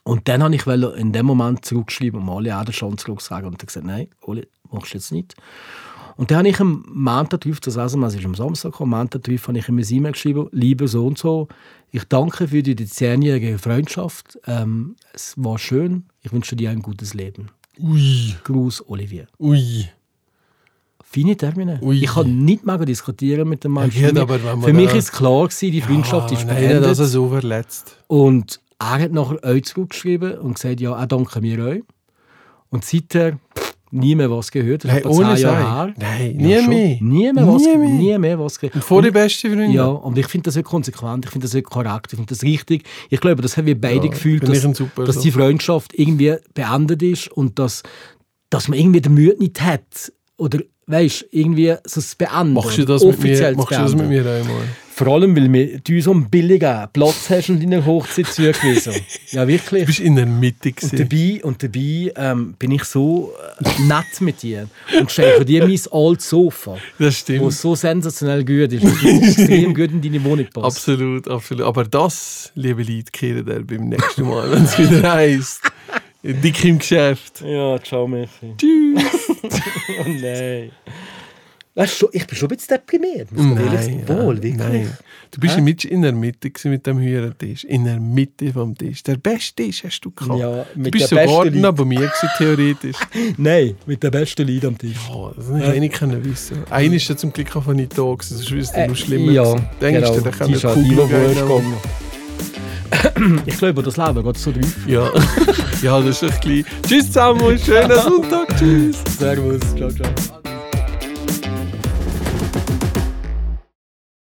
Und 0.03 0.27
dann 0.27 0.43
habe 0.43 0.53
ich 0.55 0.67
in 0.67 1.13
dem 1.13 1.25
Moment 1.25 1.63
zurückschreiben 1.63 2.19
und 2.19 2.25
mal 2.25 2.37
alle 2.37 2.55
anderen 2.55 2.73
schon 2.73 2.97
zurücksagen. 2.97 3.47
Und 3.47 3.63
er 3.63 3.67
gesagt, 3.67 3.85
nein, 3.85 4.09
Oli, 4.23 4.45
machst 4.69 4.93
du 4.93 4.97
jetzt 4.97 5.13
nicht. 5.13 5.35
Und 6.15 6.31
dann 6.31 6.39
habe 6.39 6.49
ich 6.49 6.59
am 6.59 6.85
Montag 6.87 7.41
drauf, 7.41 7.59
das 7.59 7.77
also, 7.77 8.01
es 8.03 8.15
ist 8.15 8.25
am 8.25 8.35
Samstag 8.35 8.71
gekommen, 8.71 8.93
am 8.93 8.99
Montag 8.99 9.23
drauf 9.23 9.47
habe 9.47 9.57
ich 9.57 9.67
ihm 9.67 9.77
eine 9.77 9.87
E-Mail 9.87 10.11
geschrieben, 10.11 10.47
lieber 10.51 10.87
so 10.87 11.07
und 11.07 11.17
so, 11.17 11.47
ich 11.91 12.03
danke 12.05 12.47
für 12.47 12.61
die 12.63 12.75
zehnjährige 12.85 13.57
Freundschaft, 13.57 14.39
ähm, 14.45 14.95
es 15.13 15.33
war 15.37 15.57
schön, 15.57 16.05
ich 16.21 16.31
wünsche 16.31 16.55
dir 16.55 16.69
ein 16.69 16.81
gutes 16.81 17.13
Leben. 17.13 17.49
Ui, 17.79 18.35
Gruß, 18.43 18.87
Olivier. 18.87 19.27
ui. 19.39 19.87
Fine 21.03 21.37
Termine. 21.37 21.79
Ui. 21.83 22.03
Ich 22.03 22.09
kann 22.11 22.43
nicht 22.43 22.65
mehr 22.65 22.77
diskutieren 22.79 23.47
mit 23.47 23.63
dem 23.63 23.73
Mann. 23.73 23.91
Ja, 23.91 24.09
für 24.27 24.73
mich, 24.73 24.93
ist 24.95 25.11
klar 25.11 25.47
gewesen, 25.47 25.71
die 25.71 25.81
Freundschaft 25.81 26.31
Ja, 26.31 26.37
ist 26.39 26.47
beendet. 26.47 26.83
dass 26.85 26.97
er 26.97 27.05
so 27.05 27.29
verletzt. 27.29 27.97
Und 28.07 28.59
er 28.79 28.99
hat 28.99 29.11
nachher 29.11 29.43
euch 29.43 29.65
zurückgeschrieben 29.65 30.39
und 30.39 30.55
gesagt, 30.55 30.81
ja, 30.81 30.99
er 30.99 31.05
danke 31.05 31.39
mir 31.39 31.63
euch. 31.63 31.83
Und 32.69 32.83
seither 32.83 33.37
nie 33.93 34.15
mehr 34.15 34.29
was 34.31 34.51
gehört. 34.51 34.83
Nein, 34.85 35.05
ohne 35.05 35.37
Jahre 35.39 35.75
her. 35.87 35.93
Nein, 35.97 36.39
Ja, 36.39 36.47
nie 36.47 36.55
schon. 36.63 36.69
mehr. 36.69 36.97
Nie 37.01 37.33
mehr 37.33 37.47
was, 37.47 37.61
Nie 37.61 37.77
mehr. 37.77 37.89
nie 37.89 38.17
mehr 38.17 38.39
was 38.39 38.59
gehört. 38.59 38.75
Und 38.75 38.83
vor 38.83 39.01
die 39.01 39.11
besten 39.11 39.49
Freunde. 39.53 39.73
Ja, 39.75 39.85
und 39.85 40.17
ich 40.17 40.27
finde 40.27 40.45
das 40.45 40.55
nicht 40.55 40.65
konsequent, 40.65 41.25
ich 41.25 41.31
finde 41.31 41.45
das 41.45 41.53
nicht 41.53 41.65
korrekt, 41.69 42.07
ich 42.11 42.17
finde 42.17 42.29
das 42.29 42.43
richtig. 42.43 42.83
Ich 43.09 43.19
glaube, 43.21 43.41
das 43.41 43.55
haben 43.57 43.65
wir 43.67 43.79
beide 43.79 44.05
Ja, 44.07 44.11
gefühlt, 44.11 44.47
dass, 44.47 44.61
dass 44.95 45.19
die 45.19 45.31
Freundschaft 45.31 45.93
irgendwie 45.97 46.35
beendet 46.53 47.01
ist 47.03 47.31
und 47.31 47.59
dass, 47.59 47.83
dass 48.49 48.67
man 48.67 48.77
irgendwie 48.79 49.01
den 49.01 49.13
Mühe 49.13 49.35
nicht 49.39 49.61
hat. 49.61 50.11
Oder 50.37 50.59
weißt 50.87 51.25
irgendwie 51.31 51.75
so 51.85 51.99
es 51.99 52.15
beenden. 52.15 52.53
Machst 52.53 52.77
du 52.77 52.85
das, 52.85 53.03
mit 53.03 53.13
offiziell 53.15 53.51
mir, 53.51 53.57
machst 53.57 53.71
du 53.71 53.75
das 53.81 53.95
mit 53.95 54.09
mir 54.09 54.19
einmal? 54.21 54.63
Vor 54.95 55.07
allem, 55.07 55.35
weil 55.35 55.79
du 55.83 56.01
so 56.01 56.11
einen 56.11 56.29
billigen 56.29 56.87
Platz 56.93 57.29
hast 57.29 57.49
und 57.49 57.61
deine 57.63 57.83
Hochzeit 57.85 58.27
zugewiesen. 58.27 58.93
ja, 59.31 59.47
wirklich. 59.47 59.81
Du 59.81 59.85
bist 59.87 59.99
in 59.99 60.15
der 60.15 60.25
Mitte. 60.27 60.71
Und 60.81 60.99
dabei, 60.99 61.39
und 61.43 61.63
dabei 61.63 62.11
ähm, 62.15 62.53
bin 62.59 62.71
ich 62.71 62.83
so 62.83 63.33
äh, 63.59 63.81
nett 63.81 64.21
mit 64.21 64.43
dir 64.43 64.67
und 64.99 65.11
schenke 65.11 65.45
dir 65.45 65.65
mein 65.65 65.79
altes 65.91 66.29
Sofa, 66.29 66.77
Das 66.99 67.07
wo 67.07 67.11
stimmt. 67.11 67.53
so 67.53 67.75
sensationell 67.75 68.45
gut 68.45 68.71
ist, 68.71 68.83
und 68.83 69.03
extrem 69.23 69.73
gut 69.73 69.91
in 69.91 70.01
deine 70.01 70.23
Wohnung 70.23 70.47
passt. 70.53 70.65
Absolut, 70.77 71.27
absolut. 71.27 71.65
Aber 71.65 71.85
das, 71.85 72.51
liebe 72.55 72.83
Leute, 72.83 73.11
kehren 73.11 73.47
er 73.47 73.61
beim 73.61 73.89
nächsten 73.89 74.27
Mal, 74.27 74.51
wenn 74.51 74.63
es 74.63 74.77
wieder 74.77 75.11
heisst. 75.13 75.61
Dick 76.21 76.63
im 76.63 76.77
Geschäft. 76.79 77.41
Ja, 77.45 77.77
ciao, 77.83 78.07
Michi. 78.07 78.53
Tschüss. 78.57 79.03
Oh 79.99 80.07
nein. 80.07 80.71
Weißt 81.75 82.01
du, 82.03 82.07
ich 82.11 82.27
bin 82.27 82.37
schon 82.37 82.49
ein 82.51 82.55
bisschen 82.55 82.77
deprimiert. 82.77 83.31
muss 83.31 83.43
man 83.45 83.57
ehrlich 83.57 83.81
sagen. 83.81 84.07
Wohl, 84.07 84.35
wirklich. 84.35 84.55
nein. 84.57 84.95
Du 85.31 85.39
bist 85.41 85.59
mit 85.59 85.83
in 85.85 86.03
der 86.03 86.11
Mitte 86.11 86.51
mit 86.65 86.85
dem 86.85 86.99
Hürentisch. 86.99 87.63
In 87.63 87.85
der 87.85 87.99
Mitte 87.99 88.53
vom 88.53 88.77
Tisch. 88.77 89.01
Der 89.01 89.17
beste 89.17 89.63
Tisch 89.63 89.83
hast 89.83 90.01
du 90.01 90.11
gehabt. 90.11 90.39
Ja, 90.39 90.65
du 90.71 90.79
mit 90.79 90.91
bist 90.91 91.11
der 91.11 91.27
sogar 91.27 91.49
noch 91.49 91.73
bei 91.73 91.83
mir 91.85 92.01
gewesen, 92.01 92.29
theoretisch. 92.37 92.97
Nein, 93.37 93.75
mit 93.87 94.03
den 94.03 94.11
besten 94.11 94.47
Leuten 94.47 94.67
am 94.67 94.77
Tisch. 94.77 94.97
Oh, 95.11 95.31
das 95.35 95.47
hätte 95.47 95.57
ich 95.61 95.65
eigentlich 95.71 95.91
können 95.93 96.23
wissen. 96.23 96.57
Einer 96.69 96.93
ist 96.95 97.07
ja 97.09 97.17
zum 97.17 97.33
Glück 97.33 97.55
auch 97.55 97.65
nicht 97.73 97.97
da 97.97 98.03
gewesen, 98.03 98.37
sonst 98.37 98.51
wüsste 98.51 98.77
ich 98.77 98.83
Äh, 98.83 98.87
noch 98.89 98.95
schlimmer. 98.95 99.31
ja, 99.31 99.43
gewesen. 99.43 99.69
Denkst 99.81 99.99
genau. 100.01 100.15
du, 100.15 100.21
der 100.21 100.31
kann 100.31 100.47
nicht 100.47 100.57
ist 100.57 100.65
auch 100.65 100.73
Kugel 100.75 101.07
gehen. 101.07 101.73
Ich 103.47 103.57
glaube, 103.57 103.81
das 103.81 103.97
Leben 103.97 104.23
geht 104.23 104.37
so 104.37 104.51
drauf. 104.51 104.77
Ja. 104.87 105.11
ja, 105.81 105.99
das 106.01 106.21
ist 106.21 106.23
ein 106.23 106.39
bisschen. 106.39 106.65
Tschüss 106.87 107.05
zusammen 107.07 107.41
und 107.41 107.59
schönen 107.59 107.89
Sonntag. 108.03 108.55
Tschüss. 108.59 108.97
Servus, 109.17 109.59
ciao, 109.75 109.89
ciao. 109.89 110.52